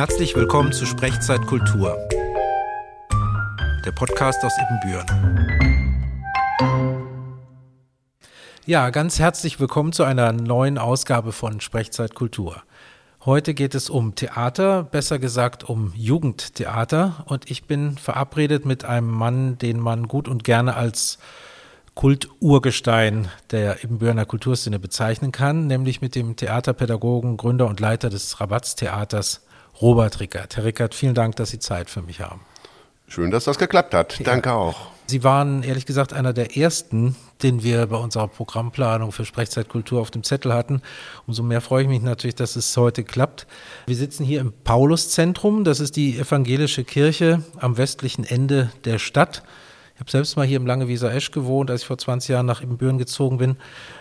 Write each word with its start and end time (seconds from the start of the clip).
Herzlich 0.00 0.34
willkommen 0.34 0.72
zu 0.72 0.86
Sprechzeit 0.86 1.42
Kultur, 1.42 1.94
der 3.84 3.92
Podcast 3.92 4.42
aus 4.42 4.52
Ibbenbüren. 4.58 5.06
Ja, 8.64 8.88
ganz 8.88 9.18
herzlich 9.18 9.60
willkommen 9.60 9.92
zu 9.92 10.04
einer 10.04 10.32
neuen 10.32 10.78
Ausgabe 10.78 11.32
von 11.32 11.60
Sprechzeit 11.60 12.14
Kultur. 12.14 12.62
Heute 13.26 13.52
geht 13.52 13.74
es 13.74 13.90
um 13.90 14.14
Theater, 14.14 14.84
besser 14.84 15.18
gesagt 15.18 15.68
um 15.68 15.92
Jugendtheater 15.94 17.26
und 17.26 17.50
ich 17.50 17.64
bin 17.64 17.98
verabredet 17.98 18.64
mit 18.64 18.86
einem 18.86 19.10
Mann, 19.10 19.58
den 19.58 19.78
man 19.78 20.08
gut 20.08 20.28
und 20.28 20.44
gerne 20.44 20.76
als 20.76 21.18
Kulturgestein 21.94 23.28
der 23.50 23.84
Ibbenbürener 23.84 24.24
Kulturszene 24.24 24.78
bezeichnen 24.78 25.30
kann, 25.30 25.66
nämlich 25.66 26.00
mit 26.00 26.14
dem 26.14 26.36
Theaterpädagogen, 26.36 27.36
Gründer 27.36 27.66
und 27.66 27.80
Leiter 27.80 28.08
des 28.08 28.40
Rabatztheaters 28.40 29.42
Robert 29.80 30.20
Rickert. 30.20 30.56
Herr 30.56 30.64
Rickert, 30.64 30.94
vielen 30.94 31.14
Dank, 31.14 31.36
dass 31.36 31.50
Sie 31.50 31.58
Zeit 31.58 31.88
für 31.88 32.02
mich 32.02 32.20
haben. 32.20 32.40
Schön, 33.08 33.30
dass 33.30 33.44
das 33.44 33.58
geklappt 33.58 33.94
hat. 33.94 34.18
Ja. 34.18 34.24
Danke 34.24 34.52
auch. 34.52 34.76
Sie 35.06 35.24
waren 35.24 35.64
ehrlich 35.64 35.86
gesagt 35.86 36.12
einer 36.12 36.32
der 36.32 36.56
ersten, 36.56 37.16
den 37.42 37.64
wir 37.64 37.86
bei 37.86 37.96
unserer 37.96 38.28
Programmplanung 38.28 39.10
für 39.10 39.24
Sprechzeitkultur 39.24 40.00
auf 40.00 40.12
dem 40.12 40.22
Zettel 40.22 40.54
hatten. 40.54 40.82
Umso 41.26 41.42
mehr 41.42 41.60
freue 41.60 41.82
ich 41.82 41.88
mich 41.88 42.00
natürlich, 42.00 42.36
dass 42.36 42.54
es 42.54 42.76
heute 42.76 43.02
klappt. 43.02 43.48
Wir 43.86 43.96
sitzen 43.96 44.24
hier 44.24 44.40
im 44.40 44.52
Pauluszentrum. 44.52 45.64
Das 45.64 45.80
ist 45.80 45.96
die 45.96 46.16
evangelische 46.16 46.84
Kirche 46.84 47.42
am 47.58 47.76
westlichen 47.76 48.22
Ende 48.22 48.70
der 48.84 49.00
Stadt. 49.00 49.42
Ich 49.94 50.00
habe 50.00 50.10
selbst 50.12 50.36
mal 50.36 50.46
hier 50.46 50.58
im 50.58 50.66
Langewieser 50.66 51.12
Esch 51.12 51.32
gewohnt, 51.32 51.70
als 51.70 51.80
ich 51.82 51.86
vor 51.88 51.98
20 51.98 52.28
Jahren 52.28 52.46
nach 52.46 52.62
Ibbenbüren 52.62 52.98
gezogen 52.98 53.38
bin. 53.38 53.56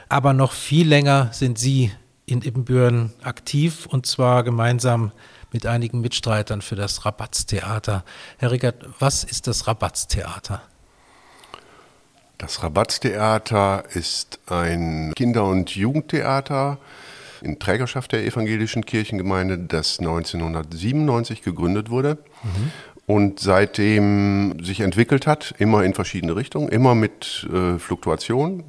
Aber 0.09 0.33
noch 0.33 0.51
viel 0.51 0.87
länger 0.87 1.29
sind 1.33 1.57
Sie 1.57 1.91
in 2.27 2.43
Ibbenbüren 2.43 3.13
aktiv 3.23 3.87
und 3.87 4.05
zwar 4.05 4.43
gemeinsam 4.43 5.05
mit 5.05 5.13
einigen 5.65 6.01
Mitstreitern 6.01 6.61
für 6.61 6.75
das 6.75 7.05
Rabatztheater. 7.05 8.03
Herr 8.37 8.51
Rickert, 8.51 8.85
was 8.99 9.23
ist 9.23 9.47
das 9.47 9.67
Rabatztheater? 9.67 10.61
Das 12.37 12.63
Rabatztheater 12.63 13.83
ist 13.93 14.39
ein 14.47 15.13
Kinder- 15.15 15.45
und 15.45 15.75
Jugendtheater 15.75 16.77
in 17.41 17.59
Trägerschaft 17.59 18.11
der 18.11 18.25
evangelischen 18.25 18.85
Kirchengemeinde, 18.85 19.57
das 19.57 19.99
1997 19.99 21.41
gegründet 21.41 21.89
wurde 21.89 22.17
mhm. 22.43 22.71
und 23.07 23.39
seitdem 23.39 24.63
sich 24.63 24.79
entwickelt 24.81 25.27
hat, 25.27 25.53
immer 25.57 25.83
in 25.83 25.93
verschiedene 25.93 26.35
Richtungen, 26.35 26.69
immer 26.69 26.95
mit 26.95 27.47
äh, 27.51 27.77
Fluktuation. 27.77 28.63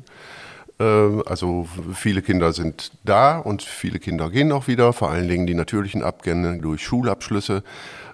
Äh, 0.81 1.23
also 1.27 1.69
viele 1.95 2.23
Kinder 2.23 2.53
sind 2.53 2.93
da 3.05 3.39
und 3.39 3.63
viele 3.63 3.99
Kinder 3.99 4.31
gehen 4.31 4.51
auch 4.51 4.67
wieder, 4.67 4.93
vor 4.93 5.11
allen 5.11 5.29
Dingen 5.29 5.47
die 5.47 5.55
natürlichen 5.55 6.03
Abgänge 6.03 6.59
durch 6.59 6.83
Schulabschlüsse. 6.83 7.63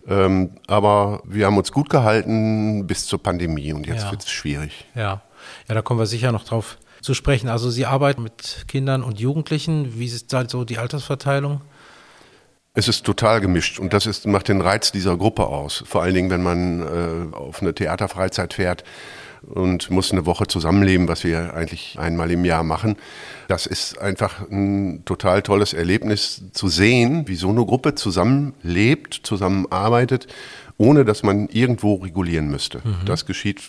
Ähm, 0.09 0.50
aber 0.67 1.22
wir 1.25 1.47
haben 1.47 1.56
uns 1.56 1.72
gut 1.72 1.89
gehalten 1.89 2.87
bis 2.87 3.06
zur 3.06 3.22
Pandemie 3.22 3.72
und 3.72 3.87
jetzt 3.87 4.05
ja. 4.05 4.11
wird 4.11 4.22
es 4.22 4.31
schwierig. 4.31 4.84
Ja. 4.94 5.22
Ja, 5.69 5.75
da 5.75 5.83
kommen 5.83 6.00
wir 6.00 6.06
sicher 6.06 6.33
noch 6.33 6.44
drauf 6.44 6.77
zu 7.00 7.14
sprechen. 7.14 7.48
Also 7.48 7.70
Sie 7.70 7.87
arbeiten 7.87 8.22
mit 8.22 8.64
Kindern 8.67 9.05
und 9.05 9.20
Jugendlichen. 9.20 9.98
Wie 9.98 10.06
ist 10.06 10.33
da 10.33 10.48
so 10.48 10.64
die 10.64 10.78
Altersverteilung? 10.78 11.61
Es 12.75 12.89
ist 12.89 13.06
total 13.06 13.41
gemischt 13.41 13.78
und 13.78 13.92
das 13.92 14.06
ist, 14.06 14.27
macht 14.27 14.48
den 14.48 14.61
Reiz 14.61 14.92
dieser 14.92 15.17
Gruppe 15.17 15.47
aus. 15.47 15.83
Vor 15.87 16.03
allen 16.03 16.14
Dingen, 16.14 16.31
wenn 16.31 16.42
man 16.42 16.83
äh, 16.83 17.34
auf 17.34 17.62
eine 17.62 17.75
Theaterfreizeit 17.75 18.55
fährt 18.55 18.84
und 19.47 19.91
muss 19.91 20.13
eine 20.13 20.27
Woche 20.27 20.47
zusammenleben, 20.47 21.09
was 21.09 21.25
wir 21.25 21.55
eigentlich 21.55 21.99
einmal 21.99 22.31
im 22.31 22.45
Jahr 22.45 22.65
machen. 22.65 22.97
Das 23.49 23.67
ist 23.67 23.99
einfach 23.99 24.49
ein 24.51 25.05
total 25.05 25.43
tolles 25.43 25.73
Erlebnis 25.73 26.43
zu 26.53 26.69
sehen, 26.69 27.29
wie 27.29 27.37
so 27.37 27.49
eine 27.51 27.65
Gruppe 27.65 27.95
zusammenlebt, 27.95 29.21
zusammenarbeitet, 29.23 30.27
ohne 30.79 31.05
dass 31.05 31.23
man 31.23 31.49
irgendwo 31.49 31.95
regulieren 31.95 32.49
müsste. 32.49 32.79
Mhm. 32.79 33.05
Das 33.06 33.27
geschieht 33.27 33.62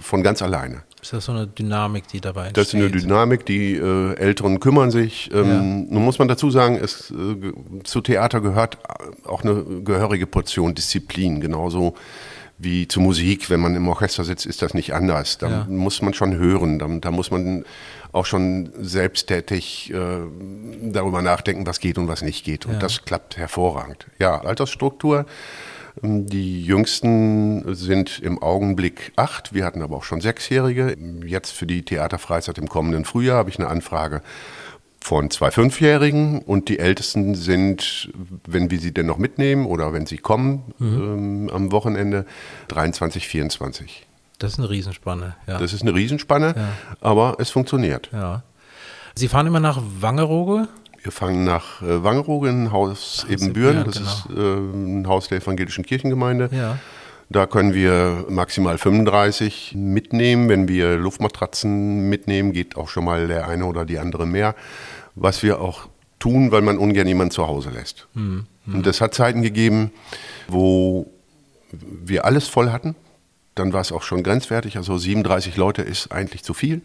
von 0.00 0.22
ganz 0.22 0.42
alleine. 0.42 0.82
Ist 1.00 1.12
das 1.12 1.24
so 1.24 1.32
eine 1.32 1.46
Dynamik, 1.46 2.06
die 2.08 2.20
dabei 2.20 2.48
entsteht? 2.48 2.56
Das 2.58 2.68
ist 2.68 2.74
eine 2.74 2.90
Dynamik, 2.90 3.46
die 3.46 3.74
äh, 3.74 4.14
Älteren 4.16 4.60
kümmern 4.60 4.90
sich. 4.90 5.30
Ähm, 5.32 5.48
ja. 5.48 5.62
Nun 5.62 6.04
muss 6.04 6.18
man 6.18 6.28
dazu 6.28 6.50
sagen, 6.50 6.76
es, 6.76 7.10
äh, 7.10 7.82
zu 7.82 8.02
Theater 8.02 8.40
gehört 8.40 8.78
auch 9.24 9.42
eine 9.42 9.64
gehörige 9.82 10.26
Portion 10.26 10.74
Disziplin, 10.74 11.40
genauso 11.40 11.94
wie 12.62 12.88
zu 12.88 13.00
Musik. 13.00 13.50
Wenn 13.50 13.60
man 13.60 13.74
im 13.74 13.88
Orchester 13.88 14.24
sitzt, 14.24 14.46
ist 14.46 14.62
das 14.62 14.74
nicht 14.74 14.94
anders. 14.94 15.38
Da 15.38 15.48
ja. 15.48 15.66
muss 15.68 16.02
man 16.02 16.14
schon 16.14 16.34
hören, 16.34 16.78
da, 16.78 16.86
da, 16.88 17.10
muss 17.10 17.30
man 17.30 17.64
auch 18.12 18.26
schon 18.26 18.70
selbsttätig 18.78 19.92
äh, 19.92 19.98
darüber 20.82 21.22
nachdenken, 21.22 21.66
was 21.66 21.80
geht 21.80 21.98
und 21.98 22.08
was 22.08 22.22
nicht 22.22 22.44
geht. 22.44 22.66
Und 22.66 22.74
ja. 22.74 22.78
das 22.78 23.04
klappt 23.04 23.36
hervorragend. 23.36 24.06
Ja, 24.18 24.40
Altersstruktur 24.40 25.26
die 26.00 26.64
jüngsten 26.64 27.74
sind 27.74 28.18
im 28.20 28.42
Augenblick 28.42 29.12
acht. 29.16 29.52
Wir 29.52 29.64
hatten 29.64 29.82
aber 29.82 29.96
auch 29.96 30.04
schon 30.04 30.20
Sechsjährige. 30.20 30.96
Jetzt 31.26 31.50
für 31.50 31.66
die 31.66 31.82
Theaterfreizeit 31.82 32.58
im 32.58 32.68
kommenden 32.68 33.04
Frühjahr 33.04 33.36
habe 33.36 33.50
ich 33.50 33.58
eine 33.58 33.68
Anfrage 33.68 34.22
von 35.02 35.30
zwei 35.30 35.50
Fünfjährigen 35.50 36.40
und 36.42 36.68
die 36.68 36.78
Ältesten 36.78 37.34
sind, 37.34 38.10
wenn 38.46 38.70
wir 38.70 38.78
sie 38.78 38.94
denn 38.94 39.06
noch 39.06 39.18
mitnehmen 39.18 39.66
oder 39.66 39.92
wenn 39.92 40.06
sie 40.06 40.18
kommen 40.18 40.62
mhm. 40.78 40.86
ähm, 40.86 41.50
am 41.52 41.72
Wochenende, 41.72 42.24
23, 42.68 43.26
24. 43.26 44.06
Das 44.38 44.52
ist 44.52 44.58
eine 44.58 44.70
Riesenspanne. 44.70 45.34
Ja. 45.46 45.58
Das 45.58 45.72
ist 45.72 45.82
eine 45.82 45.94
Riesenspanne, 45.94 46.54
ja. 46.56 46.68
aber 47.00 47.36
es 47.40 47.50
funktioniert. 47.50 48.10
Ja. 48.12 48.44
Sie 49.14 49.28
fahren 49.28 49.46
immer 49.46 49.60
nach 49.60 49.82
Wangerooge? 50.00 50.68
Wir 51.02 51.10
fangen 51.10 51.44
nach 51.44 51.82
äh, 51.82 52.04
Wangerooge, 52.04 52.48
ein 52.48 52.70
Haus 52.70 53.26
Ebenbüren. 53.28 53.84
Das 53.84 53.96
genau. 53.96 54.10
ist 54.10 54.26
äh, 54.30 55.00
ein 55.00 55.08
Haus 55.08 55.28
der 55.28 55.38
evangelischen 55.38 55.84
Kirchengemeinde. 55.84 56.48
Ja. 56.52 56.78
Da 57.32 57.46
können 57.46 57.72
wir 57.72 58.26
maximal 58.28 58.76
35 58.76 59.72
mitnehmen. 59.74 60.48
Wenn 60.48 60.68
wir 60.68 60.96
Luftmatratzen 60.96 62.08
mitnehmen, 62.08 62.52
geht 62.52 62.76
auch 62.76 62.88
schon 62.88 63.04
mal 63.04 63.26
der 63.26 63.48
eine 63.48 63.64
oder 63.64 63.84
die 63.86 63.98
andere 63.98 64.26
mehr. 64.26 64.54
Was 65.14 65.42
wir 65.42 65.60
auch 65.60 65.88
tun, 66.18 66.52
weil 66.52 66.62
man 66.62 66.78
ungern 66.78 67.08
jemanden 67.08 67.32
zu 67.32 67.48
Hause 67.48 67.70
lässt. 67.70 68.06
Mhm. 68.14 68.46
Und 68.66 68.86
es 68.86 69.00
hat 69.00 69.14
Zeiten 69.14 69.42
gegeben, 69.42 69.92
wo 70.46 71.10
wir 71.72 72.24
alles 72.24 72.48
voll 72.48 72.70
hatten. 72.70 72.94
Dann 73.54 73.72
war 73.72 73.80
es 73.80 73.92
auch 73.92 74.02
schon 74.02 74.22
grenzwertig. 74.22 74.76
Also 74.76 74.96
37 74.98 75.56
Leute 75.56 75.82
ist 75.82 76.12
eigentlich 76.12 76.44
zu 76.44 76.54
viel. 76.54 76.82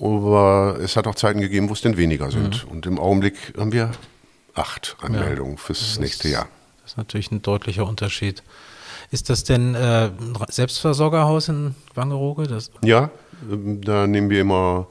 Aber 0.00 0.78
es 0.82 0.96
hat 0.96 1.06
auch 1.06 1.14
Zeiten 1.14 1.40
gegeben, 1.40 1.68
wo 1.68 1.74
es 1.74 1.80
denn 1.80 1.96
weniger 1.96 2.30
sind. 2.30 2.64
Mhm. 2.64 2.70
Und 2.70 2.86
im 2.86 2.98
Augenblick 2.98 3.36
haben 3.56 3.72
wir 3.72 3.92
acht 4.54 4.96
Anmeldungen 5.00 5.54
ja. 5.54 5.60
fürs 5.60 5.80
das 5.80 5.98
nächste 5.98 6.28
Jahr. 6.28 6.48
Das 6.82 6.92
ist 6.92 6.96
natürlich 6.96 7.30
ein 7.30 7.42
deutlicher 7.42 7.86
Unterschied. 7.86 8.42
Ist 9.12 9.28
das 9.28 9.44
denn 9.44 9.74
äh, 9.74 10.06
ein 10.08 10.34
Selbstversorgerhaus 10.48 11.48
in 11.48 11.74
Wangerooge? 11.94 12.46
Das 12.46 12.70
ja, 12.82 13.10
ähm, 13.50 13.82
da 13.82 14.06
nehmen 14.06 14.30
wir 14.30 14.40
immer 14.40 14.86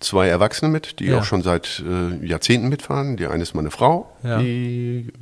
zwei 0.00 0.26
Erwachsene 0.26 0.68
mit, 0.70 0.98
die 0.98 1.06
ja. 1.06 1.20
auch 1.20 1.24
schon 1.24 1.42
seit 1.42 1.80
äh, 1.86 2.26
Jahrzehnten 2.26 2.68
mitfahren. 2.68 3.16
Die 3.16 3.26
eine 3.26 3.44
ist 3.44 3.54
meine 3.54 3.70
Frau, 3.70 4.10
ja. 4.24 4.38
die 4.38 5.12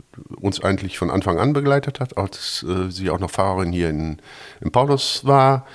uns 0.40 0.64
eigentlich 0.64 0.96
von 0.96 1.10
Anfang 1.10 1.38
an 1.38 1.52
begleitet 1.52 2.00
hat, 2.00 2.16
als 2.16 2.64
äh, 2.66 2.90
sie 2.90 3.10
auch 3.10 3.20
noch 3.20 3.30
Fahrerin 3.30 3.72
hier 3.72 3.90
in, 3.90 4.16
in 4.62 4.72
Paulus 4.72 5.26
war. 5.26 5.66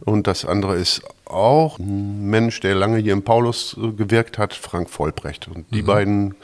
Und 0.00 0.26
das 0.26 0.46
andere 0.46 0.76
ist 0.76 1.02
auch 1.26 1.78
ein 1.78 2.30
Mensch, 2.30 2.60
der 2.60 2.74
lange 2.74 2.98
hier 2.98 3.12
in 3.12 3.22
Paulus 3.22 3.76
äh, 3.78 3.92
gewirkt 3.92 4.38
hat, 4.38 4.54
Frank 4.54 4.88
Vollbrecht. 4.88 5.46
Und 5.46 5.66
die 5.74 5.82
mhm. 5.82 5.86
beiden 5.86 6.34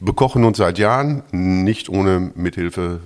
bekochen 0.00 0.42
uns 0.44 0.58
seit 0.58 0.78
Jahren, 0.78 1.22
nicht 1.30 1.88
ohne 1.88 2.32
Mithilfe 2.34 2.98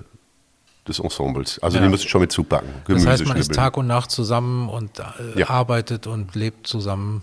des 0.88 0.98
Ensembles. 0.98 1.58
Also 1.60 1.78
ja. 1.78 1.84
die 1.84 1.88
müssen 1.88 2.08
schon 2.08 2.20
mit 2.20 2.32
zupacken. 2.32 2.68
Gemüse 2.86 3.06
das 3.06 3.20
heißt, 3.20 3.28
man 3.28 3.36
ist 3.36 3.52
Tag 3.52 3.76
und 3.76 3.86
Nacht 3.86 4.10
zusammen 4.10 4.68
und 4.68 4.98
äh, 4.98 5.40
ja. 5.40 5.50
arbeitet 5.50 6.06
und 6.06 6.34
lebt 6.34 6.66
zusammen. 6.66 7.22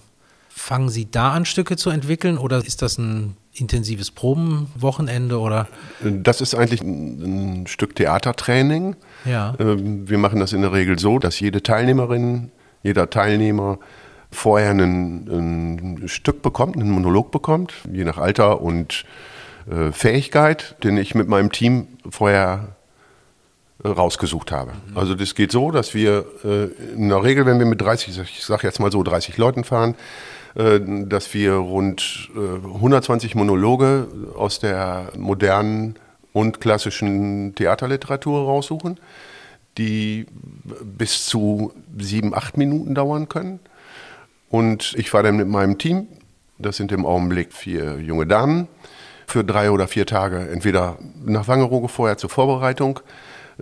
Fangen 0.50 0.90
Sie 0.90 1.10
da 1.12 1.32
an, 1.32 1.46
Stücke 1.46 1.76
zu 1.76 1.90
entwickeln 1.90 2.38
oder 2.38 2.66
ist 2.66 2.82
das 2.82 2.98
ein 2.98 3.36
intensives 3.54 4.12
Probenwochenende 4.12 5.40
oder? 5.40 5.68
Das 6.02 6.42
ist 6.42 6.56
eigentlich 6.56 6.82
ein, 6.82 7.62
ein 7.62 7.68
Stück 7.68 7.96
Theatertraining. 7.96 8.96
Ja. 9.26 9.56
Ähm, 9.60 10.08
wir 10.10 10.18
machen 10.18 10.40
das 10.40 10.54
in 10.54 10.62
der 10.62 10.72
Regel 10.72 10.98
so, 11.00 11.20
dass 11.20 11.40
jede 11.40 11.62
Teilnehmerin 11.62 12.52
jeder 12.86 13.10
Teilnehmer 13.10 13.80
vorher 14.30 14.70
ein, 14.70 15.28
ein 15.28 16.08
Stück 16.08 16.44
bekommt, 16.44 16.76
einen 16.76 16.92
Monolog 16.92 17.32
bekommt, 17.32 17.74
je 17.92 18.04
nach 18.04 18.20
Alter 18.20 18.62
und 18.62 19.06
äh, 19.70 19.92
Fähigkeit, 19.92 20.76
den 20.84 20.98
ich 20.98 21.16
mit 21.16 21.28
meinem 21.28 21.52
Team 21.52 21.88
vorher 22.08 22.76
rausgesucht 23.84 24.52
habe. 24.52 24.72
Mhm. 24.72 24.98
Also 24.98 25.16
das 25.16 25.36
geht 25.36 25.52
so, 25.52 25.72
dass 25.72 25.94
wir 25.94 26.26
äh, 26.44 26.66
in 26.94 27.10
der 27.10 27.24
Regel, 27.24 27.46
wenn 27.46 27.60
wir 27.60 27.66
mit 27.66 27.82
30, 27.82 28.18
ich 28.20 28.44
sage 28.44 28.68
jetzt 28.68 28.80
mal 28.80 28.92
so 28.92 29.04
30 29.04 29.38
Leuten 29.38 29.64
fahren, 29.64 29.96
äh, 30.56 30.80
dass 30.80 31.34
wir 31.34 31.54
rund 31.54 32.30
120 32.36 33.34
äh, 33.34 33.38
Monologe 33.38 34.08
aus 34.36 34.60
der 34.60 35.12
modernen 35.18 35.96
und 36.34 36.62
klassischen 36.62 37.56
Theaterliteratur 37.56 38.46
raussuchen 38.46 39.00
die 39.78 40.26
bis 40.84 41.26
zu 41.26 41.74
sieben, 41.98 42.34
acht 42.34 42.58
Minuten 42.58 42.96
dauern 42.96 43.28
können. 43.30 43.60
Und 44.50 44.94
ich 44.98 45.10
fahre 45.10 45.26
dann 45.26 45.38
mit 45.38 45.48
meinem 45.48 45.78
Team, 45.78 46.08
das 46.58 46.78
sind 46.78 46.92
im 46.92 47.06
Augenblick 47.06 47.52
vier 47.52 48.00
junge 48.00 48.26
Damen, 48.26 48.68
für 49.28 49.44
drei 49.44 49.72
oder 49.72 49.88
vier 49.88 50.06
Tage. 50.06 50.48
Entweder 50.50 50.98
nach 51.26 51.48
Wangerooge 51.48 51.90
vorher 51.90 52.18
zur 52.18 52.30
Vorbereitung, 52.30 53.00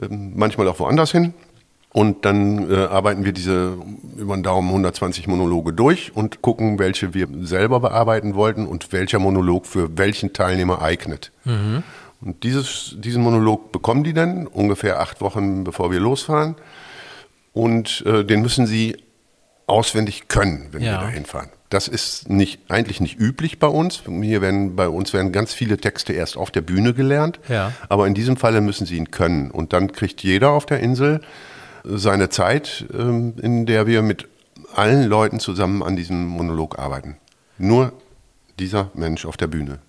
manchmal 0.10 0.68
auch 0.68 0.80
woanders 0.80 1.12
hin. 1.12 1.34
Und 1.94 2.26
dann 2.26 2.72
äh, 2.72 2.86
arbeiten 2.86 3.24
wir 3.24 3.34
diese 3.34 3.78
über 4.18 4.36
den 4.36 4.42
Daumen 4.42 4.68
120 4.70 5.28
Monologe 5.28 5.74
durch 5.74 6.16
und 6.16 6.42
gucken, 6.42 6.80
welche 6.80 7.14
wir 7.14 7.28
selber 7.42 7.80
bearbeiten 7.80 8.34
wollten 8.34 8.66
und 8.66 8.92
welcher 8.92 9.20
Monolog 9.20 9.68
für 9.68 9.96
welchen 9.96 10.34
Teilnehmer 10.34 10.82
eignet. 10.82 11.32
Mhm. 11.46 11.84
Und 12.20 12.44
dieses, 12.44 12.96
diesen 12.98 13.22
Monolog 13.22 13.72
bekommen 13.72 14.04
die 14.04 14.14
dann 14.14 14.48
ungefähr 14.48 15.02
acht 15.02 15.22
Wochen, 15.22 15.64
bevor 15.64 15.92
wir 15.92 16.00
losfahren. 16.00 16.56
Und 17.54 18.04
äh, 18.08 18.26
den 18.26 18.42
müssen 18.42 18.66
sie 18.66 18.98
auswendig 19.68 20.28
können, 20.28 20.70
wenn 20.72 20.82
ja. 20.82 20.94
wir 20.94 20.98
da 21.00 21.10
hinfahren. 21.10 21.50
Das 21.74 21.88
ist 21.88 22.30
nicht, 22.30 22.60
eigentlich 22.70 23.02
nicht 23.02 23.20
üblich 23.20 23.58
bei 23.58 23.66
uns. 23.66 24.04
Hier 24.22 24.42
werden, 24.42 24.76
bei 24.76 24.88
uns 24.88 25.12
werden 25.12 25.32
ganz 25.32 25.56
viele 25.56 25.78
Texte 25.78 26.14
erst 26.14 26.38
auf 26.38 26.52
der 26.52 26.62
Bühne 26.62 26.94
gelernt. 26.94 27.40
Ja. 27.50 27.72
Aber 27.90 28.06
in 28.06 28.14
diesem 28.14 28.38
Falle 28.38 28.62
müssen 28.62 28.86
sie 28.86 28.96
ihn 28.96 29.10
können. 29.10 29.50
Und 29.50 29.74
dann 29.74 29.92
kriegt 29.92 30.22
jeder 30.22 30.52
auf 30.52 30.68
der 30.68 30.82
Insel 30.82 31.22
seine 31.84 32.30
Zeit, 32.30 32.86
ähm, 32.94 33.34
in 33.42 33.66
der 33.66 33.88
wir 33.88 34.04
mit 34.04 34.28
allen 34.76 35.10
Leuten 35.10 35.40
zusammen 35.40 35.82
an 35.82 35.96
diesem 35.96 36.28
Monolog 36.28 36.78
arbeiten. 36.78 37.18
Nur 37.58 37.94
dieser 38.60 38.92
Mensch 38.94 39.26
auf 39.26 39.36
der 39.36 39.48
Bühne. 39.48 39.80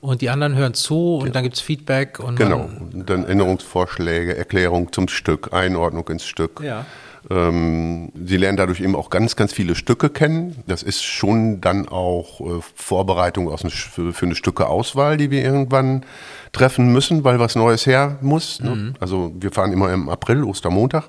Und 0.00 0.20
die 0.20 0.30
anderen 0.30 0.54
hören 0.54 0.74
zu 0.74 1.16
und 1.16 1.26
ja. 1.26 1.32
dann 1.32 1.42
gibt 1.42 1.56
es 1.56 1.60
Feedback. 1.60 2.20
Und 2.20 2.36
genau, 2.36 2.70
dann 2.92 3.24
Änderungsvorschläge, 3.24 4.36
Erklärung 4.36 4.92
zum 4.92 5.08
Stück, 5.08 5.52
Einordnung 5.52 6.08
ins 6.08 6.24
Stück. 6.24 6.60
Ja. 6.62 6.86
Ähm, 7.28 8.12
sie 8.14 8.36
lernen 8.36 8.56
dadurch 8.56 8.80
eben 8.80 8.94
auch 8.94 9.10
ganz, 9.10 9.34
ganz 9.34 9.52
viele 9.52 9.74
Stücke 9.74 10.10
kennen. 10.10 10.62
Das 10.66 10.82
ist 10.82 11.02
schon 11.02 11.60
dann 11.60 11.88
auch 11.88 12.40
äh, 12.40 12.60
Vorbereitung 12.74 13.50
aus, 13.50 13.62
für, 13.62 14.12
für, 14.12 14.26
eine 14.26 14.36
Stückeauswahl, 14.36 15.16
die 15.16 15.30
wir 15.30 15.42
irgendwann 15.42 16.04
treffen 16.52 16.92
müssen, 16.92 17.24
weil 17.24 17.40
was 17.40 17.56
Neues 17.56 17.86
her 17.86 18.18
muss. 18.20 18.60
Ne? 18.60 18.70
Mhm. 18.70 18.94
Also 19.00 19.32
wir 19.38 19.50
fahren 19.50 19.72
immer 19.72 19.92
im 19.92 20.08
April, 20.08 20.44
Ostermontag. 20.44 21.08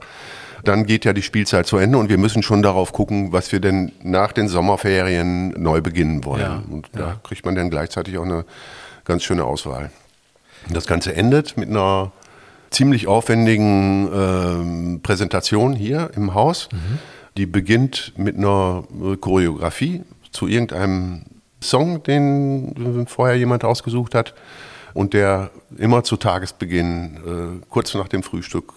Dann 0.64 0.88
geht 0.88 1.06
ja 1.06 1.14
die 1.14 1.22
Spielzeit 1.22 1.68
zu 1.68 1.78
Ende 1.78 2.00
und 2.00 2.10
wir 2.10 2.18
müssen 2.18 2.42
schon 2.42 2.64
darauf 2.64 2.94
gucken, 2.94 3.31
was 3.31 3.52
wir 3.52 3.60
denn 3.60 3.92
nach 4.02 4.31
den 4.31 4.48
Sommerferien 4.48 5.50
neu 5.52 5.81
beginnen 5.81 6.25
wollen. 6.25 6.42
Ja. 6.42 6.64
Und 6.69 6.90
da 6.94 7.00
ja. 7.00 7.19
kriegt 7.24 7.46
man 7.46 7.54
dann 7.54 7.69
gleichzeitig 7.69 8.18
auch 8.18 8.25
eine 8.25 8.44
ganz 9.06 9.24
schöne 9.24 9.46
Auswahl. 9.46 9.92
Das 10.69 10.88
Ganze 10.88 11.16
endet 11.16 11.58
mit 11.58 11.69
einer 11.69 12.12
ziemlich 12.78 13.08
aufwendigen 13.08 14.08
äh, 14.08 15.00
Präsentation 15.00 15.74
hier 15.74 16.12
im 16.16 16.36
Haus. 16.36 16.70
Mhm. 16.72 17.00
Die 17.36 17.48
beginnt 17.48 18.14
mit 18.18 18.38
einer 18.38 18.84
Choreografie 19.20 20.04
zu 20.32 20.48
irgendeinem 20.48 21.26
Song, 21.62 22.04
den 22.04 23.08
vorher 23.08 23.36
jemand 23.36 23.64
ausgesucht 23.64 24.14
hat 24.14 24.36
und 24.94 25.16
der 25.16 25.50
immer 25.78 26.04
zu 26.04 26.18
Tagesbeginn, 26.18 27.62
äh, 27.64 27.66
kurz 27.70 27.96
nach 27.96 28.08
dem 28.08 28.22
Frühstück, 28.22 28.74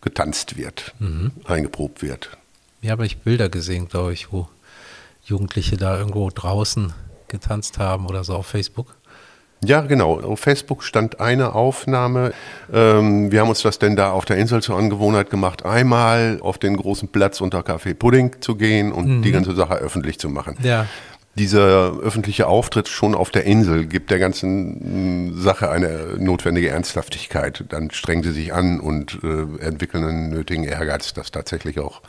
getanzt 0.00 0.56
wird, 0.56 0.94
mhm. 0.98 1.30
eingeprobt 1.46 2.02
wird. 2.02 2.36
Ja, 2.82 2.94
aber 2.94 3.04
ich 3.04 3.18
Bilder 3.18 3.48
gesehen, 3.48 3.88
glaube 3.88 4.12
ich, 4.12 4.32
wo 4.32 4.48
Jugendliche 5.24 5.76
da 5.76 5.96
irgendwo 5.96 6.30
draußen 6.30 6.92
getanzt 7.28 7.78
haben 7.78 8.06
oder 8.06 8.24
so 8.24 8.34
auf 8.34 8.46
Facebook. 8.46 8.95
Ja, 9.66 9.80
genau. 9.80 10.20
Auf 10.20 10.40
Facebook 10.40 10.82
stand 10.82 11.20
eine 11.20 11.54
Aufnahme. 11.54 12.32
Ähm, 12.72 13.32
wir 13.32 13.40
haben 13.40 13.48
uns 13.48 13.62
das 13.62 13.78
denn 13.78 13.96
da 13.96 14.10
auf 14.12 14.24
der 14.24 14.36
Insel 14.36 14.62
zur 14.62 14.76
Angewohnheit 14.78 15.30
gemacht, 15.30 15.64
einmal 15.64 16.38
auf 16.40 16.58
den 16.58 16.76
großen 16.76 17.08
Platz 17.08 17.40
unter 17.40 17.60
Café 17.60 17.94
Pudding 17.94 18.36
zu 18.40 18.54
gehen 18.54 18.92
und 18.92 19.18
mhm. 19.18 19.22
die 19.22 19.32
ganze 19.32 19.54
Sache 19.54 19.74
öffentlich 19.74 20.18
zu 20.18 20.28
machen. 20.28 20.56
Ja. 20.62 20.86
Dieser 21.36 21.98
öffentliche 21.98 22.46
Auftritt 22.46 22.88
schon 22.88 23.14
auf 23.14 23.30
der 23.30 23.44
Insel 23.44 23.84
gibt 23.84 24.10
der 24.10 24.18
ganzen 24.18 25.38
Sache 25.38 25.70
eine 25.70 26.14
notwendige 26.18 26.70
Ernsthaftigkeit. 26.70 27.64
Dann 27.68 27.90
strengen 27.90 28.22
sie 28.22 28.32
sich 28.32 28.54
an 28.54 28.80
und 28.80 29.18
äh, 29.22 29.62
entwickeln 29.62 30.04
einen 30.04 30.30
nötigen 30.30 30.64
Ehrgeiz, 30.64 31.12
das 31.12 31.32
tatsächlich 31.32 31.78
auch. 31.78 32.00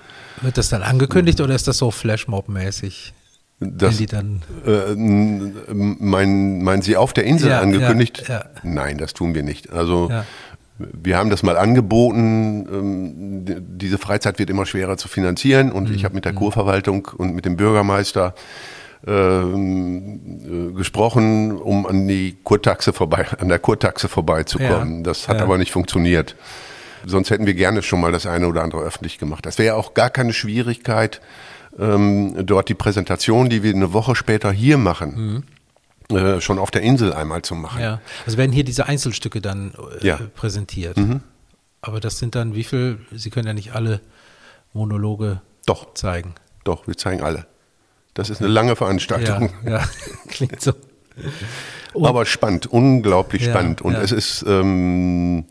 Wird 0.42 0.58
das 0.58 0.70
dann 0.70 0.82
angekündigt 0.82 1.40
mhm. 1.40 1.46
oder 1.46 1.56
ist 1.56 1.68
das 1.68 1.78
so 1.78 1.92
Flashmob-mäßig? 1.92 3.14
Das, 3.60 3.98
dann 4.06 4.44
äh, 4.68 4.94
meinen, 4.94 6.64
meinen 6.64 6.82
Sie 6.84 6.96
auf 6.96 7.12
der 7.14 7.24
Insel 7.24 7.50
ja, 7.50 7.60
angekündigt? 7.60 8.26
Ja, 8.28 8.36
ja. 8.36 8.46
Nein, 8.62 9.00
das 9.00 9.16
tun 9.16 9.34
wir 9.34 9.42
nicht. 9.42 9.74
Also 9.74 10.12
wir 10.78 11.18
haben 11.18 11.30
das 11.30 11.44
mal 11.44 11.58
angeboten. 11.58 12.68
Ähm, 12.72 13.66
diese 13.80 13.98
Freizeit 13.98 14.40
wird 14.40 14.50
immer 14.50 14.66
schwerer 14.66 14.98
zu 14.98 15.08
finanzieren 15.08 15.72
und 15.72 15.90
mhm. 15.90 15.96
ich 15.96 16.06
habe 16.06 16.16
mit 16.16 16.26
der 16.26 16.34
mhm. 16.34 16.38
Kurverwaltung 16.38 17.08
und 17.18 17.34
mit 17.34 17.46
dem 17.46 17.58
Bürgermeister 17.58 18.36
ähm, 19.06 20.70
äh, 20.72 20.74
gesprochen, 20.74 21.58
um 21.58 21.86
an 21.86 22.08
die 22.08 22.38
Kurtaxe 22.44 22.94
vorbei, 22.94 23.26
an 23.40 23.50
der 23.50 23.60
Kurtaxe 23.60 24.08
vorbeizukommen. 24.08 25.04
Das 25.04 25.28
hat 25.28 25.42
aber 25.42 25.58
nicht 25.58 25.72
funktioniert. 25.72 26.36
Sonst 27.06 27.30
hätten 27.30 27.46
wir 27.46 27.54
gerne 27.54 27.84
schon 27.84 28.02
mal 28.02 28.12
das 28.12 28.26
eine 28.26 28.48
oder 28.48 28.64
andere 28.64 28.82
öffentlich 28.82 29.18
gemacht. 29.18 29.46
Das 29.46 29.60
wäre 29.60 29.76
auch 29.76 29.94
gar 29.94 30.10
keine 30.10 30.34
Schwierigkeit 30.34 31.22
ähm, 31.80 32.46
dort 32.46 32.70
die 32.70 32.74
Präsentation, 32.74 33.50
die 33.50 33.64
wir 33.64 33.74
eine 33.74 33.94
Woche 33.94 34.16
später 34.16 34.52
hier 34.52 34.78
machen. 34.78 35.44
Mhm. 36.10 36.16
Äh, 36.16 36.40
schon 36.40 36.58
auf 36.58 36.72
der 36.72 36.84
Insel 36.84 37.14
einmal 37.14 37.42
zu 37.42 37.54
machen. 37.54 37.82
Ja, 37.82 38.00
also 38.26 38.38
werden 38.38 38.54
hier 38.54 38.64
diese 38.64 38.86
Einzelstücke 38.86 39.42
dann 39.42 39.74
äh, 40.02 40.08
ja. 40.08 40.20
präsentiert. 40.36 40.96
Mhm. 40.96 41.22
Aber 41.82 42.00
das 42.00 42.18
sind 42.18 42.36
dann 42.36 42.56
wie 42.56 42.64
viel? 42.64 43.00
Sie 43.12 43.30
können 43.30 43.48
ja 43.48 43.54
nicht 43.54 43.74
alle 43.74 44.00
Monologe 44.74 45.42
Doch. 45.66 45.94
zeigen. 45.96 46.36
Doch, 46.64 46.88
wir 46.88 46.98
zeigen 46.98 47.22
alle. 47.22 47.46
Das 48.14 48.30
ist 48.30 48.42
eine 48.42 48.50
lange 48.50 48.76
Veranstaltung. 48.76 49.52
Ja, 49.66 49.72
ja. 49.72 49.90
klingt 50.28 50.62
so. 50.62 50.74
Und 51.94 52.06
Aber 52.08 52.26
spannend, 52.26 52.68
unglaublich 52.68 53.44
ja, 53.44 53.52
spannend. 53.52 53.82
Und 53.82 53.94
ja. 53.94 54.02
es 54.02 54.12
ist 54.12 54.46
ähm, 54.48 55.46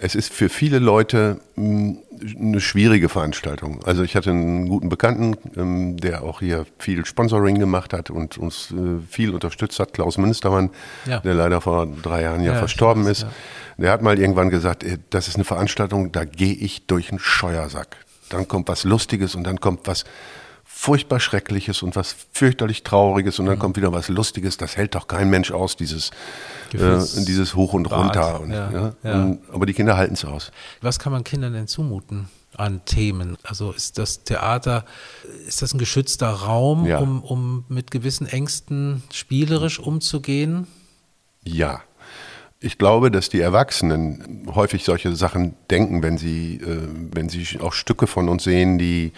es 0.00 0.14
ist 0.14 0.32
für 0.32 0.48
viele 0.48 0.80
Leute 0.80 1.40
mh, 1.56 1.98
eine 2.38 2.60
schwierige 2.60 3.08
Veranstaltung. 3.08 3.82
Also 3.84 4.02
ich 4.02 4.16
hatte 4.16 4.30
einen 4.30 4.68
guten 4.68 4.88
Bekannten, 4.88 5.36
ähm, 5.56 5.96
der 5.96 6.22
auch 6.22 6.40
hier 6.40 6.66
viel 6.78 7.04
Sponsoring 7.04 7.58
gemacht 7.58 7.92
hat 7.92 8.10
und 8.10 8.38
uns 8.38 8.70
äh, 8.70 9.00
viel 9.08 9.30
unterstützt 9.34 9.78
hat, 9.80 9.92
Klaus 9.92 10.18
Münstermann, 10.18 10.70
ja. 11.06 11.20
der 11.20 11.34
leider 11.34 11.60
vor 11.60 11.86
drei 11.86 12.22
Jahren 12.22 12.42
ja, 12.42 12.54
verstorben 12.54 13.04
weiß, 13.04 13.10
ist. 13.10 13.26
Der 13.78 13.92
hat 13.92 14.02
mal 14.02 14.18
irgendwann 14.18 14.50
gesagt, 14.50 14.84
äh, 14.84 14.98
das 15.10 15.28
ist 15.28 15.36
eine 15.36 15.44
Veranstaltung, 15.44 16.12
da 16.12 16.24
gehe 16.24 16.54
ich 16.54 16.86
durch 16.86 17.10
einen 17.10 17.18
Scheuersack. 17.18 17.96
Dann 18.28 18.46
kommt 18.46 18.68
was 18.68 18.84
Lustiges 18.84 19.34
und 19.34 19.44
dann 19.44 19.60
kommt 19.60 19.86
was 19.86 20.04
furchtbar 20.64 21.20
Schreckliches 21.20 21.82
und 21.82 21.94
was 21.94 22.16
fürchterlich 22.32 22.84
Trauriges 22.84 23.38
und 23.38 23.46
dann 23.46 23.56
mhm. 23.56 23.60
kommt 23.60 23.76
wieder 23.76 23.92
was 23.92 24.08
Lustiges. 24.08 24.56
Das 24.56 24.76
hält 24.76 24.94
doch 24.94 25.08
kein 25.08 25.28
Mensch 25.28 25.50
aus, 25.50 25.76
dieses, 25.76 26.10
äh, 26.74 27.24
dieses 27.24 27.54
Hoch 27.54 27.72
und 27.72 27.86
Runter. 27.90 28.40
Und, 28.40 28.50
ja, 28.50 28.70
ja. 28.70 28.92
Ja. 29.02 29.22
Und, 29.22 29.40
aber 29.52 29.66
die 29.66 29.74
Kinder 29.74 29.96
halten 29.96 30.14
es 30.14 30.24
aus. 30.24 30.52
Was 30.80 30.98
kann 30.98 31.12
man 31.12 31.24
Kindern 31.24 31.52
denn 31.52 31.66
zumuten? 31.66 32.28
an 32.56 32.84
Themen? 32.84 33.36
Also 33.42 33.72
ist 33.72 33.98
das 33.98 34.24
Theater, 34.24 34.84
ist 35.46 35.62
das 35.62 35.72
ein 35.72 35.78
geschützter 35.78 36.30
Raum, 36.30 36.86
ja. 36.86 36.98
um, 36.98 37.22
um 37.22 37.64
mit 37.68 37.90
gewissen 37.90 38.26
Ängsten 38.26 39.02
spielerisch 39.12 39.78
umzugehen? 39.78 40.66
Ja. 41.44 41.82
Ich 42.62 42.76
glaube, 42.76 43.10
dass 43.10 43.30
die 43.30 43.40
Erwachsenen 43.40 44.46
häufig 44.54 44.84
solche 44.84 45.16
Sachen 45.16 45.54
denken, 45.70 46.02
wenn 46.02 46.18
sie, 46.18 46.56
äh, 46.56 46.88
wenn 47.14 47.30
sie 47.30 47.58
auch 47.60 47.72
Stücke 47.72 48.06
von 48.06 48.28
uns 48.28 48.44
sehen, 48.44 48.78
die 48.78 49.12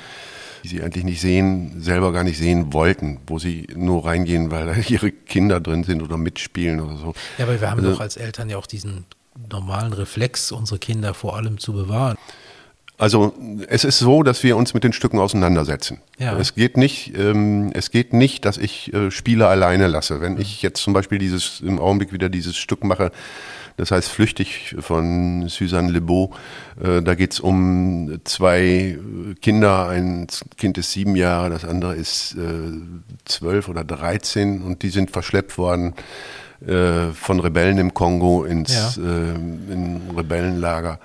die 0.63 0.69
sie 0.69 0.83
eigentlich 0.83 1.05
nicht 1.05 1.21
sehen, 1.21 1.81
selber 1.81 2.13
gar 2.13 2.25
nicht 2.25 2.39
sehen 2.39 2.73
wollten, 2.73 3.19
wo 3.27 3.39
sie 3.39 3.67
nur 3.75 4.05
reingehen, 4.05 4.51
weil 4.51 4.67
da 4.67 4.75
ihre 4.89 5.11
Kinder 5.11 5.61
drin 5.61 5.85
sind 5.85 6.03
oder 6.03 6.17
mitspielen 6.17 6.81
oder 6.81 6.97
so. 6.97 7.15
Ja, 7.39 7.45
aber 7.45 7.61
wir 7.61 7.71
haben 7.71 7.81
also, 7.81 7.93
doch 7.93 8.01
als 8.01 8.17
Eltern 8.17 8.49
ja 8.49 8.59
auch 8.59 8.67
diesen 8.67 9.05
normalen 9.51 9.93
Reflex, 9.93 10.53
unsere 10.53 10.79
Kinder 10.79 11.15
vor 11.15 11.37
allem 11.37 11.59
zu 11.59 11.73
bewahren. 11.73 12.17
Also 12.99 13.35
es 13.67 13.83
ist 13.83 13.99
so, 13.99 14.23
dass 14.23 14.45
wir 14.45 14.57
uns 14.57 14.75
mit 14.75 14.85
den 14.85 14.93
Stücken 14.93 15.19
auseinandersetzen. 15.19 16.01
Ja. 16.19 16.39
Es 16.39 16.55
geht 16.55 16.77
nicht, 16.77 17.17
ähm, 17.19 17.73
es 17.75 17.91
geht 17.91 18.13
nicht, 18.13 18.45
dass 18.45 18.59
ich 18.59 18.95
äh, 18.95 19.11
Spiele 19.11 19.49
alleine 19.49 19.89
lasse. 19.89 20.21
Wenn 20.21 20.39
ich 20.39 20.63
jetzt 20.63 20.83
zum 20.83 20.93
Beispiel 20.93 21.19
dieses 21.19 21.61
im 21.63 21.81
Augenblick 21.81 22.13
wieder 22.13 22.29
dieses 22.29 22.57
Stück 22.57 22.85
mache, 22.85 23.11
das 23.77 23.91
heißt 23.91 24.09
Flüchtig 24.09 24.77
von 24.81 25.49
Suzanne 25.49 25.91
Lebeau. 25.91 26.33
Äh, 26.83 27.03
da 27.03 27.15
geht 27.15 27.33
es 27.33 27.41
um 27.41 28.21
zwei 28.25 28.99
Kinder. 29.41 29.89
Ein 29.89 30.27
Kind 30.57 30.79
ist 30.79 30.93
sieben 30.93 31.17
Jahre, 31.17 31.51
das 31.51 31.65
andere 31.65 31.95
ist 31.95 32.35
äh, 32.35 32.39
zwölf 33.25 33.69
oder 33.69 33.85
dreizehn 33.85 34.63
und 34.63 34.83
die 34.83 34.91
sind 34.91 35.11
verschleppt 35.11 35.59
worden 35.59 35.95
äh, 36.67 37.13
von 37.13 37.41
Rebellen 37.41 37.79
im 37.79 37.95
Kongo 37.95 38.45
ins 38.45 38.97
ja. 38.97 39.03
in 39.35 40.01
Rebellenlager 40.17 40.99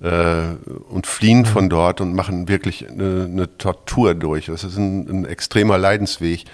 und 0.00 1.06
fliehen 1.06 1.46
von 1.46 1.70
dort 1.70 2.00
und 2.00 2.14
machen 2.14 2.48
wirklich 2.48 2.88
eine, 2.88 3.26
eine 3.30 3.58
Tortur 3.58 4.14
durch. 4.14 4.46
Das 4.46 4.64
ist 4.64 4.76
ein, 4.76 5.08
ein 5.08 5.24
extremer 5.24 5.78
Leidensweg 5.78 6.44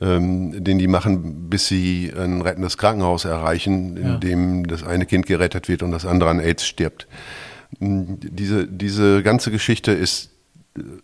ähm, 0.00 0.64
den 0.64 0.78
die 0.78 0.86
machen, 0.86 1.50
bis 1.50 1.66
sie 1.66 2.12
ein 2.16 2.40
rettendes 2.40 2.78
Krankenhaus 2.78 3.24
erreichen, 3.24 3.96
in 3.96 4.06
ja. 4.06 4.16
dem 4.16 4.66
das 4.66 4.82
eine 4.82 5.06
Kind 5.06 5.26
gerettet 5.26 5.68
wird 5.68 5.82
und 5.82 5.92
das 5.92 6.06
andere 6.06 6.30
an 6.30 6.40
AIDS 6.40 6.66
stirbt. 6.66 7.06
Diese, 7.78 8.66
diese 8.66 9.22
ganze 9.22 9.50
Geschichte 9.50 9.92
ist 9.92 10.30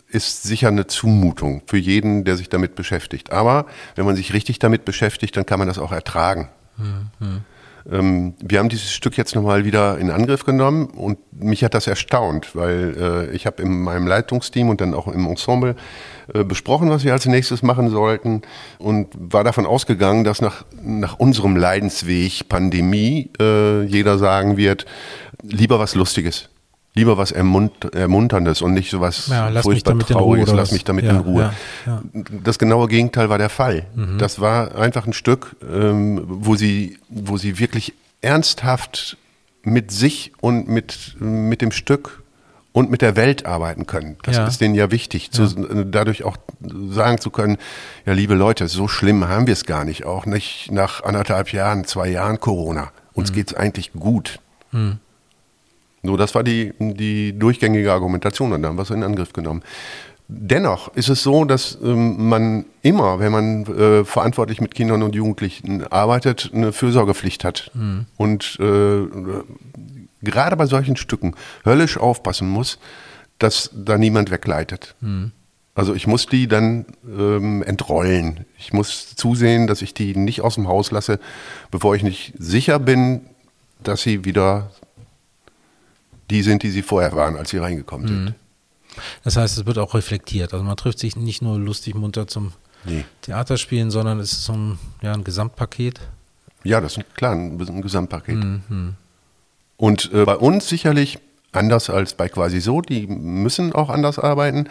ist 0.07 0.41
sicher 0.41 0.69
eine 0.69 0.87
Zumutung 0.87 1.61
für 1.67 1.77
jeden, 1.77 2.23
der 2.23 2.37
sich 2.37 2.49
damit 2.49 2.73
beschäftigt. 2.73 3.31
Aber 3.31 3.67
wenn 3.93 4.03
man 4.03 4.15
sich 4.15 4.33
richtig 4.33 4.57
damit 4.57 4.83
beschäftigt, 4.83 5.37
dann 5.37 5.45
kann 5.45 5.59
man 5.59 5.67
das 5.67 5.77
auch 5.77 5.91
ertragen. 5.91 6.49
Mhm. 6.77 7.41
Ähm, 7.91 8.33
wir 8.41 8.59
haben 8.59 8.69
dieses 8.69 8.91
Stück 8.91 9.17
jetzt 9.17 9.35
nochmal 9.35 9.65
wieder 9.65 9.97
in 9.97 10.11
Angriff 10.11 10.45
genommen 10.45 10.87
und 10.87 11.17
mich 11.31 11.63
hat 11.63 11.73
das 11.73 11.87
erstaunt, 11.87 12.55
weil 12.55 12.95
äh, 13.31 13.35
ich 13.35 13.45
habe 13.45 13.61
in 13.61 13.81
meinem 13.81 14.07
Leitungsteam 14.07 14.69
und 14.69 14.81
dann 14.81 14.93
auch 14.93 15.07
im 15.07 15.25
Ensemble 15.25 15.75
äh, 16.33 16.43
besprochen, 16.43 16.89
was 16.89 17.03
wir 17.03 17.13
als 17.13 17.25
nächstes 17.25 17.63
machen 17.63 17.89
sollten 17.89 18.41
und 18.77 19.07
war 19.17 19.43
davon 19.43 19.65
ausgegangen, 19.65 20.23
dass 20.23 20.41
nach, 20.41 20.65
nach 20.83 21.17
unserem 21.19 21.55
Leidensweg 21.55 22.47
Pandemie 22.49 23.31
äh, 23.39 23.83
jeder 23.83 24.17
sagen 24.17 24.57
wird, 24.57 24.85
lieber 25.41 25.79
was 25.79 25.95
Lustiges. 25.95 26.49
Lieber 26.95 27.17
was 27.17 27.31
Ermunt 27.31 27.93
Ermunterndes 27.93 28.61
und 28.61 28.73
nicht 28.73 28.89
so 28.89 28.99
was 28.99 29.27
ja, 29.27 29.49
furchtbar 29.61 29.99
Trauriges, 29.99 30.51
lass 30.51 30.71
mich 30.71 30.83
damit 30.83 31.05
ja, 31.05 31.11
in 31.11 31.17
Ruhe. 31.17 31.53
Ja, 31.85 32.01
ja. 32.13 32.23
Das 32.43 32.57
genaue 32.57 32.87
Gegenteil 32.87 33.29
war 33.29 33.37
der 33.37 33.49
Fall. 33.49 33.85
Mhm. 33.95 34.17
Das 34.17 34.41
war 34.41 34.75
einfach 34.75 35.05
ein 35.05 35.13
Stück, 35.13 35.55
ähm, 35.71 36.23
wo, 36.27 36.55
sie, 36.55 36.97
wo 37.09 37.37
sie 37.37 37.59
wirklich 37.59 37.93
ernsthaft 38.21 39.17
mit 39.63 39.91
sich 39.91 40.33
und 40.41 40.67
mit, 40.67 41.15
mit 41.19 41.61
dem 41.61 41.71
Stück 41.71 42.23
und 42.71 42.89
mit 42.89 43.01
der 43.01 43.15
Welt 43.15 43.45
arbeiten 43.45 43.85
können. 43.85 44.17
Das 44.23 44.37
Ja. 44.37 44.47
ist 44.47 44.61
denen 44.61 44.75
ja 44.75 44.91
wichtig, 44.91 45.31
zu, 45.31 45.47
dadurch 45.85 46.23
auch 46.23 46.37
sagen 46.89 47.19
zu 47.19 47.29
können, 47.29 47.57
ja 48.05 48.13
liebe 48.13 48.35
Leute, 48.35 48.67
so 48.67 48.87
schlimm 48.87 49.27
haben 49.27 49.47
wir 49.47 49.53
es 49.53 49.65
gar 49.65 49.85
nicht, 49.85 50.05
auch 50.05 50.25
nicht 50.25 50.71
nach 50.71 51.03
anderthalb 51.03 51.51
Jahren, 51.51 51.85
zwei 51.85 52.09
Jahren 52.09 52.39
Corona. 52.39 52.83
Mhm. 52.83 52.87
Uns 53.13 53.33
geht's 53.33 53.53
eigentlich 53.53 53.93
gut. 53.93 54.39
So, 56.03 56.17
das 56.17 56.33
war 56.35 56.43
die, 56.43 56.73
die 56.79 57.37
durchgängige 57.37 57.91
Argumentation 57.91 58.53
und 58.53 58.61
da 58.61 58.69
haben 58.69 58.77
wir 58.77 58.83
es 58.83 58.89
in 58.89 59.03
Angriff 59.03 59.33
genommen. 59.33 59.63
Dennoch 60.31 60.93
ist 60.95 61.09
es 61.09 61.23
so, 61.23 61.43
dass 61.43 61.77
ähm, 61.83 62.29
man 62.29 62.65
immer, 62.83 63.19
wenn 63.19 63.31
man 63.31 63.65
äh, 63.65 64.05
verantwortlich 64.05 64.61
mit 64.61 64.75
Kindern 64.75 65.01
und 65.01 65.15
Jugendlichen 65.15 65.87
arbeitet, 65.87 66.51
eine 66.53 66.71
Fürsorgepflicht 66.71 67.43
hat. 67.43 67.71
Und 68.15 68.57
äh, 68.59 69.07
gerade 70.21 70.55
bei 70.55 70.67
solchen 70.67 70.97
Stücken 70.97 71.33
höllisch 71.65 71.97
aufpassen 71.97 72.47
muss, 72.47 72.77
dass 73.39 73.71
da 73.73 73.97
niemand 73.97 74.29
wegleitet. 74.29 74.95
Also 75.73 75.95
ich 75.95 76.05
muss 76.05 76.27
die 76.27 76.47
dann 76.47 76.85
ähm, 77.07 77.63
entrollen. 77.63 78.45
Ich 78.57 78.73
muss 78.73 79.15
zusehen, 79.15 79.65
dass 79.65 79.81
ich 79.81 79.93
die 79.93 80.15
nicht 80.15 80.41
aus 80.41 80.55
dem 80.55 80.67
Haus 80.67 80.91
lasse, 80.91 81.19
bevor 81.71 81.95
ich 81.95 82.03
nicht 82.03 82.33
sicher 82.37 82.79
bin, 82.79 83.21
dass 83.81 84.01
sie 84.01 84.25
wieder 84.25 84.71
die 86.29 86.41
sind, 86.43 86.63
die 86.63 86.69
sie 86.69 86.81
vorher 86.81 87.13
waren, 87.13 87.35
als 87.35 87.49
sie 87.49 87.57
reingekommen 87.57 88.07
sind. 88.07 88.33
Das 89.23 89.37
heißt, 89.37 89.57
es 89.57 89.65
wird 89.65 89.77
auch 89.77 89.93
reflektiert. 89.93 90.53
Also 90.53 90.63
man 90.65 90.75
trifft 90.75 90.99
sich 90.99 91.15
nicht 91.15 91.41
nur 91.41 91.57
lustig 91.57 91.95
munter 91.95 92.27
zum 92.27 92.53
Nee. 92.85 93.05
Theaterspielen, 93.21 93.91
sondern 93.91 94.19
es 94.19 94.31
ist 94.31 94.45
so 94.45 94.53
ein, 94.53 94.79
ja, 95.01 95.13
ein 95.13 95.23
Gesamtpaket. 95.23 95.99
Ja, 96.63 96.81
das 96.81 96.97
ist 96.97 97.15
klar, 97.15 97.33
ein, 97.33 97.59
ein 97.59 97.81
Gesamtpaket. 97.81 98.37
Und 99.77 100.13
äh, 100.13 100.25
bei 100.25 100.35
uns 100.35 100.67
sicherlich 100.67 101.19
anders 101.51 101.89
als 101.89 102.13
bei 102.13 102.29
quasi 102.29 102.59
so, 102.59 102.81
die 102.81 103.07
müssen 103.07 103.73
auch 103.73 103.89
anders 103.89 104.19
arbeiten. 104.19 104.69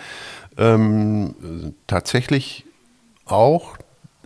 Ähm, 0.57 1.35
äh, 1.43 1.73
tatsächlich 1.87 2.65
auch 3.25 3.77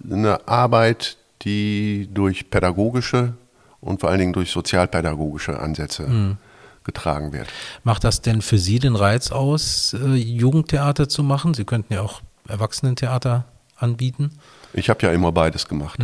eine 0.02 0.46
Arbeit, 0.48 1.16
die 1.42 2.08
durch 2.12 2.50
pädagogische 2.50 3.34
und 3.80 4.00
vor 4.00 4.10
allen 4.10 4.20
Dingen 4.20 4.32
durch 4.32 4.50
sozialpädagogische 4.50 5.58
Ansätze 5.58 6.36
getragen 6.84 7.32
wird. 7.32 7.48
Macht 7.84 8.04
das 8.04 8.22
denn 8.22 8.42
für 8.42 8.58
Sie 8.58 8.78
den 8.78 8.96
Reiz 8.96 9.30
aus, 9.30 9.94
äh, 9.94 10.14
Jugendtheater 10.14 11.08
zu 11.08 11.22
machen? 11.22 11.54
Sie 11.54 11.64
könnten 11.64 11.94
ja 11.94 12.02
auch 12.02 12.20
Erwachsenentheater 12.48 13.44
anbieten. 13.76 14.30
Ich 14.74 14.88
habe 14.88 15.02
ja 15.02 15.12
immer 15.12 15.32
beides 15.32 15.68
gemacht. 15.68 15.98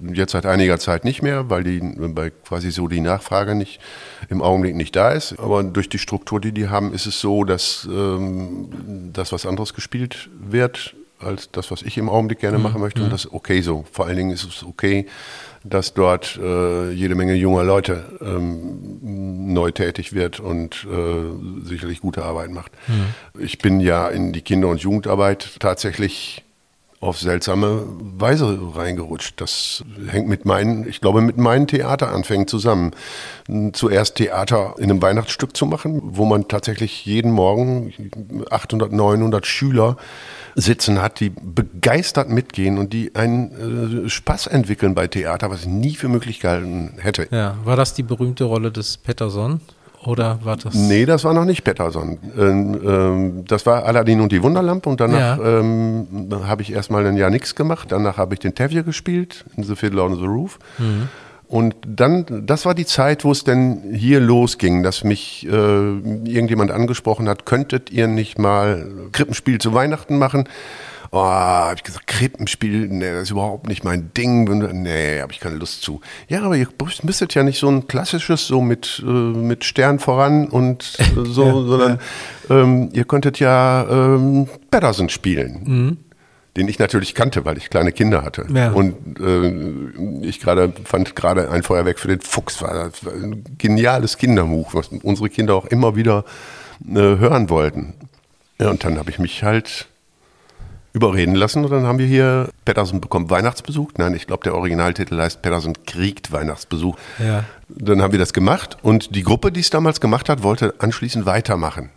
Jetzt 0.00 0.32
seit 0.32 0.46
einiger 0.46 0.78
Zeit 0.78 1.04
nicht 1.04 1.22
mehr, 1.22 1.50
weil 1.50 1.64
die 1.64 1.80
weil 1.96 2.30
quasi 2.30 2.70
so 2.70 2.86
die 2.86 3.00
Nachfrage 3.00 3.54
nicht 3.56 3.80
im 4.28 4.40
Augenblick 4.40 4.76
nicht 4.76 4.94
da 4.94 5.10
ist. 5.10 5.38
Aber 5.40 5.64
durch 5.64 5.88
die 5.88 5.98
Struktur, 5.98 6.40
die 6.40 6.52
die 6.52 6.68
haben, 6.68 6.92
ist 6.92 7.06
es 7.06 7.20
so, 7.20 7.42
dass 7.44 7.88
ähm, 7.90 9.10
das 9.12 9.32
was 9.32 9.46
anderes 9.46 9.74
gespielt 9.74 10.28
wird 10.38 10.94
als 11.24 11.50
das, 11.50 11.70
was 11.70 11.82
ich 11.82 11.98
im 11.98 12.08
Augenblick 12.08 12.38
gerne 12.40 12.58
machen 12.58 12.80
möchte. 12.80 13.02
Und 13.02 13.12
das 13.12 13.24
ist 13.24 13.32
okay 13.32 13.60
so. 13.60 13.84
Vor 13.90 14.06
allen 14.06 14.16
Dingen 14.16 14.30
ist 14.30 14.44
es 14.44 14.62
okay, 14.62 15.06
dass 15.64 15.94
dort 15.94 16.38
äh, 16.42 16.90
jede 16.90 17.14
Menge 17.14 17.34
junger 17.34 17.64
Leute 17.64 18.04
ähm, 18.20 18.98
neu 19.02 19.70
tätig 19.70 20.12
wird 20.12 20.38
und 20.38 20.86
äh, 20.90 21.66
sicherlich 21.66 22.00
gute 22.00 22.24
Arbeit 22.24 22.50
macht. 22.50 22.72
Ich 23.38 23.58
bin 23.58 23.80
ja 23.80 24.08
in 24.08 24.32
die 24.32 24.42
Kinder- 24.42 24.68
und 24.68 24.80
Jugendarbeit 24.80 25.58
tatsächlich 25.60 26.44
auf 27.04 27.18
seltsame 27.18 27.84
Weise 28.16 28.58
reingerutscht. 28.74 29.40
Das 29.40 29.84
hängt 30.08 30.28
mit 30.28 30.44
meinen, 30.44 30.88
ich 30.88 31.00
glaube, 31.00 31.20
mit 31.20 31.36
meinen 31.36 31.66
Theateranfängen 31.66 32.48
zusammen. 32.48 32.92
Zuerst 33.72 34.16
Theater 34.16 34.74
in 34.78 34.90
einem 34.90 35.02
Weihnachtsstück 35.02 35.56
zu 35.56 35.66
machen, 35.66 36.00
wo 36.02 36.24
man 36.24 36.48
tatsächlich 36.48 37.04
jeden 37.04 37.30
Morgen 37.30 37.92
800, 38.50 38.92
900 38.92 39.46
Schüler 39.46 39.96
sitzen 40.54 41.02
hat, 41.02 41.20
die 41.20 41.30
begeistert 41.30 42.28
mitgehen 42.28 42.78
und 42.78 42.92
die 42.92 43.14
einen 43.14 44.04
äh, 44.04 44.08
Spaß 44.08 44.46
entwickeln 44.46 44.94
bei 44.94 45.06
Theater, 45.08 45.50
was 45.50 45.62
ich 45.62 45.66
nie 45.66 45.94
für 45.94 46.08
möglich 46.08 46.40
gehalten 46.40 46.94
hätte. 46.98 47.28
Ja, 47.30 47.56
war 47.64 47.76
das 47.76 47.94
die 47.94 48.02
berühmte 48.02 48.44
Rolle 48.44 48.70
des 48.70 48.96
Pettersson? 48.96 49.60
Oder 50.06 50.38
war 50.44 50.56
das? 50.56 50.74
Nee, 50.74 51.06
das 51.06 51.24
war 51.24 51.32
noch 51.34 51.44
nicht 51.44 51.64
Pettersson. 51.64 52.18
Ähm, 52.38 52.80
ähm, 52.86 53.44
das 53.46 53.64
war 53.66 53.84
Aladdin 53.84 54.20
und 54.20 54.32
die 54.32 54.42
Wunderlampe 54.42 54.88
und 54.90 55.00
danach 55.00 55.38
Ja. 55.38 55.58
ähm, 55.60 56.06
habe 56.46 56.62
ich 56.62 56.72
erstmal 56.72 57.06
ein 57.06 57.16
Jahr 57.16 57.30
nichts 57.30 57.54
gemacht. 57.54 57.88
Danach 57.90 58.16
habe 58.18 58.34
ich 58.34 58.40
den 58.40 58.54
Tevye 58.54 58.82
gespielt, 58.84 59.44
in 59.56 59.64
The 59.64 59.76
Fiddler 59.76 60.04
on 60.04 60.16
the 60.16 60.24
Roof. 60.26 60.58
Und 61.46 61.76
dann, 61.86 62.46
das 62.46 62.64
war 62.66 62.74
die 62.74 62.86
Zeit, 62.86 63.24
wo 63.24 63.30
es 63.30 63.44
denn 63.44 63.82
hier 63.94 64.18
losging, 64.18 64.82
dass 64.82 65.04
mich 65.04 65.46
äh, 65.46 65.50
irgendjemand 65.50 66.70
angesprochen 66.70 67.28
hat, 67.28 67.44
könntet 67.46 67.90
ihr 67.90 68.06
nicht 68.08 68.38
mal 68.38 68.86
Krippenspiel 69.12 69.58
zu 69.60 69.72
Weihnachten 69.74 70.18
machen? 70.18 70.48
Oh, 71.16 71.22
habe 71.22 71.76
ich 71.76 71.84
gesagt, 71.84 72.08
Krippenspiel, 72.08 72.88
nee, 72.88 73.12
das 73.12 73.22
ist 73.22 73.30
überhaupt 73.30 73.68
nicht 73.68 73.84
mein 73.84 74.12
Ding. 74.14 74.46
Nee, 74.82 75.20
habe 75.20 75.32
ich 75.32 75.38
keine 75.38 75.54
Lust 75.54 75.82
zu. 75.82 76.00
Ja, 76.26 76.42
aber 76.42 76.56
ihr 76.56 76.66
müsstet 77.04 77.34
ja 77.34 77.44
nicht 77.44 77.60
so 77.60 77.68
ein 77.68 77.86
klassisches, 77.86 78.48
so 78.48 78.60
mit, 78.60 79.00
äh, 79.06 79.08
mit 79.08 79.62
Stern 79.62 80.00
voran 80.00 80.48
und 80.48 80.96
äh, 80.98 81.04
so, 81.24 81.44
Ja, 81.44 81.52
sondern 81.52 82.00
Ähm, 82.50 82.88
ihr 82.92 83.04
könntet 83.04 83.38
ja 83.38 83.86
ähm, 83.88 84.48
Patterson 84.72 85.08
spielen. 85.08 85.98
Den 86.56 86.66
ich 86.66 86.80
natürlich 86.80 87.14
kannte, 87.14 87.44
weil 87.44 87.58
ich 87.58 87.70
kleine 87.70 87.92
Kinder 87.92 88.22
hatte. 88.22 88.46
Ja. 88.52 88.72
Und 88.72 89.20
äh, 89.20 90.26
ich 90.26 90.40
gerade 90.40 90.72
fand 90.82 91.14
gerade 91.14 91.48
ein 91.48 91.62
Feuerwerk 91.62 92.00
für 92.00 92.08
den 92.08 92.22
Fuchs 92.22 92.60
war, 92.60 92.90
das 92.90 93.04
war 93.06 93.12
ein 93.12 93.44
geniales 93.56 94.18
Kinderbuch, 94.18 94.74
was 94.74 94.88
unsere 94.88 95.28
Kinder 95.28 95.54
auch 95.54 95.66
immer 95.66 95.94
wieder 95.94 96.24
äh, 96.88 96.94
hören 96.96 97.50
wollten. 97.50 97.94
Ja, 98.60 98.70
und 98.70 98.82
dann 98.82 98.98
habe 98.98 99.10
ich 99.10 99.20
mich 99.20 99.44
halt 99.44 99.86
überreden 100.94 101.34
lassen 101.34 101.64
und 101.64 101.70
dann 101.72 101.84
haben 101.86 101.98
wir 101.98 102.06
hier 102.06 102.48
Patterson 102.64 103.00
bekommt 103.00 103.28
Weihnachtsbesuch. 103.28 103.90
Nein, 103.98 104.14
ich 104.14 104.26
glaube, 104.26 104.44
der 104.44 104.54
Originaltitel 104.54 105.20
heißt 105.20 105.42
Patterson 105.42 105.74
kriegt 105.86 106.32
Weihnachtsbesuch. 106.32 106.96
Ja. 107.18 107.44
Dann 107.68 108.00
haben 108.00 108.12
wir 108.12 108.18
das 108.20 108.32
gemacht 108.32 108.78
und 108.82 109.14
die 109.14 109.22
Gruppe, 109.24 109.50
die 109.52 109.60
es 109.60 109.70
damals 109.70 110.00
gemacht 110.00 110.28
hat, 110.28 110.42
wollte 110.42 110.74
anschließend 110.78 111.26
weitermachen. 111.26 111.90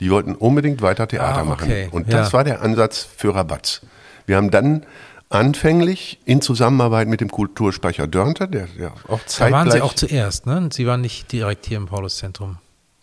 Die 0.00 0.10
wollten 0.10 0.34
unbedingt 0.34 0.80
weiter 0.80 1.06
Theater 1.06 1.38
Ah, 1.38 1.52
okay. 1.52 1.84
machen. 1.84 1.88
Und 1.90 2.12
das 2.12 2.28
Ja. 2.28 2.32
war 2.32 2.44
der 2.44 2.62
Ansatz 2.62 3.06
für 3.16 3.34
Rabatz. 3.34 3.82
Wir 4.26 4.36
haben 4.36 4.50
dann 4.50 4.84
anfänglich 5.30 6.18
in 6.24 6.40
Zusammenarbeit 6.40 7.06
mit 7.08 7.20
dem 7.20 7.30
Kulturspeicher 7.30 8.06
Dörnte, 8.06 8.48
der 8.48 8.66
ja 8.78 8.92
auch 9.08 9.18
Da 9.20 9.26
zeitgleich... 9.26 9.52
waren 9.52 9.70
Sie 9.72 9.80
auch 9.82 9.94
zuerst, 9.94 10.46
ne? 10.46 10.68
Sie 10.72 10.86
waren 10.86 11.00
nicht 11.02 11.30
direkt 11.32 11.66
hier 11.66 11.76
im 11.76 11.86
Pauluszentrum. 11.86 12.56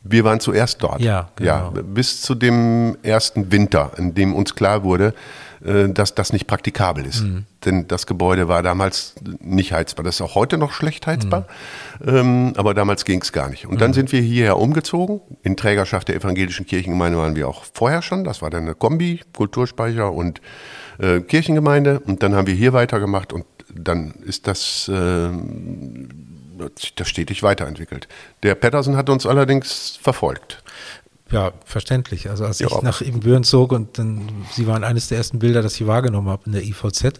Wir 0.07 0.23
waren 0.23 0.39
zuerst 0.39 0.83
dort. 0.83 1.01
Ja, 1.01 1.29
genau. 1.35 1.73
ja, 1.75 1.81
bis 1.81 2.21
zu 2.21 2.35
dem 2.35 2.95
ersten 3.01 3.51
Winter, 3.51 3.91
in 3.97 4.13
dem 4.13 4.35
uns 4.35 4.53
klar 4.53 4.83
wurde, 4.83 5.13
äh, 5.65 5.89
dass 5.89 6.13
das 6.13 6.31
nicht 6.31 6.45
praktikabel 6.45 7.05
ist. 7.07 7.23
Mhm. 7.23 7.45
Denn 7.65 7.87
das 7.87 8.05
Gebäude 8.05 8.47
war 8.47 8.61
damals 8.61 9.15
nicht 9.39 9.73
heizbar. 9.73 10.03
Das 10.05 10.15
ist 10.15 10.21
auch 10.21 10.35
heute 10.35 10.59
noch 10.59 10.71
schlecht 10.73 11.07
heizbar, 11.07 11.47
Mhm. 12.05 12.53
aber 12.55 12.75
damals 12.75 13.03
ging 13.03 13.19
es 13.21 13.31
gar 13.31 13.49
nicht. 13.49 13.65
Und 13.65 13.81
dann 13.81 13.93
sind 13.93 14.11
wir 14.11 14.21
hierher 14.21 14.59
umgezogen. 14.59 15.21
In 15.41 15.57
Trägerschaft 15.57 16.07
der 16.07 16.15
evangelischen 16.17 16.67
Kirchengemeinde 16.67 17.17
waren 17.17 17.35
wir 17.35 17.47
auch 17.47 17.63
vorher 17.73 18.03
schon. 18.03 18.23
Das 18.23 18.43
war 18.43 18.51
dann 18.51 18.63
eine 18.63 18.75
Kombi, 18.75 19.21
Kulturspeicher 19.35 20.11
und 20.11 20.39
äh, 20.99 21.21
Kirchengemeinde. 21.21 21.99
Und 22.01 22.21
dann 22.21 22.35
haben 22.35 22.45
wir 22.45 22.53
hier 22.53 22.73
weitergemacht 22.73 23.33
und 23.33 23.45
dann 23.73 24.11
ist 24.23 24.45
das 24.45 24.87
äh, 24.87 25.29
das 26.57 27.07
stetig 27.09 27.43
weiterentwickelt. 27.43 28.07
Der 28.43 28.55
Patterson 28.55 28.95
hat 28.97 29.09
uns 29.09 29.25
allerdings 29.25 29.97
verfolgt. 30.01 30.61
Ja, 31.31 31.51
verständlich. 31.65 32.29
Also 32.29 32.45
als 32.45 32.59
Ja. 32.59 32.67
ich 32.67 32.81
nach 32.81 33.01
Ibbenbüren 33.01 33.43
zog 33.43 33.71
und 33.71 33.97
dann, 33.97 34.29
Sie 34.51 34.67
waren 34.67 34.83
eines 34.83 35.07
der 35.07 35.17
ersten 35.17 35.39
Bilder, 35.39 35.61
das 35.61 35.75
ich 35.79 35.87
wahrgenommen 35.87 36.29
habe 36.29 36.43
in 36.45 36.51
der 36.51 36.63
IVZ, 36.63 37.19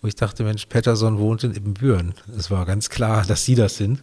wo 0.00 0.08
ich 0.08 0.14
dachte, 0.14 0.44
Mensch, 0.44 0.66
Pettersson 0.66 1.18
wohnt 1.18 1.42
in 1.44 1.52
Ibbenbüren. 1.54 2.14
Es 2.38 2.50
war 2.50 2.64
ganz 2.64 2.90
klar, 2.90 3.24
dass 3.26 3.44
Sie 3.44 3.54
das 3.56 3.76
sind. 3.76 4.02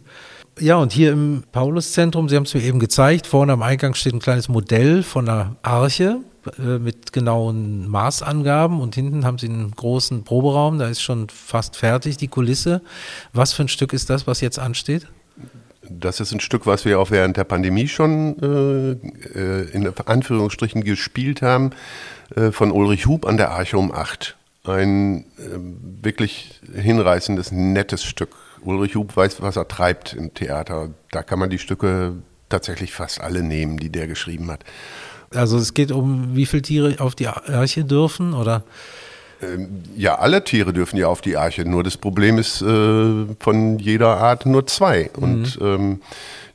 Ja, 0.60 0.76
und 0.76 0.92
hier 0.92 1.12
im 1.12 1.44
Pauluszentrum, 1.50 2.28
Sie 2.28 2.36
haben 2.36 2.42
es 2.44 2.52
mir 2.52 2.62
eben 2.62 2.78
gezeigt, 2.78 3.26
vorne 3.26 3.54
am 3.54 3.62
Eingang 3.62 3.94
steht 3.94 4.12
ein 4.12 4.20
kleines 4.20 4.48
Modell 4.50 5.02
von 5.02 5.26
einer 5.28 5.56
Arche. 5.62 6.18
Äh, 6.58 6.78
mit 6.78 7.12
genauen 7.12 7.88
Maßangaben 7.88 8.80
und 8.80 8.94
hinten 8.94 9.24
haben 9.24 9.38
Sie 9.38 9.48
einen 9.48 9.70
großen 9.70 10.24
Proberaum, 10.24 10.78
da 10.78 10.88
ist 10.88 11.00
schon 11.00 11.28
fast 11.28 11.76
fertig 11.76 12.16
die 12.16 12.28
Kulisse. 12.28 12.82
Was 13.32 13.52
für 13.52 13.62
ein 13.62 13.68
Stück 13.68 13.92
ist 13.92 14.10
das, 14.10 14.26
was 14.26 14.40
jetzt 14.40 14.58
ansteht? 14.58 15.06
Das 15.88 16.20
ist 16.20 16.32
ein 16.32 16.40
Stück, 16.40 16.66
was 16.66 16.84
wir 16.84 17.00
auch 17.00 17.10
während 17.10 17.36
der 17.36 17.44
Pandemie 17.44 17.88
schon 17.88 18.38
äh, 18.40 19.38
äh 19.38 19.70
in 19.72 19.92
Anführungsstrichen 20.06 20.84
gespielt 20.84 21.42
haben, 21.42 21.70
äh, 22.34 22.50
von 22.50 22.70
Ulrich 22.70 23.06
Hub 23.06 23.26
an 23.26 23.36
der 23.36 23.50
Arche 23.50 23.78
um 23.78 23.92
8. 23.92 24.36
Ein 24.64 25.24
äh, 25.38 25.58
wirklich 26.02 26.60
hinreißendes, 26.72 27.52
nettes 27.52 28.04
Stück. 28.04 28.36
Ulrich 28.62 28.94
Hub 28.94 29.16
weiß, 29.16 29.42
was 29.42 29.56
er 29.56 29.68
treibt 29.68 30.14
im 30.14 30.34
Theater. 30.34 30.90
Da 31.10 31.22
kann 31.22 31.38
man 31.38 31.50
die 31.50 31.58
Stücke 31.58 32.14
tatsächlich 32.48 32.92
fast 32.92 33.20
alle 33.20 33.42
nehmen, 33.42 33.78
die 33.78 33.90
der 33.90 34.06
geschrieben 34.06 34.50
hat. 34.50 34.64
Also 35.34 35.58
es 35.58 35.74
geht 35.74 35.92
um, 35.92 36.34
wie 36.34 36.46
viele 36.46 36.62
Tiere 36.62 36.96
auf 36.98 37.14
die 37.14 37.28
Arche 37.28 37.84
dürfen, 37.84 38.34
oder? 38.34 38.62
Ähm, 39.42 39.82
ja, 39.96 40.16
alle 40.16 40.44
Tiere 40.44 40.72
dürfen 40.72 40.96
ja 40.96 41.08
auf 41.08 41.20
die 41.20 41.36
Arche. 41.36 41.64
Nur 41.64 41.82
das 41.82 41.96
Problem 41.96 42.38
ist 42.38 42.62
äh, 42.62 43.26
von 43.38 43.78
jeder 43.78 44.18
Art 44.18 44.46
nur 44.46 44.66
zwei. 44.66 45.10
Mhm. 45.16 45.22
Und 45.22 45.58
ähm, 45.60 46.00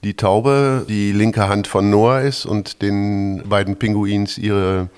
die 0.04 0.14
Taube, 0.14 0.86
die 0.88 1.12
linke 1.12 1.50
Hand 1.50 1.68
von 1.68 1.90
Noah 1.90 2.22
ist 2.22 2.46
und 2.46 2.82
den 2.82 3.44
beiden 3.48 3.76
Pinguins 3.78 4.38
ihre 4.38 4.90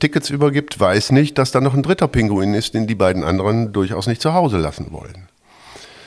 Tickets 0.00 0.28
übergibt, 0.30 0.78
weiß 0.78 1.12
nicht, 1.12 1.38
dass 1.38 1.52
da 1.52 1.60
noch 1.60 1.74
ein 1.74 1.82
dritter 1.82 2.08
Pinguin 2.08 2.54
ist, 2.54 2.74
den 2.74 2.86
die 2.86 2.94
beiden 2.94 3.24
anderen 3.24 3.72
durchaus 3.72 4.06
nicht 4.06 4.20
zu 4.20 4.34
Hause 4.34 4.58
lassen 4.58 4.88
wollen. 4.90 5.28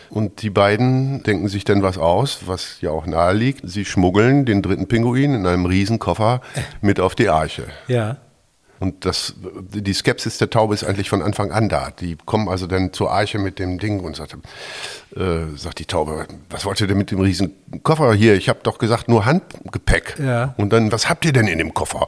Und 0.09 0.41
die 0.41 0.49
beiden 0.49 1.23
denken 1.23 1.47
sich 1.47 1.63
dann 1.63 1.83
was 1.83 1.97
aus, 1.97 2.41
was 2.45 2.81
ja 2.81 2.91
auch 2.91 3.05
nahe 3.05 3.33
liegt. 3.33 3.61
Sie 3.69 3.85
schmuggeln 3.85 4.45
den 4.45 4.61
dritten 4.61 4.87
Pinguin 4.87 5.33
in 5.33 5.45
einem 5.45 5.65
Riesenkoffer 5.65 6.41
mit 6.81 6.99
auf 6.99 7.15
die 7.15 7.29
Arche. 7.29 7.63
Ja. 7.87 8.17
Und 8.79 9.05
das, 9.05 9.33
die 9.73 9.93
Skepsis 9.93 10.37
der 10.37 10.49
Taube 10.49 10.73
ist 10.73 10.83
eigentlich 10.83 11.09
von 11.09 11.21
Anfang 11.21 11.51
an 11.51 11.69
da. 11.69 11.91
Die 11.91 12.17
kommen 12.25 12.47
also 12.49 12.67
dann 12.67 12.93
zur 12.93 13.11
Arche 13.11 13.39
mit 13.39 13.59
dem 13.59 13.79
Ding 13.79 13.99
und 14.01 14.15
sagt, 14.15 14.37
äh, 15.15 15.55
sagt 15.55 15.79
die 15.79 15.85
Taube, 15.85 16.27
was 16.49 16.65
wollt 16.65 16.79
ihr 16.81 16.87
denn 16.87 16.97
mit 16.97 17.11
dem 17.11 17.19
riesen 17.19 17.53
Koffer 17.83 18.13
hier? 18.13 18.35
Ich 18.35 18.49
habe 18.49 18.59
doch 18.63 18.77
gesagt, 18.77 19.07
nur 19.07 19.25
Handgepäck. 19.25 20.15
Ja. 20.19 20.53
Und 20.57 20.71
dann, 20.73 20.91
was 20.91 21.09
habt 21.09 21.25
ihr 21.25 21.33
denn 21.33 21.47
in 21.47 21.57
dem 21.57 21.73
Koffer? 21.73 22.07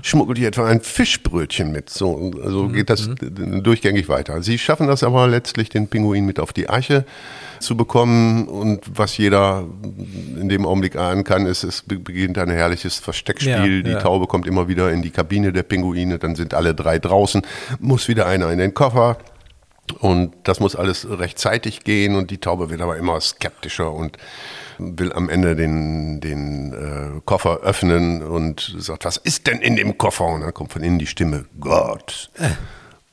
Schmuggelt 0.02 0.38
ihr 0.38 0.48
etwa 0.48 0.66
ein 0.66 0.80
Fischbrötchen 0.80 1.72
mit? 1.72 1.90
So, 1.90 2.32
also 2.42 2.64
mhm. 2.64 2.72
geht 2.72 2.90
das 2.90 3.08
mhm. 3.08 3.62
durchgängig 3.62 4.08
weiter. 4.08 4.42
Sie 4.42 4.58
schaffen 4.58 4.86
das 4.86 5.02
aber 5.02 5.28
letztlich, 5.28 5.68
den 5.68 5.88
Pinguin 5.88 6.26
mit 6.26 6.40
auf 6.40 6.52
die 6.52 6.68
Arche 6.68 7.04
zu 7.62 7.76
bekommen. 7.76 8.46
Und 8.48 8.80
was 8.94 9.16
jeder 9.16 9.64
in 10.38 10.48
dem 10.48 10.66
Augenblick 10.66 10.96
ahnen 10.96 11.24
kann, 11.24 11.46
ist, 11.46 11.62
es 11.64 11.82
beginnt 11.82 12.36
ein 12.36 12.50
herrliches 12.50 12.98
Versteckspiel. 12.98 13.78
Ja, 13.78 13.82
die 13.82 13.90
ja. 13.90 14.00
Taube 14.00 14.26
kommt 14.26 14.46
immer 14.46 14.68
wieder 14.68 14.90
in 14.90 15.00
die 15.00 15.10
Kabine 15.10 15.52
der 15.52 15.62
Pinguine, 15.62 16.01
dann 16.10 16.34
sind 16.34 16.54
alle 16.54 16.74
drei 16.74 16.98
draußen, 16.98 17.42
muss 17.80 18.08
wieder 18.08 18.26
einer 18.26 18.50
in 18.50 18.58
den 18.58 18.74
Koffer. 18.74 19.18
Und 19.98 20.32
das 20.44 20.60
muss 20.60 20.76
alles 20.76 21.06
rechtzeitig 21.08 21.84
gehen 21.84 22.14
und 22.14 22.30
die 22.30 22.38
Taube 22.38 22.70
wird 22.70 22.80
aber 22.80 22.96
immer 22.96 23.20
skeptischer 23.20 23.92
und 23.92 24.16
will 24.78 25.12
am 25.12 25.28
Ende 25.28 25.56
den, 25.56 26.20
den 26.20 26.72
äh, 26.72 27.20
Koffer 27.24 27.60
öffnen 27.60 28.22
und 28.22 28.74
sagt, 28.78 29.04
was 29.04 29.16
ist 29.16 29.48
denn 29.48 29.60
in 29.60 29.76
dem 29.76 29.98
Koffer? 29.98 30.26
Und 30.26 30.42
dann 30.42 30.54
kommt 30.54 30.72
von 30.72 30.82
innen 30.82 30.98
die 30.98 31.06
Stimme, 31.06 31.46
Gott. 31.60 32.30
Äh. 32.34 32.50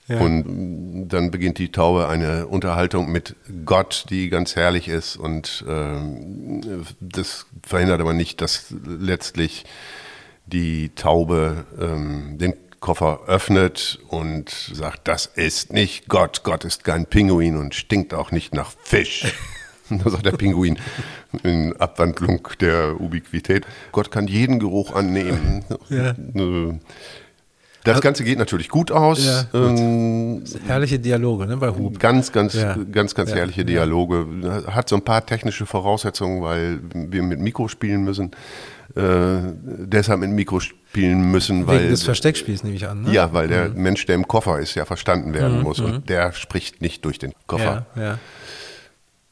Ja. 0.10 0.22
Und 0.22 1.08
dann 1.10 1.29
beginnt 1.29 1.60
die 1.60 1.72
Taube 1.72 2.08
eine 2.08 2.48
Unterhaltung 2.48 3.12
mit 3.12 3.36
Gott, 3.63 4.05
die 4.10 4.29
ganz 4.29 4.55
herrlich 4.55 4.88
ist. 4.88 5.15
Und 5.15 5.63
äh, 5.67 6.81
das 7.00 7.46
verhindert 7.62 8.01
aber 8.01 8.13
nicht, 8.13 8.41
dass 8.41 8.74
letztlich 8.86 9.65
die 10.48 10.89
Taube 10.96 11.65
ähm, 11.79 12.39
den 12.39 12.55
Koffer 12.80 13.22
öffnet 13.28 14.00
und 14.08 14.50
sagt, 14.50 15.08
das 15.08 15.26
ist 15.26 15.74
nicht 15.74 16.08
Gott. 16.08 16.44
Gott 16.44 16.66
ist 16.66 16.84
kein 16.84 17.06
Pinguin 17.06 17.58
und 17.58 17.76
stinkt 17.76 18.14
auch 18.14 18.32
nicht 18.32 18.54
nach 18.54 18.72
Fisch. 18.84 19.34
da 19.90 20.10
sagt 20.10 20.26
der 20.26 20.32
Pinguin 20.32 20.80
in 21.44 21.76
Abwandlung 21.78 22.48
der 22.62 23.00
Ubiquität. 23.00 23.65
Gott 23.92 24.12
kann 24.12 24.28
jeden 24.28 24.60
Geruch 24.60 24.96
annehmen. 24.96 25.65
Ja. 25.89 26.12
Äh, 26.12 26.80
das 27.84 27.96
also 27.96 28.02
Ganze 28.02 28.24
geht 28.24 28.38
natürlich 28.38 28.70
gut 28.70 28.92
aus. 28.92 29.26
Ja, 29.26 29.46
ähm, 29.54 30.44
herrliche 30.68 31.00
Dialoge 31.00 31.48
ne, 31.48 31.58
bei 31.58 31.70
Hub. 31.70 31.98
Ganz, 31.98 32.32
ganz, 32.32 32.54
ja. 32.54 32.76
ganz, 32.92 33.15
ganz 33.15 33.32
ja. 33.32 33.38
herrliche 33.38 33.63
Dialoge. 33.63 34.28
Hat 34.68 34.89
so 34.89 34.98
ein 34.98 35.02
paar 35.02 35.26
technische 35.26 35.65
Voraussetzungen, 35.65 36.42
weil 36.42 36.80
wir 36.94 37.24
mit 37.24 37.39
Mikro 37.39 37.68
spielen 37.68 38.04
müssen. 38.04 38.32
Äh, 38.95 39.54
deshalb 39.63 40.19
mit 40.21 40.32
Mikro 40.32 40.60
spielen 40.60 41.32
müssen, 41.32 41.67
weil. 41.67 41.80
Wegen 41.80 41.89
des 41.89 42.04
Versteckspiels 42.04 42.63
nehme 42.63 42.75
ich 42.75 42.88
an. 42.88 43.04
Ne? 43.04 43.13
Ja, 43.13 43.34
weil 43.34 43.47
der 43.47 43.69
mhm. 43.69 43.82
Mensch, 43.82 44.06
der 44.06 44.15
im 44.15 44.28
Koffer 44.28 44.60
ist, 44.60 44.75
ja 44.75 44.86
verstanden 44.86 45.34
werden 45.34 45.58
mhm. 45.58 45.63
muss. 45.63 45.80
Und 45.80 45.93
mhm. 45.93 46.06
der 46.06 46.34
spricht 46.34 46.82
nicht 46.82 47.06
durch 47.06 47.19
den 47.19 47.34
Koffer. 47.47 47.86
Ja, 47.95 48.02
ja. 48.02 48.19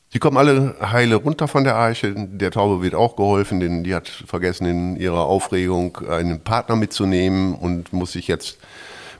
Sie 0.10 0.20
kommen 0.20 0.38
alle 0.38 0.76
heile 0.82 1.15
runter 1.15 1.48
von 1.48 1.63
der 1.63 1.76
Arche. 1.76 2.13
Der 2.15 2.52
Taube 2.52 2.82
wird 2.82 2.96
auch 2.96 3.15
geholfen, 3.15 3.60
denn 3.60 3.84
die 3.84 3.93
hat 3.93 4.08
vergessen, 4.08 4.65
in 4.65 4.96
ihrer 4.96 5.26
Aufregung 5.26 5.98
einen 6.08 6.39
Partner 6.39 6.76
mitzunehmen 6.76 7.54
und 7.54 7.91
muss 7.91 8.13
sich 8.13 8.28
jetzt 8.28 8.58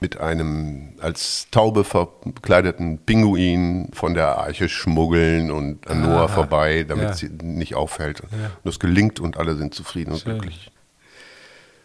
mit 0.00 0.18
einem 0.20 0.94
als 1.00 1.48
Taube 1.50 1.84
verkleideten 1.84 2.98
Pinguin 2.98 3.90
von 3.92 4.14
der 4.14 4.38
Arche 4.38 4.68
schmuggeln 4.68 5.50
und 5.50 5.88
an 5.88 6.02
Noah 6.02 6.24
ah, 6.24 6.28
vorbei, 6.28 6.84
damit 6.86 7.04
ja. 7.04 7.12
sie 7.14 7.30
nicht 7.42 7.74
auffällt. 7.74 8.20
Ja. 8.20 8.46
Und 8.46 8.64
das 8.64 8.78
gelingt 8.78 9.20
und 9.20 9.36
alle 9.36 9.56
sind 9.56 9.74
zufrieden 9.74 10.12
und 10.12 10.20
Schön. 10.20 10.38
glücklich. 10.38 10.70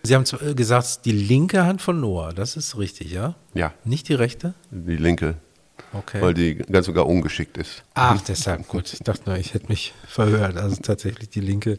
Sie 0.04 0.15
haben 0.15 0.26
gesagt, 0.56 1.06
die 1.06 1.13
linke 1.13 1.65
Hand 1.65 1.82
von 1.82 2.02
Noah, 2.02 2.34
das 2.34 2.58
ist 2.58 2.78
richtig, 2.78 3.12
ja? 3.12 3.36
Ja. 3.54 3.73
Nicht 3.86 4.10
die 4.10 4.15
rechte? 4.15 4.54
Die 4.69 4.97
linke. 4.97 5.36
Okay. 5.93 6.21
Weil 6.21 6.34
die 6.34 6.56
ganz 6.56 6.88
sogar 6.88 7.06
ungeschickt 7.06 7.58
ist. 7.58 7.84
Ach, 7.93 8.19
deshalb, 8.21 8.67
gut. 8.67 8.91
Ich 8.93 8.99
dachte 8.99 9.30
nur, 9.30 9.38
ich 9.38 9.54
hätte 9.54 9.67
mich 9.67 9.93
verhört. 10.08 10.58
Also 10.58 10.78
tatsächlich 10.82 11.30
die 11.30 11.39
linke. 11.39 11.73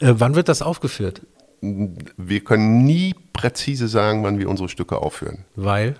Äh, 0.00 0.14
wann 0.14 0.34
wird 0.34 0.48
das 0.48 0.62
aufgeführt? 0.62 1.22
Wir 1.62 2.44
können 2.44 2.84
nie 2.84 3.14
präzise 3.32 3.88
sagen, 3.88 4.24
wann 4.24 4.38
wir 4.38 4.48
unsere 4.48 4.68
Stücke 4.68 4.98
aufführen. 4.98 5.44
Weil? 5.54 5.94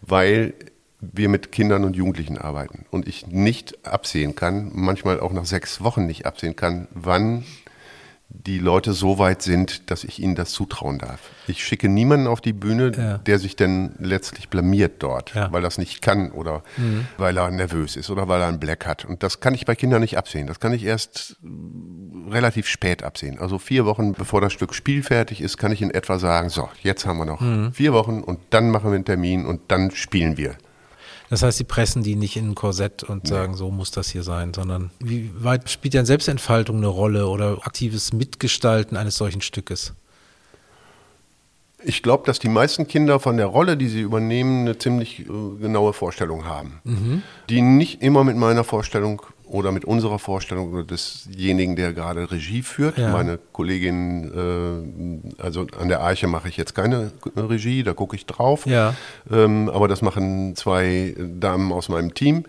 Weil 0.00 0.54
wir 1.00 1.28
mit 1.28 1.50
Kindern 1.50 1.84
und 1.84 1.96
Jugendlichen 1.96 2.38
arbeiten 2.38 2.86
und 2.90 3.08
ich 3.08 3.26
nicht 3.26 3.84
absehen 3.84 4.36
kann, 4.36 4.70
manchmal 4.72 5.18
auch 5.18 5.32
nach 5.32 5.44
sechs 5.44 5.82
Wochen 5.82 6.06
nicht 6.06 6.24
absehen 6.26 6.54
kann, 6.54 6.86
wann 6.92 7.44
die 8.34 8.58
Leute 8.58 8.92
so 8.92 9.18
weit 9.18 9.42
sind, 9.42 9.90
dass 9.90 10.04
ich 10.04 10.18
ihnen 10.18 10.34
das 10.34 10.52
zutrauen 10.52 10.98
darf. 10.98 11.20
Ich 11.46 11.64
schicke 11.64 11.88
niemanden 11.88 12.26
auf 12.26 12.40
die 12.40 12.52
Bühne, 12.52 12.92
ja. 12.96 13.18
der 13.18 13.38
sich 13.38 13.56
dann 13.56 13.94
letztlich 13.98 14.48
blamiert 14.48 15.02
dort, 15.02 15.34
ja. 15.34 15.52
weil 15.52 15.64
er 15.64 15.68
es 15.68 15.78
nicht 15.78 16.00
kann 16.00 16.30
oder 16.32 16.62
mhm. 16.76 17.06
weil 17.18 17.36
er 17.36 17.50
nervös 17.50 17.96
ist 17.96 18.10
oder 18.10 18.28
weil 18.28 18.40
er 18.40 18.48
einen 18.48 18.58
Black 18.58 18.86
hat. 18.86 19.04
Und 19.04 19.22
das 19.22 19.40
kann 19.40 19.54
ich 19.54 19.66
bei 19.66 19.74
Kindern 19.74 20.00
nicht 20.00 20.16
absehen. 20.16 20.46
Das 20.46 20.60
kann 20.60 20.72
ich 20.72 20.84
erst 20.84 21.36
relativ 22.30 22.66
spät 22.66 23.02
absehen. 23.02 23.38
Also 23.38 23.58
vier 23.58 23.84
Wochen 23.84 24.12
bevor 24.12 24.40
das 24.40 24.52
Stück 24.52 24.74
spielfertig 24.74 25.40
ist, 25.40 25.58
kann 25.58 25.72
ich 25.72 25.82
in 25.82 25.90
etwa 25.90 26.18
sagen, 26.18 26.48
so, 26.48 26.68
jetzt 26.82 27.04
haben 27.04 27.18
wir 27.18 27.26
noch 27.26 27.40
mhm. 27.40 27.72
vier 27.72 27.92
Wochen 27.92 28.22
und 28.22 28.40
dann 28.50 28.70
machen 28.70 28.90
wir 28.90 28.94
einen 28.94 29.04
Termin 29.04 29.44
und 29.44 29.60
dann 29.68 29.90
spielen 29.90 30.36
wir. 30.36 30.56
Das 31.32 31.42
heißt, 31.42 31.56
sie 31.56 31.64
pressen 31.64 32.02
die 32.02 32.14
nicht 32.14 32.36
in 32.36 32.50
ein 32.50 32.54
Korsett 32.54 33.04
und 33.04 33.26
sagen, 33.26 33.54
so 33.54 33.70
muss 33.70 33.90
das 33.90 34.10
hier 34.10 34.22
sein, 34.22 34.52
sondern 34.52 34.90
wie 35.00 35.30
weit 35.34 35.70
spielt 35.70 35.94
denn 35.94 36.04
Selbstentfaltung 36.04 36.76
eine 36.76 36.88
Rolle 36.88 37.26
oder 37.26 37.56
aktives 37.62 38.12
Mitgestalten 38.12 38.98
eines 38.98 39.16
solchen 39.16 39.40
Stückes? 39.40 39.94
Ich 41.82 42.02
glaube, 42.02 42.26
dass 42.26 42.38
die 42.38 42.50
meisten 42.50 42.86
Kinder 42.86 43.18
von 43.18 43.38
der 43.38 43.46
Rolle, 43.46 43.78
die 43.78 43.88
sie 43.88 44.02
übernehmen, 44.02 44.66
eine 44.66 44.76
ziemlich 44.76 45.20
äh, 45.20 45.24
genaue 45.58 45.94
Vorstellung 45.94 46.44
haben, 46.44 46.82
mhm. 46.84 47.22
die 47.48 47.62
nicht 47.62 48.02
immer 48.02 48.24
mit 48.24 48.36
meiner 48.36 48.62
Vorstellung 48.62 49.22
oder 49.46 49.72
mit 49.72 49.84
unserer 49.84 50.18
Vorstellung 50.18 50.72
oder 50.72 50.84
desjenigen, 50.84 51.76
der 51.76 51.92
gerade 51.92 52.30
Regie 52.30 52.62
führt. 52.62 52.98
Ja. 52.98 53.12
Meine 53.12 53.38
Kollegin, 53.52 55.22
äh, 55.38 55.42
also 55.42 55.66
an 55.78 55.88
der 55.88 56.00
Arche 56.00 56.26
mache 56.26 56.48
ich 56.48 56.56
jetzt 56.56 56.74
keine 56.74 57.12
Regie, 57.36 57.82
da 57.82 57.92
gucke 57.92 58.16
ich 58.16 58.26
drauf. 58.26 58.66
Ja. 58.66 58.94
Ähm, 59.30 59.68
aber 59.68 59.88
das 59.88 60.02
machen 60.02 60.56
zwei 60.56 61.14
Damen 61.18 61.72
aus 61.72 61.88
meinem 61.88 62.14
Team. 62.14 62.44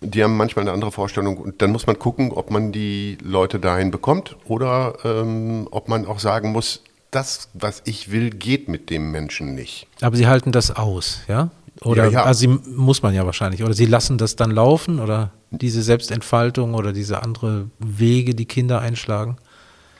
Die 0.00 0.22
haben 0.22 0.36
manchmal 0.36 0.64
eine 0.64 0.72
andere 0.72 0.92
Vorstellung 0.92 1.38
und 1.38 1.60
dann 1.60 1.72
muss 1.72 1.86
man 1.86 1.98
gucken, 1.98 2.32
ob 2.32 2.50
man 2.50 2.70
die 2.70 3.18
Leute 3.22 3.58
dahin 3.58 3.90
bekommt 3.90 4.36
oder 4.44 4.94
ähm, 5.04 5.66
ob 5.70 5.88
man 5.88 6.06
auch 6.06 6.20
sagen 6.20 6.52
muss, 6.52 6.82
das, 7.10 7.48
was 7.54 7.82
ich 7.84 8.10
will, 8.10 8.30
geht 8.30 8.68
mit 8.68 8.90
dem 8.90 9.10
Menschen 9.10 9.54
nicht. 9.54 9.86
Aber 10.00 10.16
Sie 10.16 10.26
halten 10.26 10.52
das 10.52 10.74
aus, 10.74 11.22
ja? 11.26 11.50
Oder 11.82 12.06
ja, 12.06 12.10
ja. 12.10 12.22
Also 12.24 12.40
sie, 12.40 12.48
muss 12.48 13.02
man 13.02 13.14
ja 13.14 13.24
wahrscheinlich. 13.24 13.62
Oder 13.62 13.74
sie 13.74 13.86
lassen 13.86 14.18
das 14.18 14.36
dann 14.36 14.50
laufen 14.50 14.98
oder 14.98 15.32
diese 15.50 15.82
Selbstentfaltung 15.82 16.74
oder 16.74 16.92
diese 16.92 17.22
andere 17.22 17.66
Wege, 17.78 18.34
die 18.34 18.46
Kinder 18.46 18.80
einschlagen? 18.80 19.36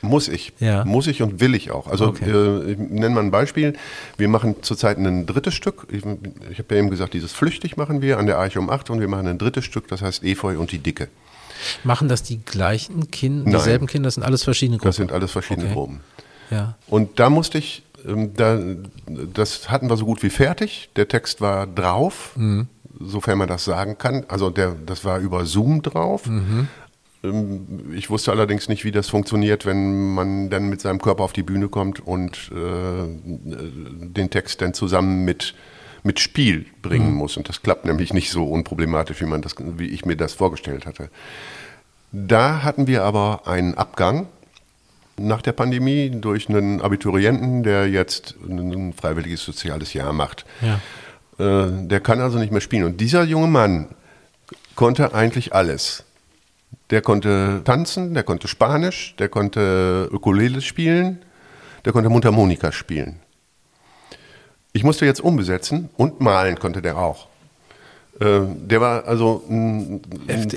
Muss 0.01 0.29
ich. 0.29 0.53
Ja. 0.61 0.85
Muss 0.85 1.07
ich 1.09 1.23
und 1.23 1.41
will 1.41 1.55
ich 1.55 1.71
auch. 1.71 1.89
Also 1.89 2.07
okay. 2.07 2.31
äh, 2.31 2.73
ich 2.73 2.79
nenne 2.79 3.11
mal 3.11 3.25
ein 3.25 3.31
Beispiel. 3.31 3.75
Wir 4.17 4.29
machen 4.29 4.57
zurzeit 4.63 4.97
ein 4.99 5.27
drittes 5.27 5.55
Stück. 5.55 5.87
Ich, 5.91 6.05
ich 6.51 6.59
habe 6.59 6.75
ja 6.75 6.77
eben 6.77 6.91
gesagt, 6.91 7.15
dieses 7.15 7.33
Flüchtig 7.33 7.77
machen 7.77 8.01
wir 8.01 8.19
an 8.19 8.27
der 8.27 8.39
Arche 8.39 8.61
um 8.61 8.71
8 8.71 8.91
und 8.91 9.01
wir 9.01 9.09
machen 9.09 9.27
ein 9.27 9.39
drittes 9.39 9.65
Stück, 9.65 9.89
das 9.89 10.03
heißt 10.03 10.23
Efeu 10.23 10.59
und 10.59 10.71
die 10.71 10.79
Dicke. 10.79 11.09
Machen 11.83 12.09
das 12.09 12.23
die 12.23 12.39
gleichen 12.39 13.11
Kinder, 13.11 13.59
dieselben 13.59 13.89
Kinder? 13.89 14.07
Das 14.07 14.15
sind 14.15 14.23
alles 14.23 14.45
verschiedene 14.45 14.79
Gruppen? 14.79 14.89
Das 14.89 14.97
sind 14.97 15.11
alles 15.11 15.33
verschiedene 15.33 15.67
okay. 15.67 15.75
Gruppen. 15.75 16.01
Ja. 16.51 16.77
Und 16.87 17.19
da 17.19 17.29
musste 17.29 17.59
ich 17.59 17.83
da, 18.05 18.61
das 19.33 19.71
hatten 19.71 19.89
wir 19.91 19.97
so 19.97 20.05
gut 20.05 20.23
wie 20.23 20.31
fertig. 20.31 20.91
Der 20.97 21.09
Text 21.09 21.41
war 21.41 21.67
drauf, 21.67 22.33
mhm. 22.37 22.69
sofern 23.01 23.39
man 23.39 23.49
das 23.49 23.65
sagen 23.65 23.99
kann. 23.99 24.25
Also 24.29 24.51
der, 24.51 24.75
das 24.87 25.05
war 25.05 25.19
über 25.19 25.45
Zoom 25.47 25.83
drauf. 25.83 26.27
Mhm. 26.27 26.69
Ähm, 27.25 27.93
ich 27.95 28.11
wusste 28.11 28.31
allerdings 28.31 28.69
nicht, 28.69 28.85
wie 28.85 28.93
das 28.93 29.09
funktioniert, 29.09 29.67
wenn 29.67 30.15
man 30.15 30.51
dann 30.51 30.69
mit 30.69 30.81
seinem 30.81 31.01
Körper 31.01 31.25
auf 31.25 31.33
die 31.33 31.43
Bühne 31.43 31.69
kommt 31.69 32.01
und 32.01 32.51
äh, 32.53 33.07
den 33.15 34.31
Text 34.31 34.63
dann 34.63 34.75
zusammen 34.75 35.25
mit, 35.25 35.55
mit 36.03 36.21
Spiel 36.21 36.67
bringen 36.83 37.11
mhm. 37.11 37.17
muss. 37.17 37.37
Und 37.37 37.49
das 37.49 37.63
klappt 37.63 37.85
nämlich 37.85 38.13
nicht 38.13 38.31
so 38.31 38.45
unproblematisch, 38.45 39.21
wie, 39.21 39.27
man 39.27 39.43
das, 39.43 39.55
wie 39.59 39.89
ich 39.89 40.05
mir 40.05 40.17
das 40.17 40.35
vorgestellt 40.35 40.87
hatte. 40.87 41.11
Da 42.13 42.63
hatten 42.63 42.87
wir 42.87 43.03
aber 43.03 43.47
einen 43.47 43.75
Abgang 43.75 44.29
nach 45.19 45.43
der 45.43 45.53
Pandemie 45.53 46.11
durch 46.11 46.49
einen 46.49 46.81
Abiturienten, 46.81 47.63
der 47.63 47.89
jetzt 47.89 48.35
ein 48.49 48.93
freiwilliges 48.93 49.45
soziales 49.45 49.93
Jahr 49.93 50.13
macht. 50.13 50.45
Ja. 50.61 50.81
Äh, 51.39 51.87
der 51.87 52.01
kann 52.01 52.21
also 52.21 52.39
nicht 52.39 52.53
mehr 52.53 52.61
spielen. 52.61 52.85
Und 52.85 53.01
dieser 53.01 53.25
junge 53.25 53.47
Mann 53.47 53.89
konnte 54.75 55.15
eigentlich 55.15 55.55
alles. 55.55 56.05
Der 56.91 57.03
konnte 57.03 57.63
tanzen, 57.65 58.15
der 58.15 58.23
konnte 58.23 58.49
Spanisch, 58.49 59.15
der 59.19 59.29
konnte 59.29 60.09
Ukulele 60.13 60.61
spielen, 60.61 61.23
der 61.85 61.93
konnte 61.93 62.09
Mundharmonika 62.09 62.73
spielen. 62.73 63.21
Ich 64.73 64.85
musste 64.85 65.07
jetzt 65.07 65.21
umbesetzen 65.21 65.91
und 65.97 66.21
malen 66.21 66.59
konnte 66.59 66.83
der 66.83 66.99
auch. 66.99 67.28
Äh, 68.21 68.41
der 68.47 68.81
war 68.81 69.07
also 69.07 69.45
ein, 69.49 70.01
ein, 70.27 70.49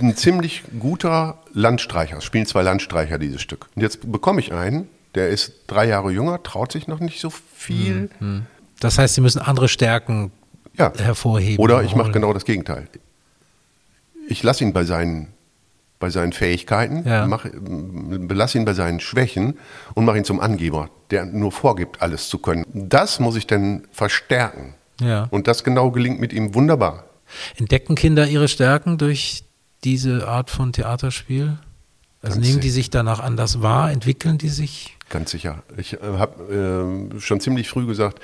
ein, 0.00 0.16
ziemlich 0.16 0.64
guter 0.80 1.38
Landstreicher. 1.52 2.18
Es 2.18 2.24
spielen 2.24 2.46
zwei 2.46 2.62
Landstreicher 2.62 3.18
dieses 3.18 3.40
Stück. 3.40 3.68
Und 3.76 3.82
jetzt 3.82 4.10
bekomme 4.10 4.40
ich 4.40 4.52
einen, 4.52 4.88
der 5.14 5.28
ist 5.28 5.52
drei 5.68 5.86
Jahre 5.86 6.10
jünger, 6.10 6.42
traut 6.42 6.72
sich 6.72 6.88
noch 6.88 7.00
nicht 7.00 7.20
so 7.20 7.30
viel. 7.30 8.10
Mhm. 8.18 8.46
Das 8.80 8.98
heißt, 8.98 9.14
Sie 9.14 9.20
müssen 9.20 9.40
andere 9.40 9.68
Stärken 9.68 10.32
ja. 10.76 10.92
hervorheben. 10.96 11.62
Oder 11.62 11.82
ich 11.82 11.94
mache 11.94 12.10
genau 12.10 12.32
das 12.32 12.44
Gegenteil. 12.44 12.88
Ich 14.28 14.42
lasse 14.42 14.64
ihn 14.64 14.72
bei 14.72 14.84
seinen, 14.84 15.28
bei 16.00 16.10
seinen 16.10 16.32
Fähigkeiten, 16.32 17.04
ja. 17.06 17.26
mach, 17.26 17.46
belasse 17.52 18.58
ihn 18.58 18.64
bei 18.64 18.74
seinen 18.74 18.98
Schwächen 18.98 19.58
und 19.94 20.04
mache 20.04 20.18
ihn 20.18 20.24
zum 20.24 20.40
Angeber, 20.40 20.90
der 21.10 21.26
nur 21.26 21.52
vorgibt, 21.52 22.02
alles 22.02 22.28
zu 22.28 22.38
können. 22.38 22.64
Das 22.72 23.20
muss 23.20 23.36
ich 23.36 23.46
dann 23.46 23.84
verstärken. 23.92 24.74
Ja. 25.00 25.28
Und 25.30 25.48
das 25.48 25.64
genau 25.64 25.90
gelingt 25.90 26.20
mit 26.20 26.32
ihm 26.32 26.54
wunderbar. 26.54 27.04
Entdecken 27.56 27.94
Kinder 27.94 28.26
ihre 28.26 28.48
Stärken 28.48 28.98
durch 28.98 29.44
diese 29.82 30.28
Art 30.28 30.50
von 30.50 30.72
Theaterspiel? 30.72 31.58
Also 32.22 32.36
Ganz 32.36 32.46
nehmen 32.46 32.60
die 32.60 32.70
sich 32.70 32.90
danach 32.90 33.20
anders 33.20 33.60
wahr? 33.60 33.90
Entwickeln 33.90 34.38
die 34.38 34.48
sich? 34.48 34.96
Ganz 35.10 35.30
sicher. 35.30 35.62
Ich 35.76 35.94
äh, 35.94 35.98
habe 36.02 37.12
äh, 37.14 37.20
schon 37.20 37.40
ziemlich 37.40 37.68
früh 37.68 37.86
gesagt, 37.86 38.20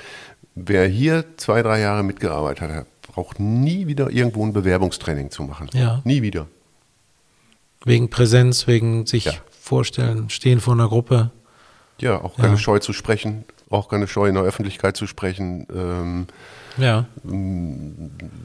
wer 0.55 0.87
hier 0.87 1.25
zwei, 1.37 1.61
drei 1.61 1.79
Jahre 1.79 2.03
mitgearbeitet 2.03 2.71
hat, 2.71 2.85
braucht 3.03 3.39
nie 3.39 3.87
wieder 3.87 4.09
irgendwo 4.09 4.45
ein 4.45 4.53
Bewerbungstraining 4.53 5.29
zu 5.29 5.43
machen. 5.43 5.69
Ja. 5.73 6.01
Nie 6.03 6.21
wieder. 6.21 6.47
Wegen 7.85 8.09
Präsenz, 8.09 8.67
wegen 8.67 9.05
sich 9.05 9.25
ja. 9.25 9.33
vorstellen, 9.49 10.29
stehen 10.29 10.59
vor 10.59 10.73
einer 10.73 10.87
Gruppe. 10.87 11.31
Ja, 11.99 12.21
auch 12.21 12.35
keine 12.35 12.53
ja. 12.53 12.57
Scheu 12.57 12.79
zu 12.79 12.93
sprechen, 12.93 13.45
auch 13.69 13.89
keine 13.89 14.07
Scheu 14.07 14.27
in 14.27 14.35
der 14.35 14.43
Öffentlichkeit 14.43 14.97
zu 14.97 15.07
sprechen. 15.07 15.67
Ähm, 15.73 16.27
ja. 16.77 17.05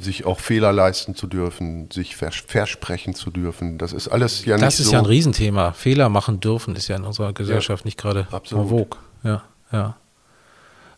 sich 0.01 0.25
auch 0.25 0.41
Fehler 0.41 0.73
leisten 0.73 1.15
zu 1.15 1.27
dürfen, 1.27 1.91
sich 1.91 2.17
vers 2.17 2.37
versprechen 2.47 3.15
zu 3.15 3.31
dürfen. 3.31 3.79
Das 3.79 3.93
ist 3.93 4.09
alles 4.09 4.45
ja 4.45 4.57
nicht 4.57 4.67
Das 4.67 4.81
ist 4.81 4.87
so 4.87 4.93
ja 4.93 4.99
ein 4.99 5.07
Riesenthema. 5.07 5.73
Fehler 5.73 6.09
machen 6.09 6.41
dürfen 6.41 6.77
ist 6.77 6.89
ja 6.89 6.97
in 6.97 7.05
unserer 7.05 7.33
Gesellschaft 7.33 7.85
ja, 7.85 7.87
nicht 7.87 7.99
gerade 7.99 8.27
vogue. 8.31 8.99
Ja, 9.23 9.43
ja. 9.73 9.97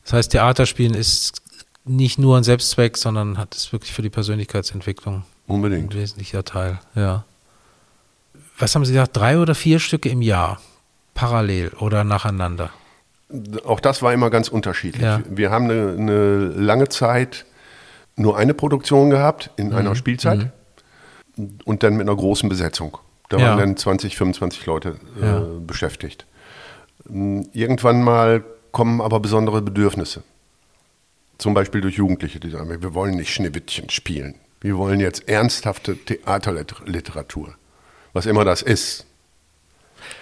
Das 0.05 0.12
heißt, 0.12 0.33
Theaterspielen 0.33 0.95
ist 0.95 1.43
nicht 1.85 2.19
nur 2.19 2.37
ein 2.37 2.45
Selbstzweck, 2.45 2.97
sondern 2.97 3.38
hat 3.38 3.55
es 3.55 3.73
wirklich 3.73 3.93
für 3.93 4.03
die 4.03 4.11
Persönlichkeitsentwicklung 4.11 5.25
Unbedingt. 5.47 5.93
ein 5.93 5.99
wesentlicher 5.99 6.45
Teil. 6.45 6.79
Ja. 6.95 7.25
Was 8.59 8.75
haben 8.75 8.85
Sie 8.85 8.93
gesagt? 8.93 9.17
Drei 9.17 9.38
oder 9.38 9.55
vier 9.55 9.79
Stücke 9.79 10.09
im 10.09 10.23
Jahr? 10.23 10.61
Parallel 11.14 11.71
oder 11.81 12.05
nacheinander? 12.05 12.71
Auch 13.64 13.81
das 13.81 14.03
war 14.03 14.12
immer 14.12 14.31
ganz 14.31 14.49
unterschiedlich. 14.49 15.03
Ja. 15.03 15.23
Wir 15.29 15.51
haben 15.51 15.64
eine, 15.64 15.95
eine, 15.99 16.47
lange 16.49 16.88
Zeit 16.88 17.45
nur 18.17 18.38
eine 18.38 18.55
Produktion 18.55 19.11
gehabt 19.11 19.51
in 19.57 19.69
mhm. 19.69 19.77
einer 19.77 19.95
Spielzeit 19.95 20.51
mhm. 21.37 21.59
und 21.64 21.83
dann 21.83 21.97
mit 21.97 22.09
einer 22.09 22.17
großen 22.17 22.49
Besetzung. 22.49 22.99
Da 23.29 23.37
ja. 23.37 23.49
waren 23.49 23.59
dann 23.59 23.77
20, 23.77 24.17
25 24.17 24.64
Leute 24.67 24.97
äh, 25.21 25.27
ja. 25.27 25.47
beschäftigt. 25.61 26.27
Irgendwann 27.05 28.03
mal 28.03 28.45
kommen 28.73 29.01
aber 29.01 29.21
besondere 29.21 29.62
Bedürfnisse. 29.62 30.23
Zum 31.38 31.55
Beispiel 31.55 31.81
durch 31.81 31.97
Jugendliche, 31.97 32.41
die 32.41 32.51
sagen, 32.51 32.83
wir 32.83 32.95
wollen 32.95 33.17
nicht 33.17 33.33
Schneewittchen 33.33 33.91
spielen. 33.91 34.35
Wir 34.61 34.77
wollen 34.77 34.99
jetzt 34.99 35.29
ernsthafte 35.29 35.97
Theaterliteratur. 35.97 37.55
Was 38.12 38.27
immer 38.27 38.45
das 38.45 38.62
ist. 38.62 39.07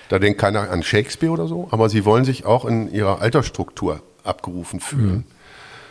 Da 0.09 0.19
denkt 0.19 0.41
keiner 0.41 0.71
an 0.71 0.83
Shakespeare 0.83 1.33
oder 1.33 1.47
so, 1.47 1.69
aber 1.71 1.89
sie 1.89 2.05
wollen 2.05 2.25
sich 2.25 2.45
auch 2.45 2.65
in 2.65 2.93
ihrer 2.93 3.21
Altersstruktur 3.21 4.03
abgerufen 4.25 4.81
fühlen. 4.81 5.25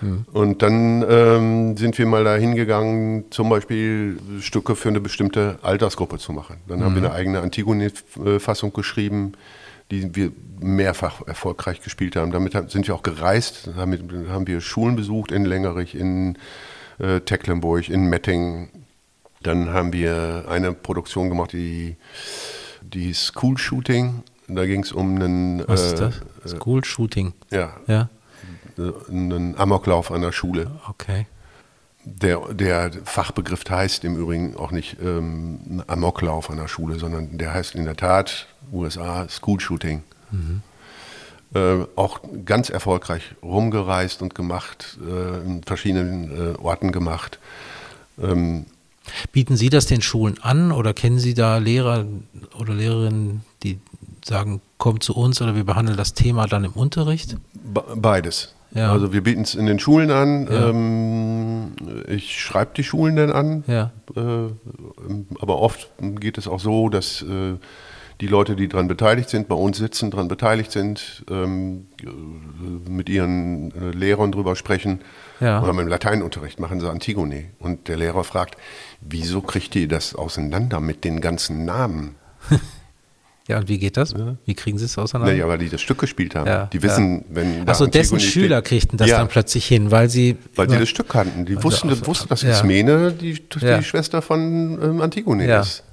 Mhm. 0.02 0.10
Mhm. 0.10 0.26
Und 0.34 0.62
dann 0.62 1.06
ähm, 1.08 1.78
sind 1.78 1.98
wir 1.98 2.06
mal 2.06 2.24
da 2.24 2.36
hingegangen, 2.36 3.26
zum 3.32 3.50
Beispiel 3.50 4.20
Stücke 4.40 4.76
für 4.76 4.90
eine 4.90 5.00
bestimmte 5.00 5.60
Altersgruppe 5.62 6.18
zu 6.18 6.34
machen. 6.34 6.58
Dann 6.68 6.84
haben 6.84 6.96
wir 6.96 7.02
mhm. 7.02 7.08
eine 7.08 7.16
eigene 7.16 7.42
Antigone-Fassung 7.42 8.74
geschrieben, 8.74 9.34
die 9.92 10.16
wir 10.16 10.32
mehrfach 10.60 11.26
erfolgreich 11.28 11.82
gespielt 11.82 12.16
haben. 12.16 12.32
Damit 12.32 12.54
sind 12.72 12.88
wir 12.88 12.96
auch 12.96 13.04
gereist, 13.04 13.70
damit 13.76 14.02
haben 14.30 14.48
wir 14.48 14.62
Schulen 14.62 14.96
besucht 14.96 15.32
in 15.32 15.46
Längerich, 15.46 15.96
in 15.96 16.38
äh, 17.00 17.20
Tecklenburg, 17.22 17.90
in 17.90 18.06
Metting. 18.06 18.70
Dann 19.44 19.72
haben 19.72 19.94
wir 19.94 20.46
eine 20.50 20.74
Produktion 20.74 21.30
gemacht, 21.30 21.54
die 21.54 21.98
die 22.94 23.14
School 23.14 23.58
Shooting. 23.58 24.24
Da 24.48 24.66
ging 24.66 24.84
es 24.84 24.92
um 24.92 25.16
einen. 25.16 25.68
Was 25.68 25.82
äh, 25.82 25.86
ist 25.88 26.00
das? 26.00 26.22
Äh, 26.46 26.56
School 26.56 26.84
Shooting. 26.84 27.34
Ja. 27.52 27.74
ja. 27.88 28.10
Einen 28.78 29.58
Amoklauf 29.58 30.12
an 30.12 30.22
der 30.22 30.32
Schule. 30.32 30.72
Okay. 30.90 31.28
Der, 32.04 32.54
der 32.54 32.92
Fachbegriff 33.04 33.64
heißt 33.68 34.04
im 34.04 34.16
Übrigen 34.16 34.56
auch 34.56 34.72
nicht 34.72 34.98
ähm, 35.02 35.82
Amoklauf 35.88 36.52
an 36.52 36.58
der 36.58 36.68
Schule, 36.68 37.00
sondern 37.00 37.38
der 37.38 37.54
heißt 37.54 37.74
in 37.74 37.86
der 37.86 37.96
Tat 37.96 38.48
USA 38.72 39.28
School 39.28 39.60
Shooting. 39.60 40.04
Mhm. 40.30 40.62
Äh, 41.56 41.86
auch 41.96 42.20
ganz 42.44 42.70
erfolgreich 42.70 43.36
rumgereist 43.42 44.22
und 44.22 44.36
gemacht, 44.36 45.00
äh, 45.02 45.46
in 45.46 45.64
verschiedenen 45.64 46.56
äh, 46.56 46.58
Orten 46.58 46.92
gemacht. 46.92 47.40
Ähm, 48.22 48.66
Bieten 49.32 49.56
Sie 49.56 49.70
das 49.70 49.86
den 49.86 50.02
Schulen 50.02 50.38
an 50.42 50.72
oder 50.72 50.94
kennen 50.94 51.20
Sie 51.20 51.34
da 51.34 51.58
Lehrer 51.58 52.06
oder 52.60 52.74
Lehrerinnen, 52.74 53.42
die 53.64 53.80
sagen, 54.24 54.62
kommt 54.78 55.04
zu 55.04 55.16
uns 55.16 55.42
oder 55.42 55.56
wir 55.56 55.64
behandeln 55.64 55.98
das 55.98 56.14
Thema 56.14 56.48
dann 56.48 56.64
im 56.64 56.72
Unterricht? 56.72 57.38
Beides. 57.96 58.56
Ja. 58.74 58.92
Also 58.92 59.14
wir 59.14 59.24
bieten 59.24 59.42
es 59.42 59.56
in 59.56 59.68
den 59.68 59.80
Schulen 59.80 60.12
an. 60.12 60.48
Ja. 60.52 60.70
Ähm, 60.70 61.72
ich 62.08 62.40
schreibe 62.42 62.72
die 62.76 62.84
Schulen 62.84 63.16
dann 63.16 63.32
an. 63.32 63.64
Ja. 63.68 63.92
Äh, 64.16 64.52
aber 65.40 65.60
oft 65.60 65.90
geht 66.20 66.38
es 66.38 66.48
auch 66.48 66.60
so, 66.60 66.90
dass 66.90 67.22
äh, 67.22 67.56
die 68.22 68.28
Leute, 68.28 68.56
die 68.56 68.68
daran 68.68 68.88
beteiligt 68.88 69.30
sind, 69.30 69.48
bei 69.48 69.56
uns 69.56 69.78
sitzen, 69.78 70.12
daran 70.12 70.28
beteiligt 70.28 70.72
sind, 70.72 71.24
ähm, 71.30 71.88
mit 72.88 73.10
ihren 73.10 73.72
äh, 73.72 73.92
Lehrern 73.92 74.32
drüber 74.32 74.56
sprechen. 74.56 75.00
Ja. 75.40 75.62
Oder 75.62 75.74
mit 75.74 75.82
dem 75.82 75.90
Lateinunterricht 75.90 76.60
machen 76.60 76.80
sie 76.80 76.90
Antigone. 76.90 77.46
Und 77.60 77.88
der 77.88 77.98
Lehrer 77.98 78.24
fragt, 78.24 78.56
wieso 79.02 79.42
kriegt 79.42 79.76
ihr 79.76 79.88
das 79.88 80.16
auseinander 80.16 80.80
mit 80.80 81.04
den 81.04 81.22
ganzen 81.22 81.66
Namen? 81.66 82.16
Ja, 83.48 83.60
und 83.60 83.70
wie 83.70 83.78
geht 83.78 83.96
das? 83.96 84.14
Ja. 84.14 84.38
Wie 84.46 84.56
kriegen 84.56 84.80
sie 84.80 84.86
es 84.86 84.98
auseinander? 84.98 85.32
Naja, 85.32 85.48
weil 85.48 85.60
die 85.60 85.70
das 85.70 85.80
Stück 85.80 86.00
gespielt 86.00 86.34
haben. 86.34 86.48
Ja, 86.48 86.66
die 86.66 86.82
wissen, 86.82 87.20
ja. 87.20 87.24
wenn. 87.30 87.70
Achso, 87.70 87.86
dessen 87.86 88.20
Schüler 88.20 88.58
steht, 88.58 88.66
kriegten 88.66 88.98
das 88.98 89.10
dann 89.10 89.28
plötzlich 89.28 89.68
hin, 89.68 89.92
weil 89.92 90.10
sie. 90.10 90.38
Weil 90.56 90.68
sie 90.68 90.80
das 90.80 90.90
Stück 90.90 91.10
kannten. 91.10 91.46
Die 91.46 91.56
also 91.56 91.64
wussten, 91.64 91.92
auf, 91.92 92.08
wussten, 92.08 92.28
dass 92.28 92.42
Ismene 92.42 93.12
die, 93.12 93.34
die 93.34 93.84
Schwester 93.84 94.24
von 94.24 94.82
ähm, 94.82 95.02
Antigone 95.02 95.46
ist. 95.60 95.84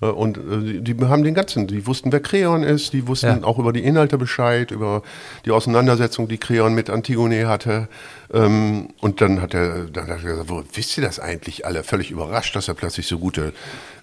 Äh, 0.00 0.06
und 0.06 0.38
äh, 0.38 0.80
die 0.80 0.96
haben 1.04 1.22
den 1.22 1.34
ganzen, 1.34 1.66
die 1.66 1.86
wussten, 1.86 2.12
wer 2.12 2.20
Kreon 2.20 2.62
ist, 2.62 2.92
die 2.92 3.06
wussten 3.06 3.26
ja. 3.26 3.44
auch 3.44 3.58
über 3.58 3.72
die 3.72 3.84
Inhalte 3.84 4.18
Bescheid, 4.18 4.70
über 4.70 5.02
die 5.44 5.50
Auseinandersetzung, 5.50 6.28
die 6.28 6.38
Kreon 6.38 6.74
mit 6.74 6.90
Antigone 6.90 7.48
hatte. 7.48 7.88
Ähm, 8.32 8.88
und 9.00 9.20
dann 9.20 9.40
hat 9.40 9.54
er, 9.54 9.84
dann 9.84 10.08
hat 10.08 10.22
er 10.24 10.30
gesagt, 10.30 10.48
wo 10.48 10.62
wisst 10.72 10.96
ihr 10.98 11.04
das 11.04 11.18
eigentlich 11.20 11.66
alle? 11.66 11.82
Völlig 11.82 12.10
überrascht, 12.10 12.56
dass 12.56 12.68
er 12.68 12.74
plötzlich 12.74 13.06
so 13.06 13.18
gute 13.18 13.52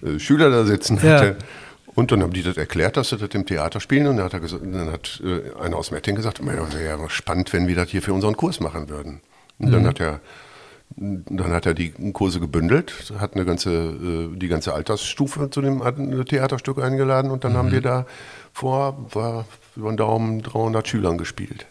äh, 0.02 0.18
Schüler 0.18 0.50
da 0.50 0.64
sitzen 0.64 0.98
hatte. 0.98 1.36
Ja. 1.38 1.46
Und 1.94 2.12
dann 2.12 2.22
haben 2.22 2.32
die 2.32 2.42
das 2.42 2.56
erklärt, 2.56 2.96
dass 2.96 3.08
sie 3.08 3.16
das 3.16 3.30
im 3.30 3.44
Theater 3.44 3.80
spielen. 3.80 4.06
Und 4.06 4.18
dann 4.18 4.26
hat, 4.26 4.32
er 4.32 4.38
gesagt, 4.38 4.62
dann 4.62 4.92
hat 4.92 5.20
einer 5.60 5.76
aus 5.76 5.90
Metting 5.90 6.14
gesagt, 6.14 6.38
das 6.38 6.46
wäre 6.46 6.84
ja 6.84 7.10
spannend, 7.10 7.52
wenn 7.52 7.66
wir 7.66 7.74
das 7.74 7.88
hier 7.88 8.02
für 8.02 8.12
unseren 8.12 8.36
Kurs 8.36 8.60
machen 8.60 8.88
würden. 8.88 9.20
Und 9.58 9.68
mhm. 9.68 9.72
dann 9.72 9.86
hat 9.88 9.98
er 9.98 10.20
dann 10.96 11.52
hat 11.52 11.66
er 11.66 11.74
die 11.74 11.90
Kurse 12.12 12.40
gebündelt, 12.40 13.12
hat 13.18 13.34
eine 13.34 13.44
ganze, 13.44 13.70
äh, 13.70 14.36
die 14.36 14.48
ganze 14.48 14.74
Altersstufe 14.74 15.50
zu 15.50 15.60
dem 15.60 15.82
Theaterstück 16.26 16.82
eingeladen 16.82 17.30
und 17.30 17.44
dann 17.44 17.52
mhm. 17.52 17.56
haben 17.56 17.72
wir 17.72 17.80
da 17.80 18.06
vor, 18.52 19.06
war 19.12 19.44
über 19.76 19.90
den 19.90 19.96
Daumen 19.96 20.42
300 20.42 20.88
Schülern 20.88 21.18
gespielt. 21.18 21.66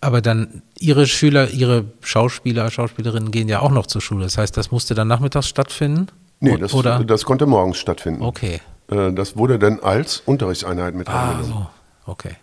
Aber 0.00 0.20
dann 0.20 0.62
Ihre 0.78 1.06
Schüler, 1.06 1.50
Ihre 1.50 1.84
Schauspieler, 2.00 2.70
Schauspielerinnen 2.70 3.30
gehen 3.30 3.48
ja 3.48 3.60
auch 3.60 3.70
noch 3.70 3.86
zur 3.86 4.00
Schule. 4.00 4.24
Das 4.24 4.36
heißt, 4.36 4.56
das 4.56 4.70
musste 4.72 4.94
dann 4.94 5.08
nachmittags 5.08 5.48
stattfinden? 5.48 6.08
Nee, 6.40 6.56
das, 6.56 6.74
Oder? 6.74 7.04
das 7.04 7.24
konnte 7.24 7.46
morgens 7.46 7.78
stattfinden. 7.78 8.20
Okay. 8.22 8.60
Äh, 8.90 9.12
das 9.12 9.36
wurde 9.36 9.60
dann 9.60 9.78
als 9.80 10.20
Unterrichtseinheit 10.26 10.94
mit 10.94 11.08
Ah, 11.08 11.40
so. 11.42 11.66
Okay. 12.06 12.36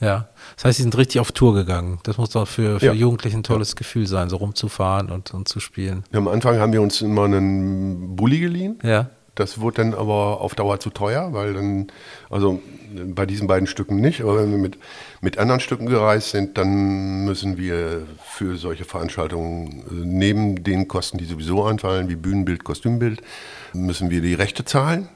Ja. 0.00 0.28
Das 0.56 0.64
heißt, 0.64 0.76
Sie 0.78 0.82
sind 0.82 0.96
richtig 0.96 1.20
auf 1.20 1.32
Tour 1.32 1.54
gegangen. 1.54 2.00
Das 2.04 2.16
muss 2.16 2.30
doch 2.30 2.48
für, 2.48 2.80
für 2.80 2.86
ja. 2.86 2.92
Jugendliche 2.92 3.36
ein 3.36 3.42
tolles 3.42 3.70
ja. 3.70 3.74
Gefühl 3.76 4.06
sein, 4.06 4.28
so 4.30 4.36
rumzufahren 4.36 5.10
und, 5.10 5.32
und 5.34 5.48
zu 5.48 5.60
spielen. 5.60 6.04
Ja, 6.12 6.18
am 6.18 6.28
Anfang 6.28 6.58
haben 6.58 6.72
wir 6.72 6.82
uns 6.82 7.02
immer 7.02 7.24
einen 7.24 8.16
Bulli 8.16 8.40
geliehen. 8.40 8.78
Ja. 8.82 9.10
Das 9.34 9.60
wurde 9.60 9.76
dann 9.82 9.94
aber 9.94 10.40
auf 10.40 10.54
Dauer 10.54 10.80
zu 10.80 10.90
teuer, 10.90 11.32
weil 11.32 11.54
dann, 11.54 11.86
also 12.28 12.60
bei 13.06 13.24
diesen 13.24 13.46
beiden 13.46 13.66
Stücken 13.66 13.96
nicht, 13.96 14.22
aber 14.22 14.42
wenn 14.42 14.50
wir 14.50 14.58
mit, 14.58 14.76
mit 15.20 15.38
anderen 15.38 15.60
Stücken 15.60 15.86
gereist 15.86 16.30
sind, 16.30 16.58
dann 16.58 17.24
müssen 17.24 17.56
wir 17.56 18.02
für 18.24 18.56
solche 18.56 18.84
Veranstaltungen 18.84 19.84
neben 19.90 20.64
den 20.64 20.88
Kosten, 20.88 21.16
die 21.16 21.24
sowieso 21.24 21.64
anfallen, 21.64 22.08
wie 22.08 22.16
Bühnenbild, 22.16 22.64
Kostümbild, 22.64 23.22
müssen 23.72 24.10
wir 24.10 24.20
die 24.20 24.34
Rechte 24.34 24.64
zahlen 24.64 25.08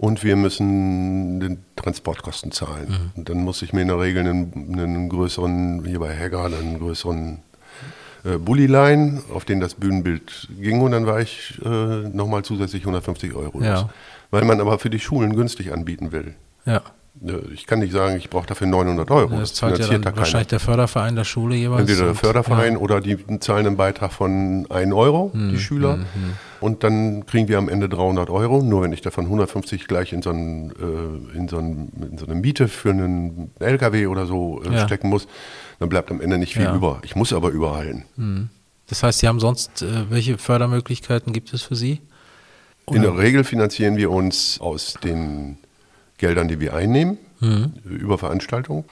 und 0.00 0.24
wir 0.24 0.34
müssen 0.34 1.40
den 1.40 1.58
Transportkosten 1.76 2.52
zahlen. 2.52 2.88
Mhm. 2.88 3.10
Und 3.16 3.28
dann 3.28 3.44
muss 3.44 3.60
ich 3.60 3.74
mir 3.74 3.82
in 3.82 3.88
der 3.88 4.00
Regel 4.00 4.26
einen, 4.26 4.78
einen 4.78 5.08
größeren, 5.10 5.84
hier 5.84 6.00
bei 6.00 6.14
Hegger, 6.14 6.46
einen 6.46 6.78
größeren 6.78 7.42
äh, 8.24 8.38
Bullilein, 8.38 9.20
auf 9.34 9.44
den 9.44 9.60
das 9.60 9.74
Bühnenbild 9.74 10.48
ging 10.58 10.80
und 10.80 10.92
dann 10.92 11.04
war 11.04 11.20
ich 11.20 11.60
äh, 11.62 11.68
nochmal 11.68 12.42
zusätzlich 12.44 12.80
150 12.80 13.34
Euro. 13.34 13.62
Ja. 13.62 13.90
Weil 14.30 14.46
man 14.46 14.62
aber 14.62 14.78
für 14.78 14.88
die 14.88 15.00
Schulen 15.00 15.36
günstig 15.36 15.70
anbieten 15.70 16.12
will. 16.12 16.34
Ja. 16.64 16.80
Ich 17.52 17.66
kann 17.66 17.80
nicht 17.80 17.92
sagen, 17.92 18.16
ich 18.16 18.30
brauche 18.30 18.46
dafür 18.46 18.66
900 18.66 19.10
Euro. 19.10 19.28
das, 19.30 19.50
das 19.50 19.54
zahlt 19.54 19.78
ja 19.78 19.86
dann 19.86 20.00
da 20.00 20.16
wahrscheinlich 20.16 20.48
der 20.48 20.60
Förderverein 20.60 21.16
der 21.16 21.24
Schule 21.24 21.54
jeweils. 21.54 21.82
Entweder 21.82 22.06
der 22.06 22.14
Förderverein 22.14 22.74
ja. 22.74 22.78
oder 22.78 23.02
die 23.02 23.18
zahlen 23.40 23.66
einen 23.66 23.76
Beitrag 23.76 24.12
von 24.12 24.66
1 24.70 24.92
Euro, 24.94 25.30
hm, 25.32 25.50
die 25.50 25.58
Schüler. 25.58 25.94
Hm, 25.94 26.00
hm. 26.00 26.32
Und 26.60 26.82
dann 26.82 27.26
kriegen 27.26 27.48
wir 27.48 27.58
am 27.58 27.68
Ende 27.68 27.90
300 27.90 28.30
Euro. 28.30 28.62
Nur 28.62 28.82
wenn 28.82 28.92
ich 28.92 29.02
davon 29.02 29.26
150 29.26 29.86
gleich 29.86 30.14
in 30.14 30.22
so, 30.22 30.30
einen, 30.30 30.70
äh, 30.70 31.36
in 31.36 31.48
so, 31.48 31.58
einen, 31.58 32.08
in 32.10 32.18
so 32.18 32.24
eine 32.24 32.34
Miete 32.34 32.68
für 32.68 32.90
einen 32.90 33.50
LKW 33.58 34.06
oder 34.06 34.24
so 34.24 34.62
äh, 34.62 34.72
ja. 34.72 34.86
stecken 34.86 35.10
muss, 35.10 35.28
dann 35.78 35.90
bleibt 35.90 36.10
am 36.10 36.22
Ende 36.22 36.38
nicht 36.38 36.54
viel 36.54 36.64
ja. 36.64 36.74
über. 36.74 37.00
Ich 37.02 37.16
muss 37.16 37.34
aber 37.34 37.50
überhalten. 37.50 38.04
Hm. 38.16 38.48
Das 38.86 39.02
heißt, 39.02 39.18
Sie 39.18 39.28
haben 39.28 39.40
sonst, 39.40 39.82
äh, 39.82 40.10
welche 40.10 40.38
Fördermöglichkeiten 40.38 41.34
gibt 41.34 41.52
es 41.52 41.62
für 41.62 41.76
Sie? 41.76 42.00
Oder? 42.86 42.96
In 42.96 43.02
der 43.02 43.18
Regel 43.18 43.44
finanzieren 43.44 43.96
wir 43.96 44.10
uns 44.10 44.58
aus 44.60 44.94
den 45.04 45.58
Geldern, 46.20 46.48
die 46.48 46.60
wir 46.60 46.74
einnehmen, 46.74 47.18
mhm. 47.40 47.72
über 47.84 48.18
Veranstaltungen. 48.18 48.84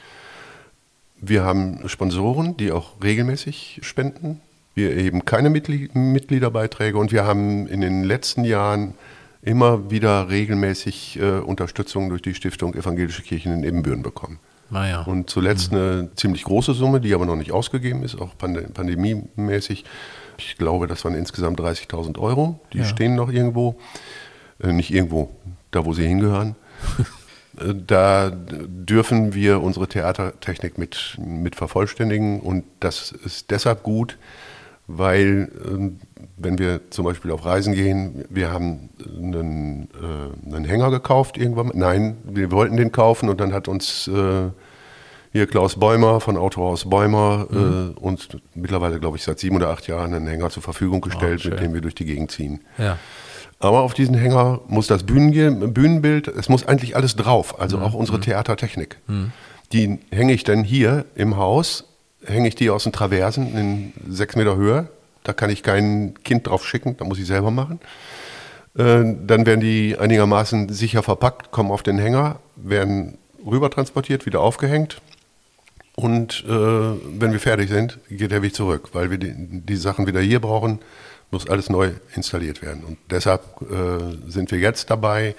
Wir 1.20 1.44
haben 1.44 1.88
Sponsoren, 1.88 2.56
die 2.56 2.72
auch 2.72 3.02
regelmäßig 3.02 3.80
spenden. 3.82 4.40
Wir 4.74 4.94
erheben 4.94 5.24
keine 5.24 5.50
Mitgliederbeiträge 5.50 6.96
und 6.96 7.12
wir 7.12 7.24
haben 7.24 7.66
in 7.66 7.80
den 7.80 8.04
letzten 8.04 8.44
Jahren 8.44 8.94
immer 9.42 9.90
wieder 9.90 10.30
regelmäßig 10.30 11.18
äh, 11.20 11.38
Unterstützung 11.38 12.08
durch 12.08 12.22
die 12.22 12.34
Stiftung 12.34 12.74
Evangelische 12.74 13.22
Kirchen 13.22 13.52
in 13.52 13.62
Ebenbüren 13.62 14.02
bekommen. 14.02 14.38
Ah 14.70 15.02
Und 15.02 15.30
zuletzt 15.30 15.72
mhm. 15.72 15.78
eine 15.78 16.10
ziemlich 16.14 16.44
große 16.44 16.74
Summe, 16.74 17.00
die 17.00 17.14
aber 17.14 17.26
noch 17.26 17.36
nicht 17.36 17.52
ausgegeben 17.52 18.02
ist, 18.04 18.20
auch 18.20 18.36
pand 18.36 18.74
pandemiemäßig. 18.74 19.84
Ich 20.38 20.56
glaube, 20.56 20.86
das 20.86 21.04
waren 21.04 21.14
insgesamt 21.14 21.58
30.000 21.60 22.18
Euro. 22.18 22.60
Die 22.72 22.78
ja. 22.78 22.84
stehen 22.84 23.14
noch 23.14 23.30
irgendwo. 23.30 23.76
Äh, 24.62 24.72
nicht 24.72 24.92
irgendwo, 24.92 25.30
da 25.70 25.84
wo 25.84 25.92
sie 25.92 26.06
hingehören. 26.06 26.54
Äh, 27.60 27.74
da 27.86 28.30
dürfen 28.30 29.34
wir 29.34 29.62
unsere 29.62 29.88
Theatertechnik 29.88 30.78
mit, 30.78 31.16
mit 31.18 31.56
vervollständigen 31.56 32.40
und 32.40 32.64
das 32.80 33.12
ist 33.12 33.50
deshalb 33.50 33.82
gut, 33.82 34.18
weil 34.86 35.50
ähm, 35.66 36.00
wenn 36.36 36.58
wir 36.58 36.90
zum 36.90 37.04
Beispiel 37.04 37.30
auf 37.30 37.44
Reisen 37.44 37.74
gehen, 37.74 38.24
wir 38.30 38.50
haben 38.50 38.88
einen, 39.06 39.88
äh, 39.94 40.54
einen 40.54 40.64
Hänger 40.64 40.90
gekauft 40.90 41.36
irgendwann. 41.36 41.70
Nein, 41.74 42.16
wir 42.24 42.50
wollten 42.50 42.76
den 42.76 42.90
kaufen 42.90 43.28
und 43.28 43.40
dann 43.40 43.52
hat 43.52 43.68
uns 43.68 44.08
äh, 44.08 44.50
hier 45.32 45.46
Klaus 45.46 45.78
Bäumer 45.78 46.20
von 46.20 46.36
Autohaus 46.36 46.88
Bäumer 46.88 47.46
mhm. 47.50 47.94
äh, 47.96 48.00
uns 48.00 48.28
mittlerweile, 48.54 48.98
glaube 48.98 49.18
ich, 49.18 49.24
seit 49.24 49.38
sieben 49.38 49.56
oder 49.56 49.68
acht 49.68 49.86
Jahren 49.86 50.14
einen 50.14 50.26
Hänger 50.26 50.50
zur 50.50 50.62
Verfügung 50.62 51.00
gestellt, 51.00 51.42
oh, 51.44 51.50
mit 51.50 51.60
dem 51.60 51.74
wir 51.74 51.80
durch 51.80 51.94
die 51.94 52.06
Gegend 52.06 52.30
ziehen. 52.30 52.60
Ja. 52.78 52.98
Aber 53.60 53.80
auf 53.80 53.94
diesen 53.94 54.14
Hänger 54.14 54.60
muss 54.68 54.86
das 54.86 55.02
Bühnen, 55.02 55.72
Bühnenbild, 55.74 56.28
es 56.28 56.48
muss 56.48 56.66
eigentlich 56.66 56.94
alles 56.94 57.16
drauf, 57.16 57.60
also 57.60 57.78
mhm. 57.78 57.82
auch 57.82 57.94
unsere 57.94 58.18
mhm. 58.18 58.22
Theatertechnik. 58.22 58.98
Mhm. 59.08 59.32
Die 59.72 59.98
hänge 60.10 60.32
ich 60.32 60.44
dann 60.44 60.64
hier 60.64 61.04
im 61.14 61.36
Haus 61.36 61.84
hänge 62.24 62.48
ich 62.48 62.54
die 62.54 62.70
aus 62.70 62.84
den 62.84 62.92
Traversen 62.92 63.56
in 63.56 63.92
sechs 64.08 64.36
Meter 64.36 64.56
Höhe. 64.56 64.88
Da 65.24 65.32
kann 65.32 65.50
ich 65.50 65.62
kein 65.62 66.14
Kind 66.24 66.46
drauf 66.46 66.66
schicken, 66.66 66.96
da 66.96 67.04
muss 67.04 67.18
ich 67.18 67.26
selber 67.26 67.50
machen. 67.50 67.80
Äh, 68.76 69.16
dann 69.26 69.46
werden 69.46 69.60
die 69.60 69.96
einigermaßen 69.98 70.68
sicher 70.70 71.02
verpackt, 71.02 71.50
kommen 71.50 71.70
auf 71.70 71.82
den 71.82 71.98
Hänger, 71.98 72.40
werden 72.56 73.18
rüber 73.44 73.70
transportiert, 73.70 74.26
wieder 74.26 74.40
aufgehängt. 74.40 75.00
Und 75.96 76.44
äh, 76.46 76.50
wenn 76.50 77.32
wir 77.32 77.40
fertig 77.40 77.68
sind, 77.68 77.98
geht 78.08 78.30
der 78.30 78.42
Weg 78.42 78.54
zurück, 78.54 78.90
weil 78.92 79.10
wir 79.10 79.18
die, 79.18 79.34
die, 79.36 79.76
Sachen 79.76 80.06
wieder 80.06 80.20
hier 80.20 80.40
brauchen, 80.40 80.78
muss 81.30 81.48
alles 81.48 81.68
neu 81.68 81.92
installiert 82.14 82.62
werden. 82.62 82.84
Und 82.84 82.98
deshalb 83.10 83.42
äh, 83.62 84.30
sind 84.30 84.50
wir 84.50 84.58
jetzt 84.58 84.90
dabei, 84.90 85.34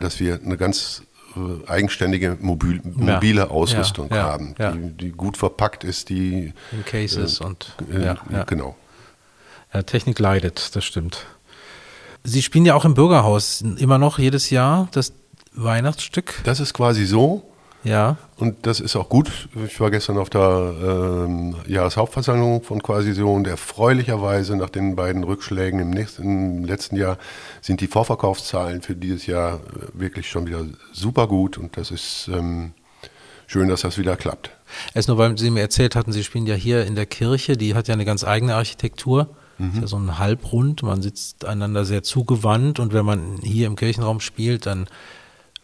dass 0.00 0.20
wir 0.20 0.40
eine 0.42 0.56
ganz 0.56 1.02
äh, 1.36 1.68
eigenständige 1.68 2.36
mobil, 2.40 2.80
mobile 2.84 3.42
ja, 3.42 3.48
Ausrüstung 3.48 4.08
ja, 4.10 4.22
haben, 4.22 4.54
ja, 4.58 4.72
die, 4.72 4.90
die, 4.92 5.10
gut 5.12 5.36
verpackt 5.36 5.84
ist, 5.84 6.08
die 6.08 6.52
in 6.72 6.84
Cases 6.84 7.40
äh, 7.40 7.44
und 7.44 7.76
äh, 7.92 8.14
genau. 8.46 8.76
Ja, 9.72 9.82
Technik 9.82 10.18
leidet, 10.18 10.74
das 10.74 10.84
stimmt. 10.84 11.26
Sie 12.24 12.42
spielen 12.42 12.64
ja 12.64 12.74
auch 12.74 12.84
im 12.84 12.94
Bürgerhaus 12.94 13.60
immer 13.60 13.98
noch 13.98 14.18
jedes 14.18 14.50
Jahr 14.50 14.88
das 14.92 15.12
Weihnachtsstück. 15.52 16.40
Das 16.44 16.60
ist 16.60 16.74
quasi 16.74 17.04
so. 17.04 17.48
Ja. 17.86 18.16
Und 18.36 18.66
das 18.66 18.80
ist 18.80 18.96
auch 18.96 19.08
gut. 19.08 19.48
Ich 19.64 19.80
war 19.80 19.90
gestern 19.90 20.18
auf 20.18 20.28
der 20.28 20.74
ähm, 20.82 21.54
Jahreshauptversammlung 21.66 22.62
von 22.64 22.82
Quasiso 22.82 23.32
und 23.32 23.46
erfreulicherweise 23.46 24.56
nach 24.56 24.70
den 24.70 24.96
beiden 24.96 25.22
Rückschlägen 25.22 25.78
im, 25.78 25.90
nächsten, 25.90 26.58
im 26.58 26.64
letzten 26.64 26.96
Jahr 26.96 27.16
sind 27.62 27.80
die 27.80 27.86
Vorverkaufszahlen 27.86 28.82
für 28.82 28.96
dieses 28.96 29.26
Jahr 29.26 29.54
äh, 29.54 30.00
wirklich 30.00 30.28
schon 30.28 30.46
wieder 30.46 30.64
super 30.92 31.28
gut 31.28 31.58
und 31.58 31.76
das 31.76 31.92
ist 31.92 32.28
ähm, 32.32 32.72
schön, 33.46 33.68
dass 33.68 33.82
das 33.82 33.98
wieder 33.98 34.16
klappt. 34.16 34.50
Erst 34.92 35.08
nur, 35.08 35.16
weil 35.18 35.38
Sie 35.38 35.50
mir 35.50 35.60
erzählt 35.60 35.94
hatten, 35.94 36.12
Sie 36.12 36.24
spielen 36.24 36.46
ja 36.46 36.56
hier 36.56 36.84
in 36.84 36.96
der 36.96 37.06
Kirche, 37.06 37.56
die 37.56 37.74
hat 37.74 37.86
ja 37.86 37.94
eine 37.94 38.04
ganz 38.04 38.24
eigene 38.24 38.56
Architektur. 38.56 39.28
Mhm. 39.58 39.70
Ist 39.70 39.80
ja 39.80 39.86
so 39.86 39.96
ein 39.96 40.18
Halbrund, 40.18 40.82
man 40.82 41.02
sitzt 41.02 41.44
einander 41.44 41.84
sehr 41.84 42.02
zugewandt 42.02 42.80
und 42.80 42.92
wenn 42.92 43.06
man 43.06 43.38
hier 43.42 43.68
im 43.68 43.76
Kirchenraum 43.76 44.20
spielt, 44.20 44.66
dann 44.66 44.86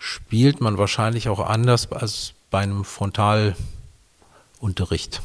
spielt 0.03 0.61
man 0.61 0.77
wahrscheinlich 0.79 1.29
auch 1.29 1.39
anders 1.39 1.93
als 1.93 2.33
bei 2.51 2.59
einem 2.59 2.85
Frontalunterricht. 2.85 5.23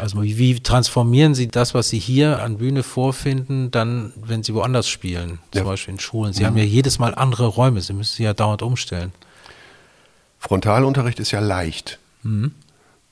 Also 0.00 0.20
wie, 0.20 0.36
wie, 0.36 0.58
transformieren 0.58 1.36
Sie 1.36 1.46
das, 1.46 1.72
was 1.72 1.88
Sie 1.88 2.00
hier 2.00 2.42
an 2.42 2.58
Bühne 2.58 2.82
vorfinden, 2.82 3.70
dann, 3.70 4.12
wenn 4.16 4.42
Sie 4.42 4.52
woanders 4.52 4.88
spielen, 4.88 5.38
zum 5.52 5.60
ja. 5.60 5.62
Beispiel 5.62 5.94
in 5.94 6.00
Schulen? 6.00 6.32
Sie 6.32 6.42
mhm. 6.42 6.46
haben 6.46 6.56
ja 6.56 6.64
jedes 6.64 6.98
Mal 6.98 7.14
andere 7.14 7.46
Räume, 7.46 7.80
Sie 7.82 7.92
müssen 7.92 8.16
sie 8.16 8.24
ja 8.24 8.34
dauernd 8.34 8.62
umstellen. 8.62 9.12
Frontalunterricht 10.40 11.20
ist 11.20 11.30
ja 11.30 11.38
leicht, 11.38 12.00
mhm. 12.24 12.52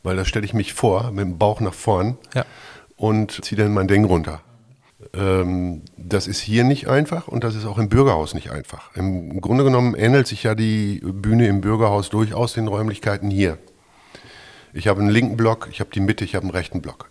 weil 0.03 0.17
da 0.17 0.25
stelle 0.25 0.45
ich 0.45 0.53
mich 0.53 0.75
vor, 0.75 1.13
mit 1.13 1.21
dem 1.21 1.39
Bauch 1.39 1.61
nach 1.61 1.75
vorn 1.75 2.19
ja. 2.35 2.45
und 2.97 3.45
ziehe 3.45 3.63
dann 3.63 3.73
mein 3.73 3.87
Ding 3.87 4.05
runter. 4.05 4.41
Ähm, 5.13 5.83
das 5.97 6.27
ist 6.27 6.41
hier 6.41 6.65
nicht 6.65 6.89
einfach 6.89 7.29
und 7.29 7.45
das 7.45 7.55
ist 7.55 7.67
auch 7.67 7.79
im 7.79 7.89
Bürgerhaus 7.89 8.35
nicht 8.35 8.51
einfach. 8.51 8.95
Im 8.95 9.41
Grunde 9.41 9.65
genommen 9.65 9.95
ähnelt 9.95 10.27
sich 10.27 10.43
ja 10.43 10.55
die 10.55 11.01
Bühne 11.05 11.47
im 11.49 11.61
Bürgerhaus 11.61 12.11
durchaus 12.11 12.55
den 12.55 12.69
Räumlichkeiten 12.69 13.31
hier. 13.31 13.59
Ich 14.73 14.89
habe 14.89 15.01
einen 15.01 15.11
linken 15.11 15.37
Block, 15.37 15.69
ich 15.71 15.81
habe 15.81 15.91
die 15.95 16.01
Mitte, 16.01 16.25
ich 16.25 16.35
habe 16.35 16.45
einen 16.45 16.51
rechten 16.51 16.83
Block. 16.83 17.11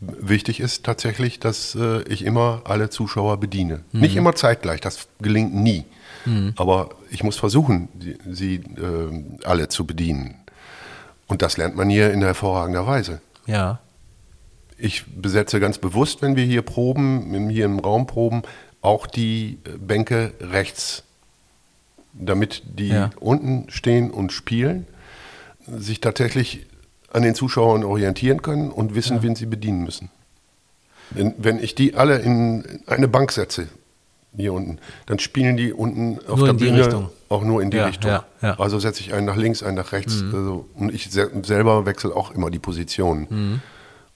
Wichtig 0.00 0.58
ist 0.58 0.84
tatsächlich, 0.84 1.38
dass 1.38 1.76
äh, 1.76 2.02
ich 2.02 2.24
immer 2.24 2.62
alle 2.64 2.90
Zuschauer 2.90 3.38
bediene. 3.38 3.84
Mhm. 3.92 4.00
Nicht 4.00 4.16
immer 4.16 4.34
zeitgleich, 4.34 4.80
das 4.80 5.06
gelingt 5.20 5.54
nie. 5.54 5.84
Mhm. 6.24 6.54
Aber 6.56 6.90
ich 7.10 7.22
muss 7.22 7.36
versuchen, 7.36 7.88
sie 8.28 8.56
äh, 8.56 9.44
alle 9.44 9.68
zu 9.68 9.86
bedienen. 9.86 10.34
Und 11.28 11.42
das 11.42 11.56
lernt 11.56 11.76
man 11.76 11.88
hier 11.88 12.12
in 12.12 12.20
hervorragender 12.20 12.86
Weise. 12.86 13.20
Ja. 13.46 13.78
Ich 14.84 15.04
besetze 15.06 15.60
ganz 15.60 15.78
bewusst, 15.78 16.22
wenn 16.22 16.34
wir 16.34 16.44
hier 16.44 16.62
proben, 16.62 17.48
hier 17.50 17.66
im 17.66 17.78
Raum 17.78 18.08
proben, 18.08 18.42
auch 18.80 19.06
die 19.06 19.58
Bänke 19.78 20.32
rechts, 20.40 21.04
damit 22.12 22.62
die 22.64 22.88
ja. 22.88 23.10
unten 23.20 23.70
stehen 23.70 24.10
und 24.10 24.32
spielen, 24.32 24.88
sich 25.68 26.00
tatsächlich 26.00 26.66
an 27.12 27.22
den 27.22 27.36
Zuschauern 27.36 27.84
orientieren 27.84 28.42
können 28.42 28.72
und 28.72 28.96
wissen, 28.96 29.18
ja. 29.18 29.22
wen 29.22 29.36
sie 29.36 29.46
bedienen 29.46 29.84
müssen. 29.84 30.10
Wenn, 31.10 31.32
wenn 31.38 31.62
ich 31.62 31.76
die 31.76 31.94
alle 31.94 32.18
in 32.18 32.80
eine 32.88 33.06
Bank 33.06 33.30
setze, 33.30 33.68
hier 34.34 34.52
unten, 34.52 34.78
dann 35.06 35.20
spielen 35.20 35.56
die 35.56 35.72
unten 35.72 36.18
auf 36.26 36.38
Nur 36.38 36.48
der 36.48 36.54
Bühne 36.54 36.80
Richtung. 36.80 37.10
auch 37.28 37.44
nur 37.44 37.62
in 37.62 37.70
die 37.70 37.76
Ja, 37.76 37.86
Richtung. 37.86 38.18
Also 38.40 38.80
setze 38.80 39.00
ich 39.00 39.14
einen 39.14 39.26
nach 39.26 39.36
links, 39.36 39.62
einen 39.62 39.76
nach 39.76 39.92
rechts. 39.92 40.22
Mhm. 40.22 40.34
Also, 40.34 40.68
und 40.74 40.92
ich 40.92 41.08
se 41.12 41.30
selber 41.44 41.86
wechsle 41.86 42.16
auch 42.16 42.32
immer 42.32 42.50
die 42.50 42.58
Position 42.58 43.28
Mhm. 43.30 43.60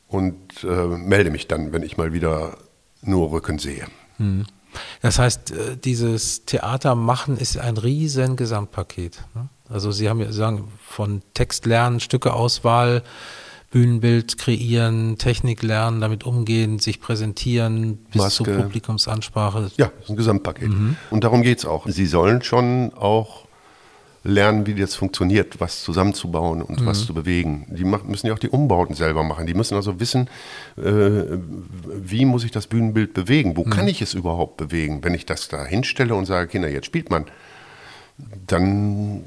Und 0.09 0.65
äh, 0.65 0.67
melde 0.67 1.31
mich 1.31 1.49
dann, 1.49 1.73
wenn 1.73 1.83
ich 1.83 1.97
mal 1.97 2.13
wieder 2.13 2.57
nur 3.03 3.31
Rücken 3.33 3.59
sehe. 3.59 3.87
Das 5.03 5.19
heißt, 5.19 5.51
äh, 5.51 5.77
dieses 5.77 6.45
Theater 6.45 6.95
machen 6.95 7.37
ist 7.37 7.59
ein 7.59 7.77
riesen 7.77 8.37
Gesamtpaket. 8.37 9.23
ne? 9.35 9.49
Also 9.69 9.91
Sie 9.91 10.09
haben 10.09 10.21
ja 10.21 10.33
sagen, 10.33 10.69
von 10.87 11.23
Text 11.35 11.67
lernen, 11.67 12.01
Stücke 12.01 12.33
Auswahl, 12.33 13.03
Bühnenbild 13.71 14.39
kreieren, 14.39 15.19
Technik 15.19 15.63
lernen, 15.63 16.01
damit 16.01 16.25
umgehen, 16.25 16.79
sich 16.79 17.01
präsentieren, 17.01 17.97
bis 18.13 18.23
Maske. 18.23 18.45
zur 18.45 18.57
Publikumsansprache. 18.63 19.71
Ja, 19.77 19.87
das 19.87 20.05
ist 20.05 20.11
ein 20.11 20.17
Gesamtpaket. 20.17 20.69
Mhm. 20.69 20.97
Und 21.11 21.25
darum 21.25 21.43
geht 21.43 21.59
es 21.59 21.67
auch. 21.67 21.87
Sie 21.89 22.07
sollen 22.07 22.43
schon 22.43 22.93
auch 22.95 23.46
lernen, 24.27 24.67
wie 24.67 24.75
das 24.75 24.95
funktioniert, 24.97 25.61
was 25.61 25.83
zusammenzubauen 25.85 26.61
und 26.63 26.81
Mhm. 26.81 26.87
was 26.87 27.07
zu 27.07 27.15
bewegen. 27.15 27.67
Die 27.71 27.85
mach, 27.85 28.03
müssen 28.05 28.27
ja 28.27 28.33
auch 28.35 28.39
die 28.39 28.49
Umbauten 28.49 28.95
selber 28.95 29.23
machen. 29.23 29.47
Die 29.47 29.55
müssen 29.55 29.75
also 29.77 30.01
wissen, 30.01 30.29
äh, 30.77 30.83
wie 30.83 32.25
muss 32.25 32.43
ich 32.45 32.51
das 32.51 32.67
Bühnenbild 32.67 33.15
bewegen? 33.15 33.57
Wo 33.57 33.65
Mhm. 33.65 33.71
kann 33.71 33.89
ich 33.89 34.03
es 34.03 34.15
überhaupt 34.15 34.57
bewegen? 34.57 35.05
Wenn 35.05 35.15
ich 35.15 35.27
das 35.27 35.49
da 35.49 35.65
hinstelle 35.65 36.15
und 36.15 36.27
sage, 36.27 36.49
Kinder, 36.49 36.69
jetzt 36.69 36.87
spielt 36.87 37.11
man, 37.11 37.25
dann 38.47 39.23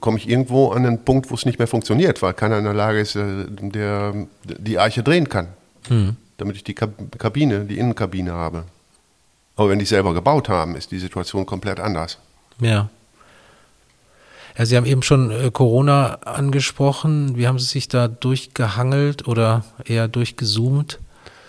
komme 0.00 0.18
ich 0.18 0.28
irgendwo 0.28 0.70
an 0.70 0.84
einen 0.86 1.04
Punkt, 1.04 1.30
wo 1.30 1.34
es 1.34 1.46
nicht 1.46 1.58
mehr 1.58 1.68
funktioniert, 1.68 2.20
weil 2.22 2.34
keiner 2.34 2.58
in 2.58 2.64
der 2.64 2.74
Lage 2.74 2.98
ist, 3.00 3.14
äh, 3.16 3.44
der 3.48 4.14
die 4.44 4.78
Arche 4.78 5.02
drehen 5.02 5.28
kann, 5.28 5.48
Mhm. 5.88 6.16
damit 6.38 6.56
ich 6.56 6.64
die 6.64 6.74
Kab- 6.74 7.18
Kabine, 7.18 7.60
die 7.64 7.78
Innenkabine 7.78 8.32
habe. 8.32 8.64
Aber 9.54 9.70
wenn 9.70 9.78
die 9.78 9.84
selber 9.86 10.12
gebaut 10.12 10.48
haben, 10.48 10.74
ist 10.76 10.90
die 10.90 10.98
Situation 10.98 11.46
komplett 11.46 11.80
anders. 11.80 12.18
Ja. 12.60 12.90
Ja, 14.58 14.64
Sie 14.64 14.76
haben 14.76 14.86
eben 14.86 15.02
schon 15.02 15.30
äh, 15.30 15.50
Corona 15.50 16.14
angesprochen. 16.24 17.36
Wie 17.36 17.46
haben 17.46 17.58
Sie 17.58 17.66
sich 17.66 17.88
da 17.88 18.08
durchgehangelt 18.08 19.26
oder 19.28 19.64
eher 19.84 20.08
durchgezoomt? 20.08 20.98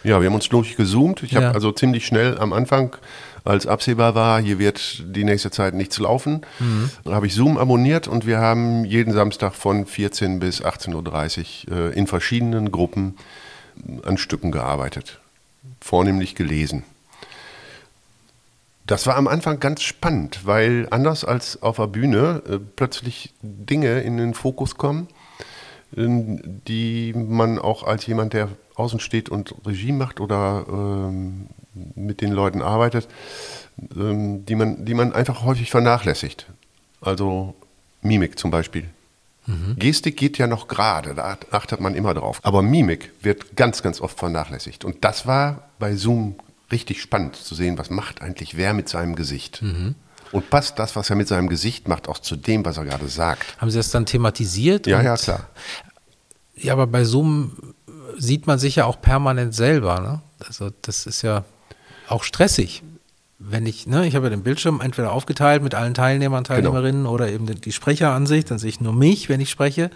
Ja, 0.03 0.19
wir 0.21 0.27
haben 0.27 0.35
uns 0.35 0.49
durchgezoomt. 0.49 1.23
Ich 1.23 1.31
Ja. 1.31 1.41
habe 1.41 1.55
also 1.55 1.71
ziemlich 1.71 2.05
schnell 2.05 2.37
am 2.37 2.53
Anfang, 2.53 2.95
als 3.43 3.65
absehbar 3.65 4.13
war, 4.13 4.41
hier 4.41 4.59
wird 4.59 5.03
die 5.15 5.23
nächste 5.23 5.51
Zeit 5.51 5.73
nichts 5.73 5.99
laufen, 5.99 6.41
habe 7.05 7.27
ich 7.27 7.33
Zoom 7.33 7.57
abonniert 7.57 8.09
und 8.09 8.27
wir 8.27 8.39
haben 8.39 8.83
jeden 8.83 9.13
Samstag 9.13 9.55
von 9.55 9.85
14 9.85 10.39
bis 10.39 10.61
18.30 10.61 11.71
Uhr 11.71 11.77
äh, 11.93 11.97
in 11.97 12.07
verschiedenen 12.07 12.73
Gruppen 12.73 13.15
an 14.03 14.17
Stücken 14.17 14.51
gearbeitet. 14.51 15.19
Vornehmlich 15.79 16.35
gelesen. 16.35 16.83
Das 18.87 19.05
war 19.05 19.17
am 19.17 19.27
Anfang 19.27 19.59
ganz 19.59 19.83
spannend, 19.83 20.45
weil 20.45 20.87
anders 20.91 21.25
als 21.25 21.61
auf 21.61 21.75
der 21.75 21.87
Bühne 21.87 22.41
äh, 22.49 22.57
plötzlich 22.57 23.33
Dinge 23.41 23.99
in 23.99 24.17
den 24.17 24.33
Fokus 24.33 24.77
kommen, 24.77 25.09
ähm, 25.95 26.61
die 26.67 27.13
man 27.13 27.59
auch 27.59 27.83
als 27.83 28.05
jemand, 28.05 28.31
der 28.31 28.47
außen 28.75 29.01
steht 29.01 29.27
und 29.27 29.53
Regie 29.65 29.91
macht 29.91 30.21
oder 30.21 30.65
ähm, 30.69 31.47
mit 31.95 32.21
den 32.21 32.31
Leuten 32.31 32.61
arbeitet, 32.61 33.09
ähm, 33.93 34.45
die, 34.45 34.55
man, 34.55 34.85
die 34.85 34.93
man 34.93 35.11
einfach 35.11 35.43
häufig 35.43 35.69
vernachlässigt. 35.69 36.47
Also 37.01 37.55
Mimik 38.01 38.39
zum 38.39 38.51
Beispiel. 38.51 38.85
Gestik 39.77 40.17
geht 40.17 40.37
ja 40.37 40.45
noch 40.45 40.67
gerade, 40.67 41.13
da 41.13 41.37
achtet 41.51 41.79
man 41.79 41.95
immer 41.95 42.13
drauf. 42.13 42.41
Aber 42.43 42.61
Mimik 42.61 43.13
wird 43.21 43.55
ganz, 43.55 43.81
ganz 43.81 44.01
oft 44.01 44.19
vernachlässigt. 44.19 44.83
Und 44.83 45.05
das 45.05 45.25
war 45.25 45.69
bei 45.79 45.95
Zoom 45.95 46.35
richtig 46.71 47.01
spannend 47.01 47.35
zu 47.35 47.55
sehen, 47.55 47.77
was 47.77 47.89
macht 47.89 48.21
eigentlich 48.21 48.57
wer 48.57 48.73
mit 48.73 48.89
seinem 48.89 49.15
Gesicht. 49.15 49.63
Und 50.33 50.49
passt 50.49 50.77
das, 50.79 50.95
was 50.95 51.09
er 51.09 51.15
mit 51.15 51.27
seinem 51.27 51.47
Gesicht 51.47 51.87
macht, 51.87 52.09
auch 52.09 52.19
zu 52.19 52.35
dem, 52.35 52.65
was 52.65 52.77
er 52.77 52.83
gerade 52.85 53.07
sagt. 53.07 53.55
Haben 53.59 53.71
Sie 53.71 53.77
das 53.77 53.91
dann 53.91 54.05
thematisiert? 54.05 54.85
Ja, 54.87 55.01
ja, 55.01 55.15
klar. 55.15 55.47
Ja, 56.55 56.73
aber 56.73 56.87
bei 56.87 57.03
Zoom 57.05 57.73
sieht 58.17 58.47
man 58.47 58.59
sich 58.59 58.75
ja 58.77 58.85
auch 58.85 58.99
permanent 58.99 59.53
selber. 59.55 59.99
Ne? 60.01 60.21
Also 60.45 60.71
das 60.81 61.05
ist 61.05 61.21
ja 61.21 61.45
auch 62.09 62.23
stressig. 62.23 62.83
Wenn 63.39 63.65
ich, 63.67 63.85
ne, 63.85 64.07
ich 64.07 64.15
habe 64.15 64.25
ja 64.25 64.29
den 64.31 64.41
Bildschirm 64.43 64.81
entweder 64.81 65.11
aufgeteilt 65.11 65.61
mit 65.61 65.75
allen 65.75 65.93
Teilnehmern, 65.93 66.43
Teilnehmerinnen 66.43 67.05
oder 67.05 67.29
eben 67.29 67.45
die- 67.45 67.53
die 67.55 67.71
Sprecheransicht, 67.71 68.49
dann 68.49 68.57
sehe 68.57 68.69
ich 68.69 68.81
nur 68.81 68.93
mich, 68.93 69.29
wenn 69.29 69.39
ich 69.39 69.51
spreche. 69.51 69.91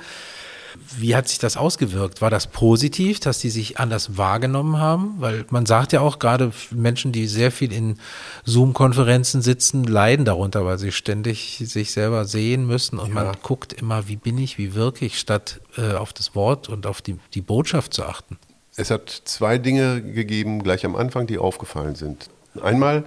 Wie 0.97 1.15
hat 1.15 1.27
sich 1.27 1.39
das 1.39 1.57
ausgewirkt? 1.57 2.21
War 2.21 2.29
das 2.29 2.47
positiv, 2.47 3.19
dass 3.19 3.39
die 3.39 3.49
sich 3.49 3.79
anders 3.79 4.17
wahrgenommen 4.17 4.77
haben? 4.77 5.15
Weil 5.19 5.45
man 5.49 5.65
sagt 5.65 5.93
ja 5.93 6.01
auch, 6.01 6.19
gerade 6.19 6.51
Menschen, 6.71 7.11
die 7.11 7.27
sehr 7.27 7.51
viel 7.51 7.71
in 7.71 7.97
Zoom-Konferenzen 8.45 9.41
sitzen, 9.41 9.83
leiden 9.83 10.25
darunter, 10.25 10.65
weil 10.65 10.77
sie 10.77 10.91
ständig 10.91 11.61
sich 11.65 11.91
selber 11.91 12.25
sehen 12.25 12.65
müssen 12.65 12.99
und 12.99 13.13
man 13.13 13.35
guckt 13.41 13.73
immer, 13.73 14.07
wie 14.07 14.15
bin 14.15 14.37
ich, 14.37 14.57
wie 14.57 14.75
wirke 14.75 15.05
ich, 15.05 15.19
statt 15.19 15.61
äh, 15.77 15.93
auf 15.93 16.13
das 16.13 16.35
Wort 16.35 16.69
und 16.69 16.85
auf 16.85 17.01
die, 17.01 17.17
die 17.33 17.41
Botschaft 17.41 17.93
zu 17.93 18.03
achten. 18.03 18.37
Es 18.75 18.89
hat 18.89 19.09
zwei 19.25 19.57
Dinge 19.57 20.01
gegeben, 20.01 20.63
gleich 20.63 20.85
am 20.85 20.95
Anfang, 20.95 21.27
die 21.27 21.37
aufgefallen 21.37 21.95
sind. 21.95 22.29
Einmal, 22.61 23.05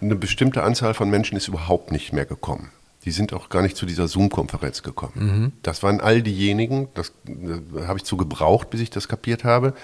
eine 0.00 0.16
bestimmte 0.16 0.62
Anzahl 0.62 0.94
von 0.94 1.08
Menschen 1.08 1.36
ist 1.36 1.48
überhaupt 1.48 1.92
nicht 1.92 2.12
mehr 2.12 2.26
gekommen. 2.26 2.70
Die 3.04 3.10
sind 3.10 3.32
auch 3.32 3.48
gar 3.50 3.62
nicht 3.62 3.76
zu 3.76 3.86
dieser 3.86 4.08
Zoom-Konferenz 4.08 4.82
gekommen. 4.82 5.52
Das 5.62 5.82
waren 5.82 6.00
all 6.00 6.22
diejenigen, 6.22 6.88
das, 6.94 7.12
äh, 7.26 7.86
habe 7.86 7.98
ich 7.98 8.04
zu 8.04 8.16
gebraucht, 8.16 8.70
bis 8.70 8.80
ich 8.80 8.90
das 8.90 9.08
kapiert 9.08 9.44
habe, 9.44 9.74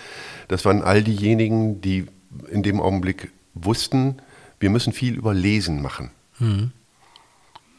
das 0.48 0.64
waren 0.64 0.82
all 0.82 1.02
diejenigen, 1.02 1.80
die 1.80 2.06
in 2.50 2.62
dem 2.62 2.80
Augenblick 2.80 3.30
wussten, 3.54 4.16
wir 4.58 4.70
müssen 4.70 4.92
viel 4.92 5.14
über 5.14 5.34
Lesen 5.34 5.82
machen. 5.82 6.10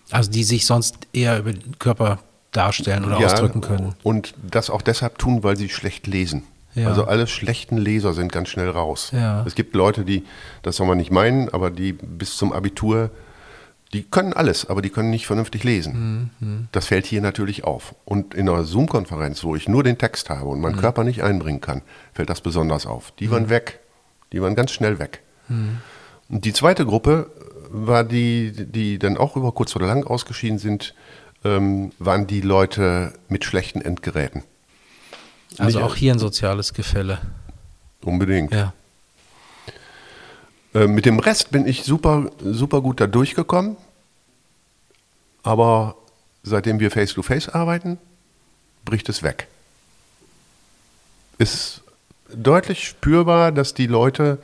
Also 0.09 0.29
die 0.29 0.43
sich 0.43 0.65
sonst 0.65 1.07
eher 1.13 1.39
über 1.39 1.53
den 1.53 1.79
Körper 1.79 2.19
darstellen 2.51 3.05
oder 3.05 3.17
ausdrücken 3.17 3.61
können. 3.61 3.95
Und 4.03 4.33
das 4.43 4.69
auch 4.69 4.81
deshalb 4.81 5.17
tun, 5.17 5.43
weil 5.43 5.55
sie 5.55 5.69
schlecht 5.69 6.05
lesen. 6.07 6.43
Ja. 6.73 6.87
Also 6.87 7.05
alle 7.05 7.27
schlechten 7.27 7.77
Leser 7.77 8.13
sind 8.13 8.31
ganz 8.31 8.49
schnell 8.49 8.69
raus. 8.69 9.11
Ja. 9.13 9.43
Es 9.45 9.55
gibt 9.55 9.75
Leute, 9.75 10.05
die, 10.05 10.23
das 10.63 10.77
soll 10.77 10.87
man 10.87 10.97
nicht 10.97 11.11
meinen, 11.11 11.49
aber 11.49 11.69
die 11.69 11.93
bis 11.93 12.37
zum 12.37 12.53
Abitur, 12.53 13.11
die 13.93 14.03
können 14.03 14.33
alles, 14.33 14.65
aber 14.69 14.81
die 14.81 14.89
können 14.89 15.09
nicht 15.09 15.27
vernünftig 15.27 15.63
lesen. 15.63 16.31
Mhm. 16.39 16.67
Das 16.71 16.87
fällt 16.87 17.05
hier 17.05 17.21
natürlich 17.21 17.63
auf. 17.65 17.93
Und 18.05 18.33
in 18.33 18.47
einer 18.47 18.63
Zoom-Konferenz, 18.63 19.43
wo 19.43 19.55
ich 19.55 19.67
nur 19.67 19.83
den 19.83 19.97
Text 19.97 20.29
habe 20.29 20.45
und 20.45 20.57
Mhm. 20.57 20.63
meinen 20.63 20.77
Körper 20.77 21.03
nicht 21.03 21.23
einbringen 21.23 21.59
kann, 21.61 21.81
fällt 22.13 22.29
das 22.29 22.41
besonders 22.41 22.85
auf. 22.85 23.11
Die 23.19 23.29
waren 23.31 23.49
weg. 23.49 23.79
Die 24.31 24.41
waren 24.41 24.55
ganz 24.55 24.71
schnell 24.71 24.97
weg. 24.99 25.21
Mhm. 25.49 25.79
Und 26.29 26.45
die 26.45 26.53
zweite 26.53 26.85
Gruppe 26.85 27.29
war 27.69 28.03
die, 28.05 28.51
die 28.53 28.97
dann 28.99 29.17
auch 29.17 29.35
über 29.35 29.51
kurz 29.51 29.75
oder 29.75 29.87
lang 29.87 30.05
ausgeschieden 30.05 30.57
sind, 30.57 30.93
ähm, 31.43 31.91
waren 31.99 32.27
die 32.27 32.41
Leute 32.41 33.13
mit 33.27 33.43
schlechten 33.43 33.81
Endgeräten. 33.81 34.43
Also 35.57 35.79
Nicht- 35.79 35.85
auch 35.85 35.95
hier 35.95 36.13
ein 36.13 36.19
soziales 36.19 36.73
Gefälle. 36.73 37.19
Unbedingt. 38.03 38.53
Ja. 38.53 38.73
Äh, 40.73 40.87
mit 40.87 41.05
dem 41.05 41.19
Rest 41.19 41.51
bin 41.51 41.65
ich 41.65 41.83
super, 41.83 42.31
super 42.39 42.81
gut 42.81 42.99
da 43.01 43.07
durchgekommen. 43.07 43.77
Aber 45.43 45.95
seitdem 46.43 46.79
wir 46.79 46.91
Face-to-Face 46.91 47.49
arbeiten, 47.49 47.97
bricht 48.85 49.09
es 49.09 49.23
weg. 49.23 49.47
Ist 51.37 51.81
deutlich 52.33 52.87
spürbar, 52.87 53.51
dass 53.51 53.73
die 53.73 53.87
Leute 53.87 54.37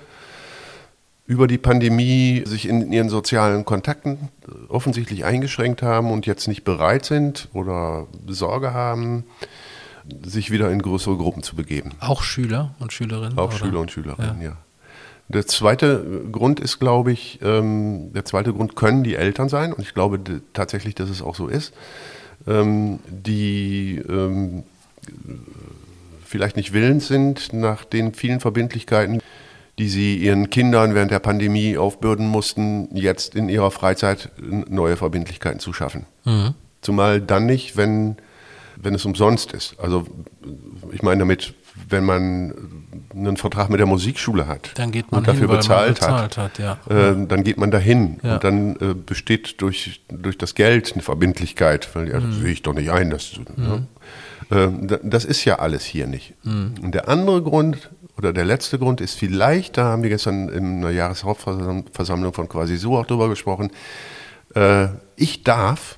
über 1.27 1.47
die 1.47 1.57
Pandemie 1.57 2.43
sich 2.45 2.67
in 2.67 2.91
ihren 2.91 3.09
sozialen 3.09 3.65
Kontakten 3.65 4.29
offensichtlich 4.69 5.25
eingeschränkt 5.25 5.81
haben 5.81 6.09
und 6.09 6.25
jetzt 6.25 6.47
nicht 6.47 6.63
bereit 6.63 7.05
sind 7.05 7.49
oder 7.53 8.07
Sorge 8.27 8.73
haben, 8.73 9.25
sich 10.23 10.51
wieder 10.51 10.71
in 10.71 10.81
größere 10.81 11.17
Gruppen 11.17 11.43
zu 11.43 11.55
begeben. 11.55 11.91
Auch 11.99 12.23
Schüler 12.23 12.75
und 12.79 12.93
Schülerinnen? 12.93 13.37
Auch 13.37 13.49
oder? 13.49 13.57
Schüler 13.57 13.79
und 13.81 13.91
Schülerinnen, 13.91 14.41
ja. 14.41 14.57
Der 15.29 15.45
zweite 15.45 16.23
Grund 16.31 16.59
ist, 16.59 16.79
glaube 16.79 17.11
ich, 17.11 17.39
ähm, 17.41 18.13
der 18.13 18.23
zweite 18.23 18.53
Grund 18.53 18.75
können 18.75 19.03
die 19.03 19.15
Eltern 19.15 19.49
sein, 19.49 19.73
und 19.73 19.81
ich 19.81 19.93
glaube 19.93 20.19
tatsächlich, 20.53 20.95
dass 20.95 21.09
es 21.09 21.21
auch 21.21 21.35
so 21.35 21.47
ist, 21.47 21.73
ähm, 22.47 22.99
die 23.09 24.01
ähm, 24.07 24.63
vielleicht 26.23 26.55
nicht 26.55 26.71
willens 26.73 27.07
sind, 27.07 27.51
nach 27.51 27.83
den 27.83 28.13
vielen 28.13 28.39
Verbindlichkeiten, 28.39 29.21
die 29.77 29.89
sie 29.89 30.17
ihren 30.17 30.49
Kindern 30.49 30.95
während 30.95 31.11
der 31.11 31.19
Pandemie 31.19 31.77
aufbürden 31.77 32.27
mussten, 32.27 32.89
jetzt 32.95 33.35
in 33.35 33.47
ihrer 33.47 33.69
Freizeit 33.69 34.31
neue 34.41 34.97
Verbindlichkeiten 34.97 35.59
zu 35.59 35.71
schaffen. 35.71 36.05
Zumal 36.81 37.21
dann 37.21 37.45
nicht, 37.45 37.77
wenn, 37.77 38.17
wenn 38.75 38.95
es 38.95 39.05
umsonst 39.05 39.53
ist. 39.53 39.79
Also 39.79 40.05
ich 40.91 41.03
meine 41.03 41.19
damit, 41.19 41.53
wenn 41.89 42.03
man 42.05 42.53
einen 43.13 43.37
Vertrag 43.37 43.69
mit 43.69 43.79
der 43.79 43.87
Musikschule 43.87 44.47
hat 44.47 44.71
Dann 44.75 44.91
geht 44.91 45.11
man 45.11 45.19
und 45.19 45.27
dafür 45.27 45.47
hin, 45.47 45.57
bezahlt, 45.57 45.95
bezahlt 45.95 46.37
hat, 46.37 46.59
hat, 46.59 46.59
ja. 46.89 47.11
äh, 47.11 47.27
dann 47.27 47.43
geht 47.43 47.57
man 47.57 47.71
dahin 47.71 48.19
Ja. 48.23 48.35
und 48.35 48.43
dann 48.43 48.75
äh, 48.77 48.93
besteht 48.93 49.61
durch, 49.61 50.01
durch 50.09 50.37
das 50.37 50.55
Geld 50.55 50.93
eine 50.93 51.01
Verbindlichkeit, 51.01 51.89
weil 51.95 52.09
ja, 52.09 52.19
Mhm. 52.19 52.29
das 52.31 52.39
sehe 52.39 52.51
ich 52.51 52.61
doch 52.63 52.73
nicht 52.73 52.91
ein. 52.91 53.09
Das, 53.09 53.33
ne? 53.55 53.87
äh, 54.51 54.67
da- 54.81 54.99
das 55.03 55.25
ist 55.25 55.45
ja 55.45 55.59
alles 55.59 55.83
hier 55.83 56.07
nicht. 56.07 56.33
Und 56.43 56.91
der 56.93 57.07
andere 57.09 57.41
Grund, 57.41 57.89
oder 58.17 58.33
der 58.33 58.45
letzte 58.45 58.79
Grund 58.79 58.99
ist 59.01 59.15
vielleicht, 59.17 59.77
da 59.77 59.85
haben 59.85 60.03
wir 60.03 60.09
gestern 60.09 60.49
in 60.49 60.77
einer 60.79 60.89
Jahreshauptversammlung 60.91 62.33
von 62.33 62.49
quasi 62.49 62.77
so 62.77 62.97
auch 62.97 63.05
drüber 63.05 63.29
gesprochen, 63.29 63.71
äh, 64.55 64.87
ich 65.15 65.43
darf, 65.43 65.97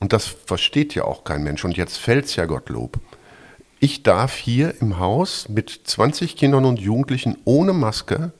und 0.00 0.12
das 0.12 0.26
versteht 0.26 0.94
ja 0.94 1.04
auch 1.04 1.24
kein 1.24 1.42
Mensch, 1.42 1.64
und 1.64 1.76
jetzt 1.76 1.98
fällt 1.98 2.24
es 2.26 2.36
ja 2.36 2.46
Gottlob, 2.46 2.98
ich 3.82 4.04
darf 4.04 4.36
hier 4.36 4.80
im 4.80 5.00
Haus 5.00 5.48
mit 5.48 5.80
20 5.84 6.36
Kindern 6.36 6.64
und 6.64 6.78
Jugendlichen 6.78 7.36
ohne 7.44 7.72
Maske 7.72 8.30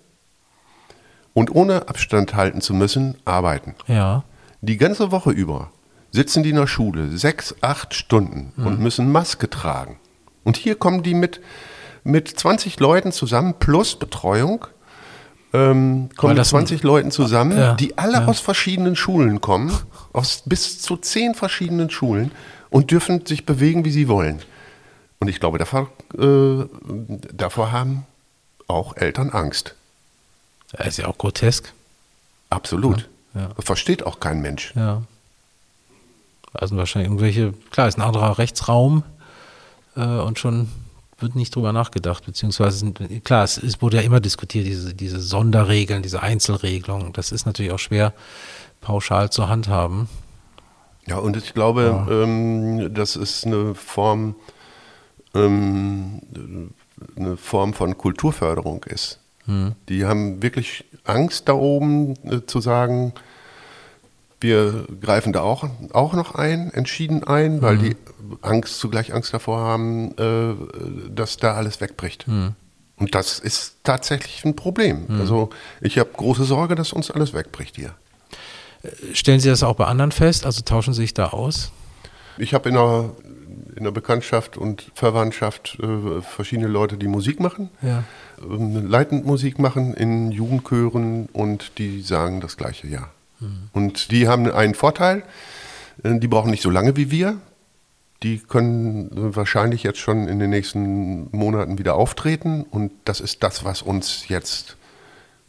und 1.35 1.53
ohne 1.53 1.89
Abstand 1.89 2.37
halten 2.37 2.61
zu 2.61 2.73
müssen 2.75 3.17
arbeiten. 3.25 3.75
Ja. 3.89 4.23
Die 4.61 4.77
ganze 4.77 5.11
Woche 5.11 5.33
über 5.33 5.73
sitzen 6.13 6.45
die 6.45 6.51
in 6.51 6.57
der 6.57 6.69
Schule 6.69 7.09
sechs, 7.19 7.57
acht 7.61 7.93
Stunden 7.93 8.53
mhm. 8.55 8.67
und 8.67 8.81
müssen 8.81 9.11
Maske 9.11 9.51
tragen. 9.51 9.99
Und 10.45 10.57
hier 10.57 10.77
kommen 10.77 11.03
die 11.03 11.15
mit, 11.15 11.41
mit 12.05 12.29
20 12.29 12.79
Leuten 12.79 13.11
zusammen 13.11 13.55
plus 13.59 13.97
Betreuung. 13.97 14.69
Ähm, 15.53 16.09
kommen 16.17 16.41
20 16.41 16.85
Leuten 16.85 17.11
zusammen, 17.11 17.59
ja, 17.59 17.75
die 17.75 17.99
alle 17.99 18.19
ja. 18.19 18.27
aus 18.27 18.39
verschiedenen 18.39 18.95
Schulen 18.95 19.41
kommen, 19.41 19.73
aus 20.13 20.45
bis 20.47 20.81
zu 20.81 20.97
zehn 20.97 21.35
verschiedenen 21.35 21.91
Schulen 21.91 22.31
und 22.71 22.93
dürfen 22.93 23.27
sich 23.27 23.45
bewegen, 23.45 23.85
wie 23.85 23.91
sie 23.91 24.07
wollen. 24.07 24.41
Und 25.23 25.29
ich 25.29 25.39
glaube, 25.39 25.57
davor, 25.59 25.89
äh, 26.19 26.65
davor 27.33 27.71
haben 27.71 28.07
auch 28.67 28.97
Eltern 28.97 29.31
Angst. 29.31 29.77
Das 30.73 30.89
ist 30.89 30.97
ja 30.97 31.07
auch 31.07 31.17
grotesk. 31.17 31.73
Absolut. 32.51 33.09
Ja, 33.33 33.51
Versteht 33.61 34.05
auch 34.05 34.19
kein 34.19 34.41
Mensch. 34.41 34.73
Ja. 34.75 35.03
Also 36.53 36.77
wahrscheinlich 36.77 37.09
irgendwelche, 37.09 37.55
klar, 37.71 37.87
ist 37.87 37.99
ein 37.99 38.03
anderer 38.03 38.37
Rechtsraum 38.37 39.05
äh, 39.95 40.01
und 40.01 40.41
schon 40.41 40.73
wird 41.21 41.37
nicht 41.37 41.55
drüber 41.55 41.73
nachgedacht, 41.73 42.27
beziehungsweise 42.27 42.93
klar, 43.23 43.45
es, 43.45 43.59
es, 43.59 43.81
wurde 43.81 43.99
ja 43.99 44.03
immer 44.03 44.19
diskutiert, 44.19 44.67
diese, 44.67 44.93
diese 44.93 45.21
Sonderregeln, 45.21 46.03
diese 46.03 46.21
Einzelregelungen. 46.21 47.13
Das 47.13 47.31
ist 47.31 47.47
natürlich 47.47 47.71
auch 47.71 47.79
schwer 47.79 48.13
pauschal 48.81 49.31
zu 49.31 49.49
handhaben. 49.49 50.09
Ja, 51.07 51.19
und 51.19 51.37
ich 51.37 51.55
glaube, 51.55 52.07
ja. 52.09 52.25
ähm, 52.25 52.93
das 52.93 53.15
ist 53.15 53.47
eine 53.47 53.77
Form, 53.77 54.35
ähm, 55.35 56.21
eine 57.17 57.37
Form 57.37 57.75
von 57.75 57.97
Kulturförderung 57.97 58.85
ist. 58.85 59.19
Hm. 59.47 59.73
Die 59.89 60.05
haben 60.05 60.43
wirklich 60.43 60.85
Angst 61.05 61.49
da 61.49 61.55
oben 61.55 62.15
äh, 62.25 62.47
zu 62.47 62.61
sagen, 62.61 63.13
wir 64.43 64.87
greifen 65.01 65.33
da 65.33 65.41
auch, 65.41 65.69
auch 65.93 66.15
noch 66.15 66.35
ein, 66.35 66.73
entschieden 66.73 67.25
ein, 67.25 67.63
weil 67.63 67.77
mhm. 67.77 67.83
die 67.83 67.97
Angst 68.43 68.81
zugleich 68.81 69.15
Angst 69.15 69.33
davor 69.33 69.61
haben, 69.61 70.17
äh, 70.19 71.11
dass 71.11 71.37
da 71.37 71.55
alles 71.55 71.81
wegbricht. 71.81 72.27
Mhm. 72.27 72.55
Und 72.97 73.15
das 73.15 73.39
ist 73.39 73.77
tatsächlich 73.85 74.45
ein 74.45 74.55
Problem. 74.55 75.07
Mhm. 75.09 75.21
Also 75.21 75.51
ich 75.81 75.99
habe 75.99 76.11
große 76.13 76.45
Sorge, 76.45 76.75
dass 76.75 76.93
uns 76.93 77.11
alles 77.11 77.35
wegbricht 77.35 77.77
hier. 77.77 77.95
Äh, 78.83 79.15
stellen 79.15 79.41
Sie 79.41 79.49
das 79.49 79.63
auch 79.63 79.77
bei 79.77 79.87
anderen 79.87 80.13
fest? 80.13 80.45
Also 80.45 80.63
tauschen 80.63 80.93
Sie 80.93 81.03
sich 81.03 81.15
da 81.15 81.29
aus? 81.29 81.73
Ich 82.39 82.55
habe 82.55 82.69
in 82.69 82.75
der, 82.75 83.11
in 83.77 83.85
der 83.85 83.91
Bekanntschaft 83.91 84.57
und 84.57 84.91
Verwandtschaft 84.95 85.79
äh, 85.81 86.21
verschiedene 86.23 86.69
Leute, 86.69 86.97
die 86.97 87.09
Musik 87.09 87.41
machen, 87.41 87.71
ja. 87.83 88.05
ähm, 88.43 88.87
leitend 88.87 89.27
Musik 89.27 89.59
machen 89.59 89.95
in 89.95 90.33
Jugendchören 90.33 91.29
und 91.33 91.79
die 91.79 92.03
sagen 92.03 92.41
das 92.41 92.57
gleiche, 92.57 92.87
ja. 92.87 93.11
Und 93.73 94.11
die 94.11 94.29
haben 94.29 94.51
einen 94.51 94.75
Vorteil, 94.75 95.25
äh, 96.03 96.19
die 96.19 96.29
brauchen 96.29 96.51
nicht 96.51 96.63
so 96.63 96.71
lange 96.71 96.97
wie 96.97 97.11
wir. 97.11 97.39
Die 98.23 98.39
können 98.39 99.11
äh, 99.11 99.37
wahrscheinlich 99.37 99.83
jetzt 99.83 99.99
schon 99.99 100.29
in 100.29 100.39
den 100.39 100.51
nächsten 100.51 101.29
Monaten 101.37 101.79
wieder 101.79 101.95
auftreten. 101.95 102.63
Und 102.63 102.93
das 103.05 103.21
ist 103.21 103.43
das, 103.43 103.65
was 103.65 103.83
uns 103.83 104.29
jetzt 104.29 104.77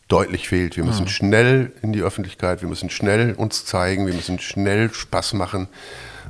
deutlich 0.07 0.49
fehlt. 0.49 0.75
Wir 0.75 0.83
müssen 0.83 1.03
mhm. 1.03 1.09
schnell 1.09 1.71
in 1.81 1.93
die 1.93 2.01
Öffentlichkeit, 2.01 2.61
wir 2.61 2.69
müssen 2.69 2.89
schnell 2.89 3.33
uns 3.33 3.65
zeigen, 3.65 4.05
wir 4.05 4.13
müssen 4.13 4.39
schnell 4.39 4.93
Spaß 4.93 5.33
machen 5.33 5.67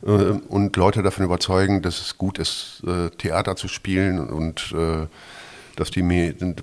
äh, 0.05 0.09
und 0.47 0.75
Leute 0.75 1.03
davon 1.03 1.25
überzeugen, 1.25 1.81
dass 1.81 2.01
es 2.01 2.17
gut 2.17 2.39
ist, 2.39 2.83
Theater 3.17 3.55
zu 3.55 3.67
spielen 3.67 4.19
und 4.19 4.73
dass 5.75 5.91
die 5.91 6.03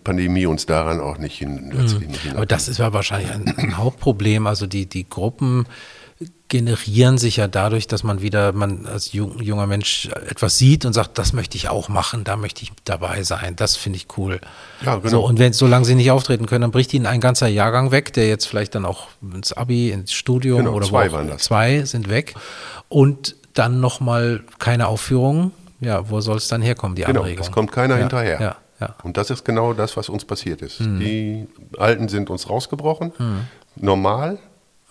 Pandemie 0.04 0.46
uns 0.46 0.66
daran 0.66 1.00
auch 1.00 1.18
nicht 1.18 1.38
hin. 1.38 1.72
Mhm. 1.72 2.36
Aber 2.36 2.46
das 2.46 2.68
ist 2.68 2.78
ja 2.78 2.92
wahrscheinlich 2.92 3.30
ein, 3.32 3.48
ein, 3.56 3.76
Hauptproblem. 3.76 4.46
Also 4.46 4.66
die, 4.66 4.86
die 4.86 5.08
Gruppen 5.08 5.66
generieren 6.48 7.16
sich 7.16 7.36
ja 7.36 7.48
dadurch, 7.48 7.86
dass 7.86 8.02
man 8.02 8.20
wieder, 8.20 8.52
man 8.52 8.84
als 8.84 9.12
junger 9.12 9.66
Mensch 9.66 10.10
etwas 10.28 10.58
sieht 10.58 10.84
und 10.84 10.92
sagt, 10.92 11.16
das 11.16 11.32
möchte 11.32 11.56
ich 11.56 11.68
auch 11.68 11.88
machen, 11.88 12.24
da 12.24 12.36
möchte 12.36 12.62
ich 12.62 12.72
dabei 12.84 13.22
sein, 13.22 13.56
das 13.56 13.76
finde 13.76 13.96
ich 13.96 14.08
cool. 14.18 14.40
Ja, 14.84 14.96
genau. 14.96 15.08
So, 15.08 15.26
und 15.26 15.38
wenn, 15.38 15.52
solange 15.52 15.84
sie 15.84 15.94
nicht 15.94 16.10
auftreten 16.10 16.46
können, 16.46 16.62
dann 16.62 16.72
bricht 16.72 16.92
ihnen 16.92 17.06
ein 17.06 17.20
ganzer 17.20 17.46
Jahrgang 17.46 17.90
weg, 17.90 18.12
der 18.12 18.28
jetzt 18.28 18.46
vielleicht 18.46 18.74
dann 18.74 18.84
auch 18.84 19.08
ins 19.22 19.52
Abi, 19.52 19.90
ins 19.90 20.12
Studium 20.12 20.58
genau, 20.58 20.72
oder 20.74 20.86
zwei 20.86 21.04
wo 21.04 21.14
auch, 21.14 21.18
waren 21.18 21.28
das. 21.28 21.44
Zwei 21.44 21.84
sind 21.84 22.10
weg. 22.10 22.34
Und 22.88 23.36
dann 23.54 23.80
nochmal 23.80 24.42
keine 24.58 24.88
Aufführungen. 24.88 25.52
Ja, 25.80 26.10
wo 26.10 26.20
soll 26.20 26.36
es 26.36 26.48
dann 26.48 26.60
herkommen, 26.60 26.96
die 26.96 27.02
genau, 27.02 27.20
Anregung? 27.20 27.42
Es 27.42 27.52
kommt 27.52 27.72
keiner 27.72 27.94
ja, 27.94 28.00
hinterher. 28.00 28.40
Ja. 28.40 28.56
Ja. 28.80 28.94
Und 29.02 29.16
das 29.16 29.30
ist 29.30 29.44
genau 29.44 29.72
das, 29.74 29.96
was 29.96 30.08
uns 30.08 30.24
passiert 30.24 30.62
ist. 30.62 30.80
Mhm. 30.80 31.00
Die 31.00 31.48
Alten 31.78 32.08
sind 32.08 32.30
uns 32.30 32.48
rausgebrochen, 32.48 33.12
mhm. 33.18 33.46
normal. 33.76 34.38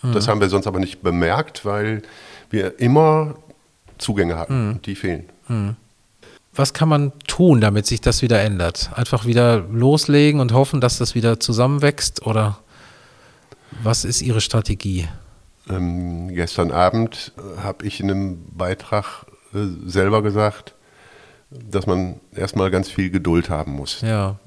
Mhm. 0.01 0.13
Das 0.13 0.27
haben 0.27 0.41
wir 0.41 0.49
sonst 0.49 0.67
aber 0.67 0.79
nicht 0.79 1.01
bemerkt, 1.01 1.65
weil 1.65 2.01
wir 2.49 2.79
immer 2.79 3.35
Zugänge 3.97 4.37
hatten. 4.37 4.69
Mhm. 4.69 4.81
Die 4.81 4.95
fehlen. 4.95 5.25
Mhm. 5.47 5.75
Was 6.53 6.73
kann 6.73 6.89
man 6.89 7.13
tun, 7.27 7.61
damit 7.61 7.85
sich 7.85 8.01
das 8.01 8.21
wieder 8.21 8.41
ändert? 8.41 8.89
Einfach 8.95 9.25
wieder 9.25 9.59
loslegen 9.59 10.41
und 10.41 10.51
hoffen, 10.51 10.81
dass 10.81 10.97
das 10.97 11.15
wieder 11.15 11.39
zusammenwächst? 11.39 12.25
Oder 12.25 12.59
was 13.83 14.03
ist 14.03 14.21
Ihre 14.21 14.41
Strategie? 14.41 15.07
Ähm, 15.69 16.29
gestern 16.29 16.71
Abend 16.71 17.33
äh, 17.37 17.61
habe 17.61 17.85
ich 17.85 17.99
in 17.99 18.09
einem 18.09 18.45
Beitrag 18.51 19.25
äh, 19.53 19.59
selber 19.85 20.23
gesagt, 20.23 20.73
dass 21.51 21.85
man 21.85 22.19
erstmal 22.35 22.71
ganz 22.71 22.89
viel 22.89 23.09
Geduld 23.09 23.49
haben 23.49 23.73
muss. 23.73 24.01
Ja. 24.01 24.39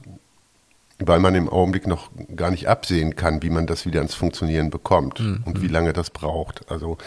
Weil 1.07 1.21
man 1.21 1.35
im 1.35 1.49
Augenblick 1.49 1.87
noch 1.87 2.11
gar 2.35 2.51
nicht 2.51 2.69
absehen 2.69 3.17
kann, 3.17 3.43
wie 3.43 3.51
man 3.51 3.67
das 3.67 3.87
wieder 3.87 4.01
ins 4.01 4.15
Funktionieren 4.15 4.71
bekommt 4.71 5.21
mhm. 5.21 5.43
und 5.45 5.63
wie 5.63 5.69
lange 5.69 5.93
das 5.93 6.11
braucht. 6.11 6.71
Also 6.71 6.99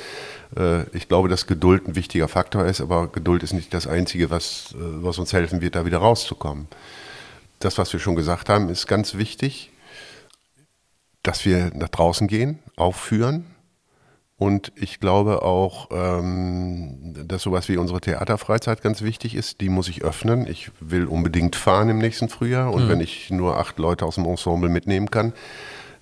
äh, 0.58 0.88
ich 0.96 1.08
glaube, 1.08 1.30
dass 1.30 1.48
Geduld 1.48 1.88
ein 1.88 1.96
wichtiger 1.96 2.28
Faktor 2.28 2.66
ist, 2.66 2.82
aber 2.82 3.08
Geduld 3.08 3.44
ist 3.44 3.54
nicht 3.54 3.74
das 3.74 3.88
Einzige, 3.88 4.30
was, 4.30 4.74
äh, 4.74 4.78
was 4.80 5.18
uns 5.18 5.34
helfen 5.34 5.62
wird, 5.62 5.76
da 5.76 5.86
wieder 5.86 6.00
rauszukommen. 6.00 6.68
Das, 7.60 7.78
was 7.78 7.92
wir 7.94 8.00
schon 8.00 8.16
gesagt 8.16 8.50
haben, 8.50 8.70
ist 8.70 8.88
ganz 8.88 9.16
wichtig, 9.16 9.72
dass 11.24 11.46
wir 11.46 11.72
nach 11.74 11.90
draußen 11.90 12.28
gehen, 12.28 12.60
aufführen, 12.76 13.46
und 14.38 14.74
ich 14.76 15.00
glaube 15.00 15.44
auch, 15.44 15.90
ähm, 15.92 17.14
dass 17.26 17.44
sowas 17.44 17.70
wie 17.70 17.78
unsere 17.78 18.02
Theaterfreizeit 18.02 18.82
ganz 18.82 19.02
wichtig 19.02 19.34
ist. 19.34 19.62
Die 19.62 19.70
muss 19.70 19.88
ich 19.88 20.04
öffnen. 20.04 20.46
Ich 20.46 20.72
will 20.82 21.06
unbedingt 21.06 21.56
fahren 21.56 21.88
im 21.88 22.00
nächsten 22.00 22.28
Frühjahr. 22.28 22.74
Und 22.74 22.86
mhm. 22.86 22.90
wenn 22.90 23.00
ich 23.00 23.32
nur 23.32 23.58
acht 23.58 23.80
Leute 23.80 24.06
aus 24.06 24.16
dem 24.16 24.26
Ensemble 24.26 24.70
mitnehmen 24.70 25.10
kann, 25.10 25.32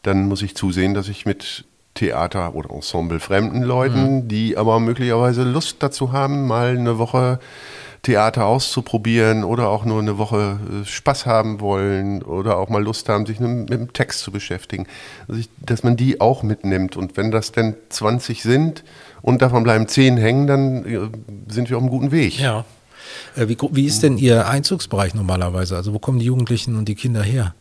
dann 0.02 0.28
muss 0.28 0.42
ich 0.42 0.56
zusehen, 0.56 0.96
dass 0.96 1.10
ich 1.10 1.28
mit 1.28 1.66
Theater 1.94 2.56
oder 2.56 2.72
Ensemble 2.72 3.20
fremden 3.20 3.62
Leuten, 3.62 4.16
mhm. 4.16 4.28
die 4.28 4.58
aber 4.58 4.80
möglicherweise 4.80 5.44
Lust 5.44 5.84
dazu 5.84 6.12
haben, 6.12 6.48
mal 6.48 6.76
eine 6.76 6.98
Woche 6.98 7.40
Theater 8.04 8.46
auszuprobieren 8.46 9.46
oder 9.46 9.70
auch 9.70 9.86
nur 9.86 10.00
eine 10.00 10.18
Woche 10.18 10.60
äh, 10.82 10.86
Spaß 10.86 11.26
haben 11.26 11.62
wollen 11.62 12.22
oder 12.22 12.58
auch 12.58 12.68
mal 12.68 12.84
Lust 12.84 13.08
haben, 13.08 13.26
sich 13.26 13.40
mit 13.40 13.70
dem 13.70 13.94
Text 13.94 14.20
zu 14.20 14.32
beschäftigen, 14.32 14.88
dass 15.62 15.84
man 15.84 15.96
die 15.96 16.20
auch 16.20 16.44
mitnimmt. 16.44 16.98
Und 16.98 17.16
wenn 17.16 17.32
das 17.32 17.54
denn 17.54 17.76
20 17.90 18.44
sind 18.44 18.84
und 19.22 19.42
davon 19.42 19.64
bleiben 19.64 19.88
10 19.88 20.18
hängen, 20.18 20.48
dann 20.48 20.86
äh, 20.86 21.00
sind 21.48 21.70
wir 21.70 21.78
auf 21.78 21.84
einem 21.84 21.90
guten 21.90 22.12
Weg. 22.12 22.38
Ja. 22.40 22.66
Äh, 23.38 23.48
wie, 23.48 23.58
wie 23.72 23.86
ist 23.86 24.04
denn 24.04 24.18
Ihr 24.18 24.50
Einzugsbereich 24.50 25.16
normalerweise? 25.16 25.78
Also 25.78 25.94
wo 25.94 26.00
kommen 26.00 26.20
die 26.20 26.26
Jugendlichen 26.26 26.76
und 26.76 26.90
die 26.90 26.96
Kinder 26.96 27.24
her? 27.24 27.56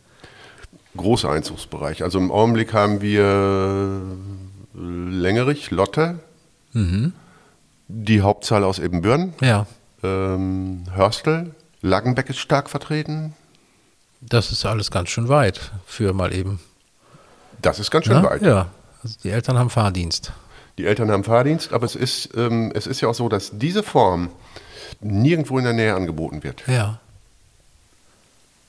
Großer 0.97 1.31
Einzugsbereich. 1.31 2.03
Also 2.03 2.19
im 2.19 2.33
Augenblick 2.33 2.73
haben 2.73 3.01
wir 3.01 4.03
Längerich, 4.75 5.71
Lotte, 5.71 6.19
mhm. 6.73 7.13
die 7.87 8.23
Hauptzahl 8.23 8.65
aus 8.65 8.81
Ebenbürn. 8.81 9.35
Ja 9.41 9.67
ähm, 10.03 10.85
Hörstel, 10.95 11.55
Langenbeck 11.81 12.31
ist 12.31 12.39
stark 12.39 12.71
vertreten. 12.71 13.35
Das 14.21 14.53
ist 14.53 14.65
alles 14.65 14.91
ganz 14.91 15.09
schön 15.09 15.29
weit 15.29 15.73
für 15.87 16.13
mal 16.13 16.33
eben. 16.33 16.61
Das 17.61 17.79
ist 17.79 17.91
ganz 17.91 18.07
schön 18.07 18.17
ja? 18.17 18.23
weit. 18.23 18.43
Ja, 18.43 18.69
also 19.03 19.17
die 19.23 19.31
Eltern 19.31 19.59
haben 19.59 19.71
Fahrdienst. 19.71 20.33
Die 20.79 20.87
Eltern 20.87 21.11
haben 21.11 21.25
Fahrdienst, 21.25 21.73
aber 21.73 21.85
es 21.85 21.97
ist, 21.97 22.31
ähm, 22.37 22.73
es 22.75 22.87
ist 22.87 23.01
ja 23.01 23.09
auch 23.09 23.15
so, 23.15 23.29
dass 23.29 23.51
diese 23.53 23.83
Form 23.83 24.31
nirgendwo 25.01 25.59
in 25.59 25.65
der 25.65 25.73
Nähe 25.73 25.95
angeboten 25.95 26.43
wird. 26.43 26.63
Ja. 26.67 27.01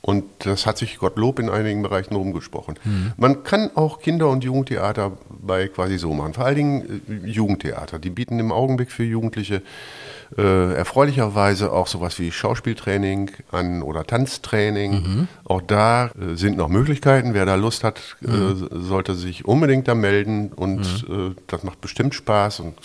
Und 0.06 0.26
das 0.39 0.66
hat 0.66 0.78
sich 0.78 0.97
Gottlob 0.97 1.39
in 1.39 1.49
einigen 1.49 1.82
Bereichen 1.82 2.14
rumgesprochen. 2.14 2.78
Mhm. 2.84 3.14
Man 3.16 3.43
kann 3.43 3.72
auch 3.76 4.01
Kinder- 4.01 4.28
und 4.28 4.43
Jugendtheater 4.43 5.14
bei 5.30 5.70
quasi 5.70 5.97
so 5.97 6.14
machen. 6.14 6.34
Vor 6.34 6.43
allen 6.43 6.56
Dingen 6.58 7.01
äh, 7.08 7.26
Jugendtheater. 7.26 7.99
Die 7.99 8.10
bieten 8.10 8.38
im 8.38 8.51
Augenblick 8.51 8.91
für 8.91 9.06
Jugendliche 9.06 9.62
äh, 10.38 10.74
erfreulicherweise 10.74 11.72
auch 11.72 11.88
sowas 11.88 12.20
wie 12.20 12.34
Schauspieltraining 12.34 13.32
an 13.49 13.82
oder 13.82 14.06
Tanztraining. 14.06 14.91
Mhm. 14.91 15.28
Auch 15.45 15.62
da 15.62 16.08
äh, 16.08 16.36
sind 16.36 16.58
noch 16.58 16.68
Möglichkeiten. 16.68 17.34
Wer 17.34 17.45
da 17.45 17.56
Lust 17.56 17.86
hat, 17.86 18.18
äh, 18.24 18.28
mhm. 18.28 18.68
sollte 18.72 19.16
sich 19.16 19.45
unbedingt 19.45 19.88
da 19.88 19.95
melden 19.95 20.51
und 20.51 21.08
mhm. 21.08 21.32
Äh, 21.32 21.41
das 21.47 21.64
macht 21.64 21.80
bestimmt 21.80 22.14
Spaß 22.14 22.60
und 22.60 22.76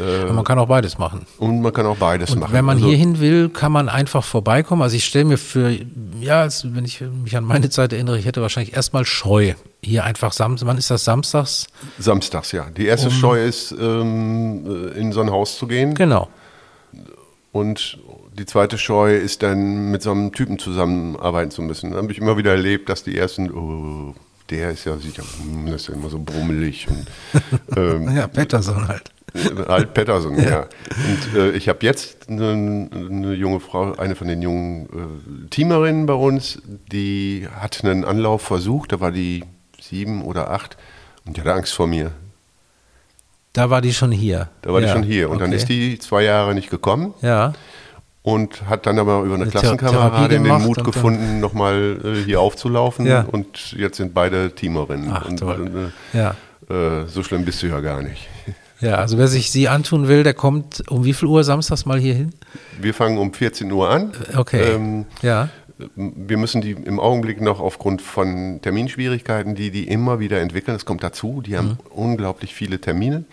äh, 0.00 0.24
und 0.24 0.34
man 0.34 0.44
kann 0.44 0.58
auch 0.58 0.68
beides 0.68 0.98
machen. 0.98 1.26
Und 1.38 1.60
man 1.60 1.72
kann 1.72 1.86
auch 1.86 1.96
beides 1.96 2.30
und 2.30 2.40
machen. 2.40 2.52
Wenn 2.52 2.64
man 2.64 2.76
also, 2.76 2.88
hierhin 2.88 3.20
will, 3.20 3.48
kann 3.48 3.72
man 3.72 3.88
einfach 3.88 4.24
vorbeikommen. 4.24 4.82
Also 4.82 4.96
ich 4.96 5.04
stelle 5.04 5.24
mir 5.24 5.38
für, 5.38 5.70
ja, 6.20 6.48
wenn 6.64 6.84
ich 6.84 7.00
mich 7.00 7.36
an 7.36 7.44
meine 7.44 7.70
Zeit 7.70 7.92
erinnere, 7.92 8.18
ich 8.18 8.24
hätte 8.24 8.40
wahrscheinlich 8.42 8.74
erstmal 8.74 9.04
Scheu. 9.04 9.54
Hier 9.82 10.04
einfach 10.04 10.32
Samstag, 10.32 10.68
wann 10.68 10.78
ist 10.78 10.90
das 10.90 11.04
samstags? 11.04 11.66
Samstags, 11.98 12.52
ja. 12.52 12.66
Die 12.76 12.86
erste 12.86 13.08
um, 13.08 13.14
Scheu 13.14 13.44
ist, 13.44 13.72
ähm, 13.72 14.92
in 14.94 15.12
so 15.12 15.20
ein 15.20 15.30
Haus 15.30 15.58
zu 15.58 15.66
gehen. 15.66 15.94
Genau. 15.94 16.28
Und 17.50 17.98
die 18.38 18.46
zweite 18.46 18.78
Scheu 18.78 19.16
ist 19.16 19.42
dann 19.42 19.90
mit 19.90 20.02
so 20.02 20.10
einem 20.10 20.32
Typen 20.32 20.58
zusammenarbeiten 20.58 21.50
zu 21.50 21.62
müssen. 21.62 21.90
Da 21.90 21.98
habe 21.98 22.10
ich 22.10 22.18
immer 22.18 22.36
wieder 22.36 22.52
erlebt, 22.52 22.88
dass 22.88 23.04
die 23.04 23.18
ersten, 23.18 23.50
oh, 23.52 24.14
der 24.48 24.70
ist 24.70 24.84
ja 24.84 24.96
sicher, 24.96 25.22
hm, 25.22 25.66
das 25.66 25.82
ist 25.82 25.88
ja 25.88 25.94
immer 25.94 26.08
so 26.08 26.18
brummelig. 26.18 26.88
Und, 26.88 27.06
ähm, 27.76 28.16
ja, 28.16 28.26
Petterson 28.26 28.88
halt. 28.88 29.11
Halt 29.68 29.94
Petterson, 29.94 30.36
ja. 30.36 30.48
ja. 30.48 30.60
Und 30.60 31.36
äh, 31.38 31.50
ich 31.52 31.68
habe 31.68 31.78
jetzt 31.82 32.28
eine, 32.28 32.88
eine, 32.92 33.34
junge 33.34 33.60
Frau, 33.60 33.94
eine 33.94 34.14
von 34.14 34.28
den 34.28 34.42
jungen 34.42 34.86
äh, 34.86 35.48
Teamerinnen 35.48 36.06
bei 36.06 36.14
uns, 36.14 36.60
die 36.90 37.48
hat 37.58 37.84
einen 37.84 38.04
Anlauf 38.04 38.42
versucht, 38.42 38.92
da 38.92 39.00
war 39.00 39.10
die 39.10 39.44
sieben 39.80 40.22
oder 40.22 40.50
acht 40.50 40.76
und 41.24 41.36
die 41.36 41.40
hatte 41.40 41.52
Angst 41.54 41.72
vor 41.72 41.86
mir. 41.86 42.12
Da 43.52 43.68
war 43.68 43.82
die 43.82 43.92
schon 43.92 44.12
hier. 44.12 44.48
Da 44.62 44.72
war 44.72 44.80
ja. 44.80 44.86
die 44.86 44.92
schon 44.92 45.02
hier. 45.02 45.28
Und 45.28 45.36
okay. 45.36 45.44
dann 45.44 45.52
ist 45.52 45.68
die 45.68 45.98
zwei 45.98 46.22
Jahre 46.22 46.54
nicht 46.54 46.70
gekommen. 46.70 47.14
Ja. 47.20 47.52
Und 48.22 48.68
hat 48.68 48.86
dann 48.86 48.98
aber 48.98 49.22
über 49.22 49.34
eine, 49.34 49.42
eine 49.44 49.50
Klassenkameradin 49.50 50.44
den 50.44 50.62
Mut 50.62 50.84
gefunden, 50.84 51.40
nochmal 51.40 51.98
äh, 52.04 52.24
hier 52.24 52.40
aufzulaufen. 52.40 53.04
Ja. 53.04 53.26
Und 53.30 53.72
jetzt 53.72 53.96
sind 53.96 54.14
beide 54.14 54.54
Teamerinnen. 54.54 55.10
Ach, 55.12 55.28
und. 55.28 55.42
Äh, 55.42 55.90
ja. 56.12 56.34
Äh, 56.70 57.06
so 57.08 57.22
schlimm 57.22 57.44
bist 57.44 57.62
du 57.62 57.66
ja 57.66 57.80
gar 57.80 58.02
nicht. 58.02 58.28
Ja, 58.82 58.96
also 58.96 59.16
wer 59.16 59.28
sich 59.28 59.52
sie 59.52 59.68
antun 59.68 60.08
will, 60.08 60.24
der 60.24 60.34
kommt 60.34 60.82
um 60.90 61.04
wie 61.04 61.12
viel 61.12 61.28
Uhr 61.28 61.44
samstags 61.44 61.86
mal 61.86 62.00
hier 62.00 62.14
hin? 62.14 62.34
Wir 62.80 62.92
fangen 62.92 63.16
um 63.16 63.32
14 63.32 63.70
Uhr 63.70 63.88
an. 63.88 64.12
Okay. 64.36 64.74
Ähm, 64.74 65.06
ja. 65.22 65.48
Wir 65.96 66.36
müssen 66.36 66.60
die 66.60 66.72
im 66.72 66.98
Augenblick 66.98 67.40
noch 67.40 67.60
aufgrund 67.60 68.02
von 68.02 68.60
Terminschwierigkeiten, 68.60 69.54
die 69.54 69.70
die 69.70 69.88
immer 69.88 70.18
wieder 70.18 70.40
entwickeln, 70.40 70.74
das 70.74 70.84
kommt 70.84 71.02
dazu, 71.02 71.40
die 71.40 71.56
haben 71.56 71.68
mhm. 71.68 71.78
unglaublich 71.90 72.54
viele 72.54 72.80
Termine 72.80 73.24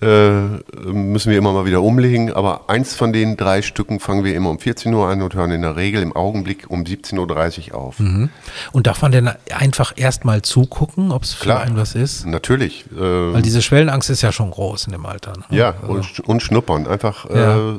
müssen 0.00 1.30
wir 1.30 1.38
immer 1.38 1.52
mal 1.52 1.64
wieder 1.64 1.82
umlegen. 1.82 2.32
Aber 2.32 2.68
eins 2.68 2.94
von 2.94 3.12
den 3.12 3.36
drei 3.36 3.62
Stücken 3.62 4.00
fangen 4.00 4.24
wir 4.24 4.34
immer 4.34 4.50
um 4.50 4.58
14 4.58 4.92
Uhr 4.92 5.08
an 5.08 5.22
und 5.22 5.34
hören 5.34 5.50
in 5.50 5.62
der 5.62 5.76
Regel 5.76 6.02
im 6.02 6.14
Augenblick 6.14 6.66
um 6.68 6.82
17.30 6.82 7.72
Uhr 7.72 7.78
auf. 7.78 7.98
Mhm. 8.00 8.30
Und 8.72 8.86
darf 8.86 9.02
man 9.02 9.12
denn 9.12 9.30
einfach 9.50 9.92
erstmal 9.96 10.42
zugucken, 10.42 11.12
ob 11.12 11.22
es 11.22 11.32
für 11.32 11.58
einen 11.58 11.76
was 11.76 11.94
ist? 11.94 12.26
Natürlich. 12.26 12.84
Äh, 12.92 12.98
Weil 12.98 13.42
diese 13.42 13.62
Schwellenangst 13.62 14.10
ist 14.10 14.22
ja 14.22 14.32
schon 14.32 14.50
groß 14.50 14.86
in 14.86 14.92
dem 14.92 15.06
Alter. 15.06 15.32
Ne? 15.32 15.56
Ja, 15.56 15.74
also. 15.80 15.92
und, 15.92 16.20
und, 16.20 16.42
schnuppern. 16.42 16.86
Einfach 16.86 17.28
ja. 17.30 17.70
äh, 17.70 17.74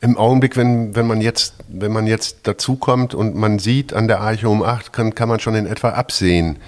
im 0.00 0.16
Augenblick, 0.16 0.56
wenn, 0.56 0.94
wenn 0.96 1.06
man 1.06 1.20
jetzt, 1.20 1.54
wenn 1.68 1.92
man 1.92 2.06
jetzt 2.06 2.46
dazukommt 2.46 3.14
und 3.14 3.34
man 3.34 3.58
sieht 3.58 3.92
an 3.92 4.08
der 4.08 4.20
Arche 4.20 4.48
um 4.48 4.62
8, 4.62 4.92
kann, 4.92 5.14
kann 5.14 5.28
man 5.28 5.40
schon 5.40 5.54
in 5.54 5.66
etwa 5.66 5.90
absehen 5.90 6.58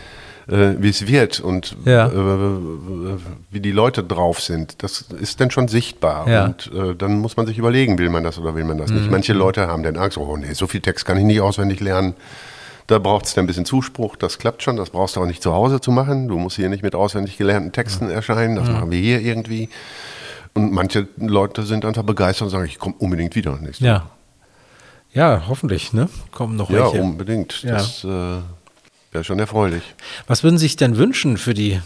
äh, 0.48 0.74
wie 0.78 0.88
es 0.88 1.06
wird 1.06 1.40
und 1.40 1.76
ja. 1.84 2.06
äh, 2.06 3.18
wie 3.50 3.60
die 3.60 3.72
Leute 3.72 4.02
drauf 4.02 4.40
sind. 4.40 4.82
Das 4.82 5.02
ist 5.20 5.40
dann 5.40 5.50
schon 5.50 5.68
sichtbar. 5.68 6.28
Ja. 6.28 6.44
Und 6.46 6.70
äh, 6.74 6.94
dann 6.94 7.18
muss 7.18 7.36
man 7.36 7.46
sich 7.46 7.58
überlegen, 7.58 7.98
will 7.98 8.08
man 8.08 8.24
das 8.24 8.38
oder 8.38 8.54
will 8.54 8.64
man 8.64 8.78
das 8.78 8.90
mhm. 8.90 8.96
nicht. 8.96 9.10
Manche 9.10 9.32
Leute 9.34 9.66
haben 9.68 9.82
dann 9.82 9.96
Angst, 9.96 10.16
oh 10.16 10.36
nee, 10.36 10.52
so 10.54 10.66
viel 10.66 10.80
Text 10.80 11.04
kann 11.04 11.18
ich 11.18 11.24
nicht 11.24 11.40
auswendig 11.40 11.80
lernen. 11.80 12.14
Da 12.86 12.98
braucht 12.98 13.26
es 13.26 13.34
dann 13.34 13.44
ein 13.44 13.46
bisschen 13.46 13.66
Zuspruch, 13.66 14.16
das 14.16 14.38
klappt 14.38 14.62
schon, 14.62 14.76
das 14.76 14.88
brauchst 14.88 15.16
du 15.16 15.20
auch 15.20 15.26
nicht 15.26 15.42
zu 15.42 15.52
Hause 15.52 15.78
zu 15.82 15.90
machen. 15.90 16.28
Du 16.28 16.38
musst 16.38 16.56
hier 16.56 16.70
nicht 16.70 16.82
mit 16.82 16.94
auswendig 16.94 17.36
gelernten 17.36 17.72
Texten 17.72 18.06
mhm. 18.06 18.12
erscheinen, 18.12 18.56
das 18.56 18.66
mhm. 18.68 18.74
machen 18.74 18.90
wir 18.90 18.98
hier 18.98 19.20
irgendwie. 19.20 19.68
Und 20.54 20.72
manche 20.72 21.06
Leute 21.18 21.64
sind 21.64 21.84
einfach 21.84 22.02
begeistert 22.02 22.46
und 22.46 22.50
sagen, 22.50 22.64
ich 22.64 22.78
komme 22.78 22.94
unbedingt 22.98 23.36
wieder. 23.36 23.58
Ja. 23.80 24.06
Ja, 25.12 25.44
hoffentlich, 25.48 25.92
ne? 25.92 26.08
Kommen 26.32 26.56
noch 26.56 26.70
welche. 26.70 26.96
Ja, 26.96 27.02
unbedingt. 27.02 27.62
Ja. 27.62 27.72
Das, 27.72 28.04
äh, 28.04 28.38
Wäre 29.12 29.24
schon 29.24 29.38
erfreulich. 29.38 29.82
Was 30.26 30.42
würden 30.42 30.58
Sie 30.58 30.66
sich 30.66 30.76
denn 30.76 30.96
wünschen 30.96 31.38
für 31.38 31.54
die 31.54 31.80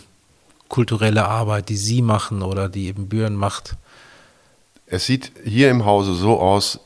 kulturelle 0.68 1.26
Arbeit, 1.26 1.68
die 1.68 1.76
Sie 1.76 2.02
machen 2.02 2.42
oder 2.42 2.68
die 2.68 2.86
eben 2.86 3.08
Büren 3.08 3.34
macht? 3.34 3.76
Es 4.86 5.06
sieht 5.06 5.32
hier 5.44 5.70
im 5.70 5.84
Hause 5.84 6.14
so 6.14 6.40
aus, 6.40 6.80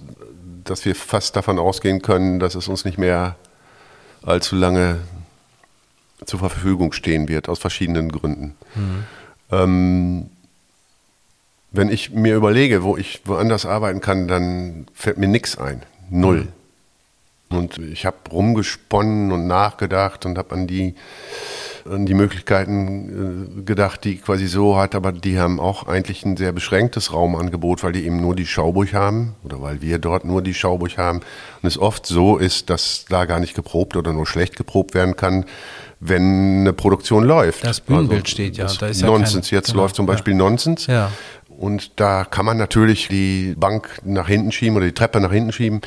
dass 0.64 0.84
wir 0.84 0.94
fast 0.94 1.36
davon 1.36 1.58
ausgehen 1.58 2.02
können, 2.02 2.38
dass 2.38 2.54
es 2.54 2.68
uns 2.68 2.84
nicht 2.84 2.98
mehr 2.98 3.36
allzu 4.22 4.56
lange 4.56 4.98
zur 6.24 6.38
Verfügung 6.40 6.92
stehen 6.92 7.28
wird, 7.28 7.48
aus 7.48 7.58
verschiedenen 7.58 8.10
Gründen. 8.10 8.54
Mhm. 8.74 9.04
Ähm, 9.50 10.30
wenn 11.70 11.90
ich 11.90 12.10
mir 12.10 12.34
überlege, 12.36 12.82
wo 12.82 12.96
ich 12.96 13.20
woanders 13.24 13.66
arbeiten 13.66 14.00
kann, 14.00 14.28
dann 14.28 14.86
fällt 14.94 15.18
mir 15.18 15.28
nichts 15.28 15.58
ein. 15.58 15.82
Null. 16.10 16.42
Mhm. 16.42 16.48
Und 17.48 17.78
ich 17.78 18.04
habe 18.04 18.16
rumgesponnen 18.32 19.30
und 19.30 19.46
nachgedacht 19.46 20.26
und 20.26 20.36
habe 20.36 20.52
an 20.54 20.66
die, 20.66 20.96
an 21.88 22.04
die 22.04 22.14
Möglichkeiten 22.14 23.58
äh, 23.58 23.62
gedacht, 23.62 24.02
die 24.02 24.16
quasi 24.16 24.48
so 24.48 24.76
hat, 24.76 24.96
aber 24.96 25.12
die 25.12 25.38
haben 25.38 25.60
auch 25.60 25.86
eigentlich 25.86 26.24
ein 26.24 26.36
sehr 26.36 26.50
beschränktes 26.50 27.12
Raumangebot, 27.12 27.84
weil 27.84 27.92
die 27.92 28.04
eben 28.04 28.20
nur 28.20 28.34
die 28.34 28.46
Schauburg 28.46 28.92
haben 28.94 29.36
oder 29.44 29.62
weil 29.62 29.80
wir 29.80 29.98
dort 29.98 30.24
nur 30.24 30.42
die 30.42 30.54
Schauburg 30.54 30.98
haben. 30.98 31.20
Und 31.62 31.68
es 31.68 31.78
oft 31.78 32.06
so 32.06 32.36
ist, 32.36 32.68
dass 32.68 33.04
da 33.08 33.26
gar 33.26 33.38
nicht 33.38 33.54
geprobt 33.54 33.96
oder 33.96 34.12
nur 34.12 34.26
schlecht 34.26 34.56
geprobt 34.56 34.94
werden 34.94 35.14
kann, 35.14 35.44
wenn 36.00 36.60
eine 36.60 36.72
Produktion 36.72 37.24
läuft. 37.24 37.64
Das 37.64 37.80
Bühnenbild 37.80 38.22
also, 38.22 38.30
steht 38.30 38.56
ja. 38.56 38.66
Da 38.66 38.88
ist 38.88 39.00
ja 39.00 39.06
Nonsens. 39.06 39.50
Jetzt 39.50 39.68
genau, 39.70 39.82
läuft 39.82 39.96
zum 39.96 40.06
Beispiel 40.06 40.34
ja. 40.34 40.38
Nonsens. 40.38 40.86
Ja. 40.86 41.10
Und 41.56 41.98
da 42.00 42.24
kann 42.24 42.44
man 42.44 42.58
natürlich 42.58 43.08
die 43.08 43.54
Bank 43.56 44.00
nach 44.04 44.28
hinten 44.28 44.52
schieben 44.52 44.76
oder 44.76 44.86
die 44.86 44.92
Treppe 44.92 45.20
nach 45.20 45.32
hinten 45.32 45.52
schieben 45.52 45.80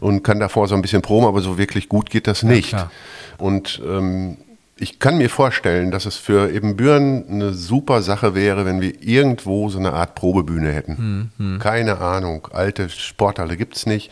und 0.00 0.22
kann 0.22 0.40
davor 0.40 0.68
so 0.68 0.74
ein 0.74 0.82
bisschen 0.82 1.02
proben, 1.02 1.26
aber 1.26 1.40
so 1.40 1.58
wirklich 1.58 1.88
gut 1.88 2.10
geht 2.10 2.26
das 2.26 2.42
nicht. 2.42 2.72
Ja, 2.72 2.90
und 3.38 3.82
ähm, 3.86 4.36
ich 4.78 4.98
kann 4.98 5.16
mir 5.16 5.30
vorstellen, 5.30 5.90
dass 5.90 6.04
es 6.04 6.16
für 6.16 6.50
eben 6.50 6.76
Büren 6.76 7.24
eine 7.30 7.52
super 7.54 8.02
Sache 8.02 8.34
wäre, 8.34 8.66
wenn 8.66 8.80
wir 8.80 9.02
irgendwo 9.02 9.68
so 9.70 9.78
eine 9.78 9.94
Art 9.94 10.14
Probebühne 10.14 10.70
hätten. 10.70 10.98
Hm, 10.98 11.30
hm. 11.38 11.58
Keine 11.58 11.98
Ahnung, 11.98 12.48
alte 12.52 12.88
Sporthalle 12.90 13.56
gibt 13.56 13.76
es 13.76 13.86
nicht. 13.86 14.10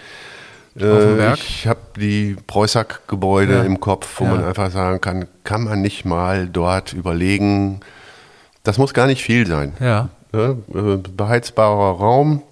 Äh, 0.78 1.34
ich 1.34 1.66
habe 1.66 1.80
die 1.96 2.36
Preußack-Gebäude 2.46 3.54
ja. 3.54 3.62
im 3.62 3.78
Kopf, 3.78 4.20
wo 4.20 4.24
ja. 4.24 4.30
man 4.30 4.44
einfach 4.44 4.70
sagen 4.70 5.00
kann, 5.00 5.26
kann 5.44 5.64
man 5.64 5.82
nicht 5.82 6.04
mal 6.04 6.48
dort 6.48 6.92
überlegen, 6.92 7.80
das 8.62 8.78
muss 8.78 8.94
gar 8.94 9.06
nicht 9.06 9.22
viel 9.22 9.46
sein. 9.46 9.74
Ja. 9.78 10.08
Ne? 10.34 10.98
beheizbarer 11.16 11.98
Raum. 11.98 12.42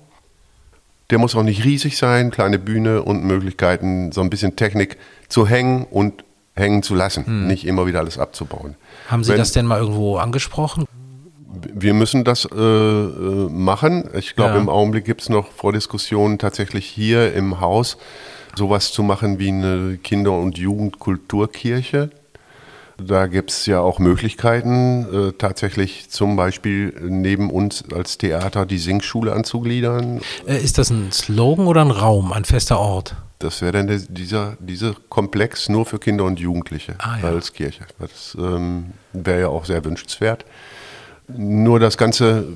Der 1.11 1.19
muss 1.19 1.35
auch 1.35 1.43
nicht 1.43 1.65
riesig 1.65 1.99
sein, 1.99 2.31
kleine 2.31 2.59
Bühne 2.59 3.03
und 3.03 3.25
Möglichkeiten, 3.25 4.13
so 4.13 4.23
ein 4.23 4.31
bisschen 4.31 4.57
Technik 4.57 4.97
zu 5.29 5.47
hängen 5.47 5.87
und 5.91 6.25
hängen 6.55 6.83
zu 6.83 6.95
lassen, 6.95 7.27
hm. 7.27 7.47
nicht 7.47 7.67
immer 7.67 7.87
wieder 7.87 8.01
alles 8.01 8.19
abzubauen. 8.19 8.77
Haben 9.09 9.25
Sie 9.25 9.31
Wenn, 9.31 9.39
das 9.39 9.53
denn 9.53 9.67
mal 9.67 9.79
irgendwo 9.79 10.17
angesprochen? 10.17 10.87
Wir 11.75 11.95
müssen 11.95 12.25
das 12.25 12.47
äh, 12.47 12.57
äh 12.57 13.49
machen. 13.51 14.09
Ich 14.15 14.37
glaube, 14.37 14.55
ja. 14.55 14.61
im 14.61 14.69
Augenblick 14.69 15.05
gibt 15.05 15.23
es 15.23 15.29
noch 15.29 15.51
Vordiskussionen 15.53 16.39
tatsächlich 16.39 16.87
hier 16.87 17.35
im 17.35 17.61
Haus, 17.61 17.99
sowas 18.57 18.93
zu 18.93 19.03
machen 19.03 19.39
wie 19.39 19.49
eine 19.49 19.99
Kinder- 20.03 20.39
und 20.39 20.59
Jugendkulturkirche. 20.59 22.11
Da 22.99 23.27
gibt 23.27 23.51
es 23.51 23.67
ja 23.67 23.81
auch 23.81 23.99
Möglichkeiten, 23.99 25.31
äh, 25.31 25.33
tatsächlich 25.33 26.11
zum 26.11 26.37
Beispiel 26.37 26.95
neben 27.01 27.51
uns 27.51 27.85
als 27.93 28.19
Theater 28.19 28.67
die 28.67 28.79
Singschule 28.79 29.33
anzugliedern. 29.33 30.21
Äh, 30.47 30.63
ist 30.63 30.79
das 30.79 30.91
ein 30.91 31.13
Slogan 31.13 31.67
oder 31.67 31.83
ein 31.83 31.91
Raum, 31.91 32.33
ein 32.33 32.45
fester 32.45 32.79
Ort? 32.79 33.17
Das 33.39 33.61
wäre 33.61 33.73
dann 33.73 33.89
der, 33.89 33.99
dieser, 33.99 34.57
dieser 34.61 34.95
Komplex 35.09 35.69
nur 35.69 35.85
für 35.85 35.99
Kinder 35.99 36.25
und 36.25 36.39
Jugendliche 36.39 36.95
ah, 36.99 37.19
ja. 37.21 37.29
als 37.29 37.53
Kirche. 37.53 37.85
Das 37.99 38.37
ähm, 38.39 38.93
wäre 39.13 39.41
ja 39.41 39.49
auch 39.49 39.65
sehr 39.65 39.85
wünschenswert. 39.85 40.45
Nur 41.29 41.81
das 41.81 41.97
Ganze 41.97 42.47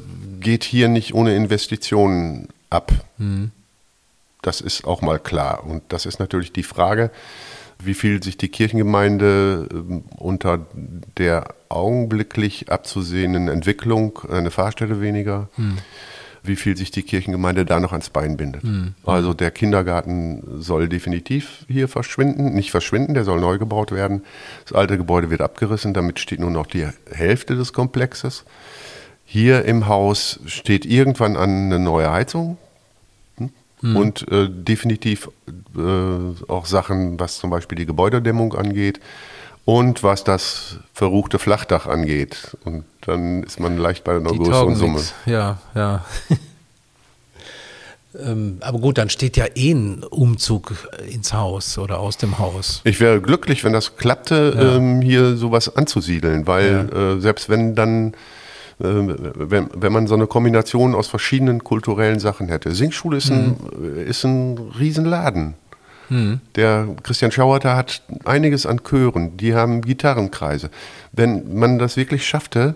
geht 0.41 0.65
hier 0.65 0.89
nicht 0.89 1.15
ohne 1.15 1.35
Investitionen 1.35 2.49
ab. 2.71 2.93
Mhm. 3.19 3.51
Das 4.43 4.61
ist 4.61 4.85
auch 4.85 5.03
mal 5.03 5.19
klar. 5.19 5.65
Und 5.65 5.83
das 5.89 6.07
ist 6.07 6.21
natürlich 6.21 6.53
die 6.53 6.63
Frage, 6.63 7.11
wie 7.79 7.95
viel 7.95 8.23
sich 8.23 8.37
die 8.37 8.49
Kirchengemeinde 8.49 9.69
ähm, 9.71 10.05
unter 10.17 10.67
der 11.19 11.55
augenblicklich 11.69 12.71
abzusehenden 12.71 13.49
Entwicklung, 13.49 14.21
eine 14.31 14.51
Fahrstelle 14.51 15.01
weniger, 15.01 15.49
hm. 15.57 15.79
wie 16.43 16.57
viel 16.57 16.77
sich 16.77 16.91
die 16.91 17.03
Kirchengemeinde 17.03 17.65
da 17.65 17.81
noch 17.81 17.93
ans 17.93 18.09
Bein 18.09 18.37
bindet. 18.37 18.63
Mhm. 18.63 18.95
Also 19.05 19.35
der 19.35 19.51
Kindergarten 19.51 20.45
soll 20.63 20.89
definitiv 20.89 21.65
hier 21.69 21.89
verschwinden, 21.89 22.55
nicht 22.55 22.71
verschwinden, 22.71 23.15
der 23.15 23.25
soll 23.25 23.41
neu 23.41 23.59
gebaut 23.59 23.91
werden. 23.91 24.23
Das 24.65 24.73
alte 24.73 24.97
Gebäude 24.97 25.29
wird 25.29 25.41
abgerissen, 25.41 25.93
damit 25.93 26.21
steht 26.21 26.39
nur 26.39 26.53
noch 26.53 26.67
die 26.67 26.87
Hälfte 27.11 27.57
des 27.57 27.73
Komplexes. 27.73 28.45
Hier 29.25 29.65
im 29.65 29.89
Haus 29.89 30.39
steht 30.47 30.87
irgendwann 30.87 31.37
an 31.37 31.51
eine 31.51 31.81
neue 31.81 32.13
Heizung, 32.13 32.59
hm. 33.81 33.97
und 33.97 34.31
äh, 34.31 34.49
definitiv 34.49 35.29
äh, 35.77 36.51
auch 36.51 36.67
Sachen, 36.67 37.21
was 37.21 37.39
zum 37.39 37.51
Beispiel 37.51 37.77
die 37.77 37.87
Gebäudedämmung 37.87 38.55
angeht 38.55 39.01
und 39.65 40.03
was 40.03 40.25
das 40.25 40.79
verruchte 40.95 41.39
Flachdach 41.39 41.87
angeht. 41.87 42.57
Und 42.65 42.85
dann 43.03 43.43
ist 43.43 43.61
man 43.61 43.77
leicht 43.77 44.05
bei 44.05 44.17
einer 44.17 44.31
die 44.31 44.39
größeren 44.39 44.77
Summe. 44.77 45.01
Ja, 45.27 45.59
ja. 45.75 46.05
ähm, 48.19 48.59
aber 48.61 48.79
gut, 48.79 48.97
dann 48.97 49.11
steht 49.11 49.37
ja 49.37 49.47
eh 49.55 49.73
ein 49.73 50.05
Umzug 50.05 50.89
ins 51.11 51.33
Haus 51.33 51.79
oder 51.79 51.99
aus 51.99 52.17
dem 52.17 52.39
Haus. 52.39 52.81
Ich 52.85 53.01
wäre 53.01 53.21
glücklich, 53.21 53.65
wenn 53.65 53.73
das 53.73 53.97
klappte, 53.97 54.55
ja. 54.57 54.77
ähm, 54.77 55.03
hier 55.03 55.37
sowas 55.37 55.75
anzusiedeln, 55.77 56.47
weil 56.47 56.89
ja. 56.91 57.15
äh, 57.15 57.21
selbst 57.21 57.49
wenn 57.49 57.75
dann 57.75 58.13
äh, 58.13 58.17
wenn, 58.79 59.69
wenn 59.75 59.93
man 59.93 60.07
so 60.07 60.15
eine 60.15 60.27
Kombination 60.27 60.95
aus 60.95 61.09
verschiedenen 61.09 61.65
kulturellen 61.65 62.19
Sachen 62.19 62.49
hätte. 62.49 62.73
Singschule 62.73 63.17
ist 63.17 63.31
ein, 63.31 63.57
mhm. 63.79 64.07
ist 64.07 64.25
ein 64.25 64.59
Riesenladen. 64.79 65.55
Mhm. 66.09 66.41
Der 66.55 66.89
Christian 67.03 67.33
Schauerter 67.33 67.77
hat 67.77 68.03
einiges 68.25 68.67
an 68.67 68.81
Chören, 68.85 69.37
die 69.37 69.55
haben 69.55 69.81
Gitarrenkreise. 69.81 70.71
Wenn 71.13 71.59
man 71.59 71.79
das 71.79 71.97
wirklich 71.97 72.27
schaffte, 72.27 72.75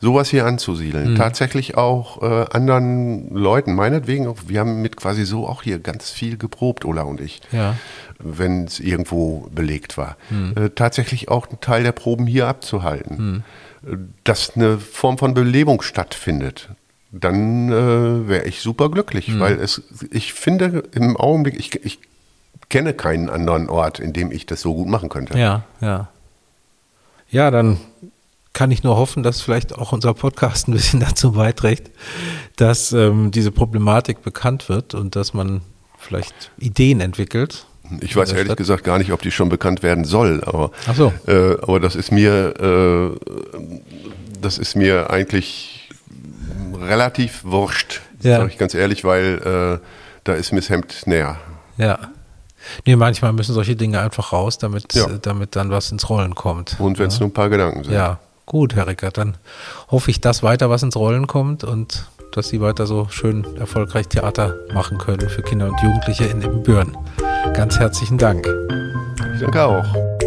sowas 0.00 0.28
hier 0.28 0.46
anzusiedeln, 0.46 1.12
mhm. 1.12 1.16
tatsächlich 1.16 1.76
auch 1.76 2.22
äh, 2.22 2.46
anderen 2.52 3.34
Leuten, 3.34 3.74
meinetwegen 3.74 4.28
auch, 4.28 4.36
wir 4.46 4.60
haben 4.60 4.80
mit 4.80 4.96
quasi 4.96 5.24
so 5.24 5.46
auch 5.46 5.62
hier 5.62 5.78
ganz 5.80 6.10
viel 6.10 6.36
geprobt, 6.36 6.84
Ola 6.84 7.02
und 7.02 7.20
ich, 7.20 7.40
ja. 7.50 7.74
wenn 8.18 8.64
es 8.64 8.78
irgendwo 8.80 9.48
belegt 9.52 9.98
war, 9.98 10.16
mhm. 10.30 10.54
äh, 10.56 10.70
tatsächlich 10.70 11.28
auch 11.28 11.48
einen 11.48 11.60
Teil 11.60 11.82
der 11.82 11.92
Proben 11.92 12.26
hier 12.26 12.46
abzuhalten. 12.46 13.44
Dass 14.24 14.56
eine 14.56 14.78
Form 14.78 15.18
von 15.18 15.34
Belebung 15.34 15.82
stattfindet, 15.82 16.70
dann 17.10 17.70
äh, 17.70 18.28
wäre 18.28 18.44
ich 18.46 18.60
super 18.60 18.90
glücklich, 18.90 19.28
mhm. 19.28 19.40
weil 19.40 19.58
es, 19.60 19.82
ich 20.10 20.34
finde 20.34 20.84
im 20.92 21.16
Augenblick, 21.16 21.58
ich, 21.58 21.84
ich 21.84 21.98
kenne 22.68 22.92
keinen 22.92 23.30
anderen 23.30 23.68
Ort, 23.68 23.98
in 23.98 24.12
dem 24.12 24.30
ich 24.30 24.46
das 24.46 24.60
so 24.60 24.74
gut 24.74 24.88
machen 24.88 25.08
könnte. 25.08 25.38
Ja, 25.38 25.64
ja. 25.80 26.08
Ja, 27.30 27.50
dann 27.50 27.78
kann 28.52 28.70
ich 28.70 28.82
nur 28.82 28.96
hoffen, 28.96 29.22
dass 29.22 29.40
vielleicht 29.40 29.76
auch 29.76 29.92
unser 29.92 30.14
Podcast 30.14 30.68
ein 30.68 30.72
bisschen 30.72 31.00
dazu 31.08 31.32
beiträgt, 31.32 31.90
dass 32.56 32.92
ähm, 32.92 33.30
diese 33.30 33.52
Problematik 33.52 34.22
bekannt 34.22 34.68
wird 34.68 34.94
und 34.94 35.16
dass 35.16 35.34
man 35.34 35.60
vielleicht 35.98 36.50
Ideen 36.58 37.00
entwickelt, 37.00 37.66
ich 38.00 38.14
weiß 38.14 38.32
ehrlich 38.32 38.46
Stadt? 38.46 38.56
gesagt 38.56 38.84
gar 38.84 38.98
nicht, 38.98 39.12
ob 39.12 39.22
die 39.22 39.30
schon 39.30 39.48
bekannt 39.48 39.82
werden 39.82 40.04
soll, 40.04 40.42
aber, 40.44 40.70
so. 40.94 41.12
äh, 41.26 41.56
aber 41.62 41.80
das 41.80 41.96
ist 41.96 42.12
mir, 42.12 42.54
äh, 42.60 43.58
das 44.40 44.58
ist 44.58 44.76
mir 44.76 45.10
eigentlich 45.10 45.90
relativ 46.80 47.44
wurscht, 47.44 48.00
ja. 48.22 48.38
sage 48.38 48.50
ich 48.50 48.58
ganz 48.58 48.74
ehrlich, 48.74 49.04
weil 49.04 49.80
äh, 49.80 49.86
da 50.24 50.34
ist 50.34 50.52
Miss 50.52 50.70
Hemd 50.70 51.06
näher. 51.06 51.38
Ja. 51.76 51.98
Nee, 52.84 52.96
manchmal 52.96 53.32
müssen 53.32 53.54
solche 53.54 53.76
Dinge 53.76 54.00
einfach 54.00 54.32
raus, 54.32 54.58
damit, 54.58 54.92
ja. 54.94 55.06
damit 55.22 55.56
dann 55.56 55.70
was 55.70 55.90
ins 55.90 56.08
Rollen 56.10 56.34
kommt. 56.34 56.76
Und 56.78 56.98
wenn 56.98 57.08
es 57.08 57.14
ja. 57.14 57.20
nur 57.20 57.28
ein 57.28 57.32
paar 57.32 57.48
Gedanken 57.48 57.84
sind. 57.84 57.94
Ja, 57.94 58.18
gut, 58.46 58.74
Herr 58.74 58.86
Rickert, 58.86 59.16
dann 59.16 59.36
hoffe 59.90 60.10
ich, 60.10 60.20
dass 60.20 60.42
weiter 60.42 60.68
was 60.68 60.82
ins 60.82 60.96
Rollen 60.96 61.26
kommt 61.26 61.64
und 61.64 62.04
dass 62.32 62.48
Sie 62.48 62.60
weiter 62.60 62.86
so 62.86 63.06
schön 63.10 63.44
erfolgreich 63.56 64.08
Theater 64.08 64.54
machen 64.72 64.98
können 64.98 65.28
für 65.28 65.42
Kinder 65.42 65.68
und 65.68 65.80
Jugendliche 65.80 66.24
in 66.24 66.42
Ibbenbüren. 66.42 66.96
Ganz 67.54 67.78
herzlichen 67.78 68.18
Dank. 68.18 68.46
Ich 69.34 69.40
danke 69.40 69.64
auch. 69.64 70.17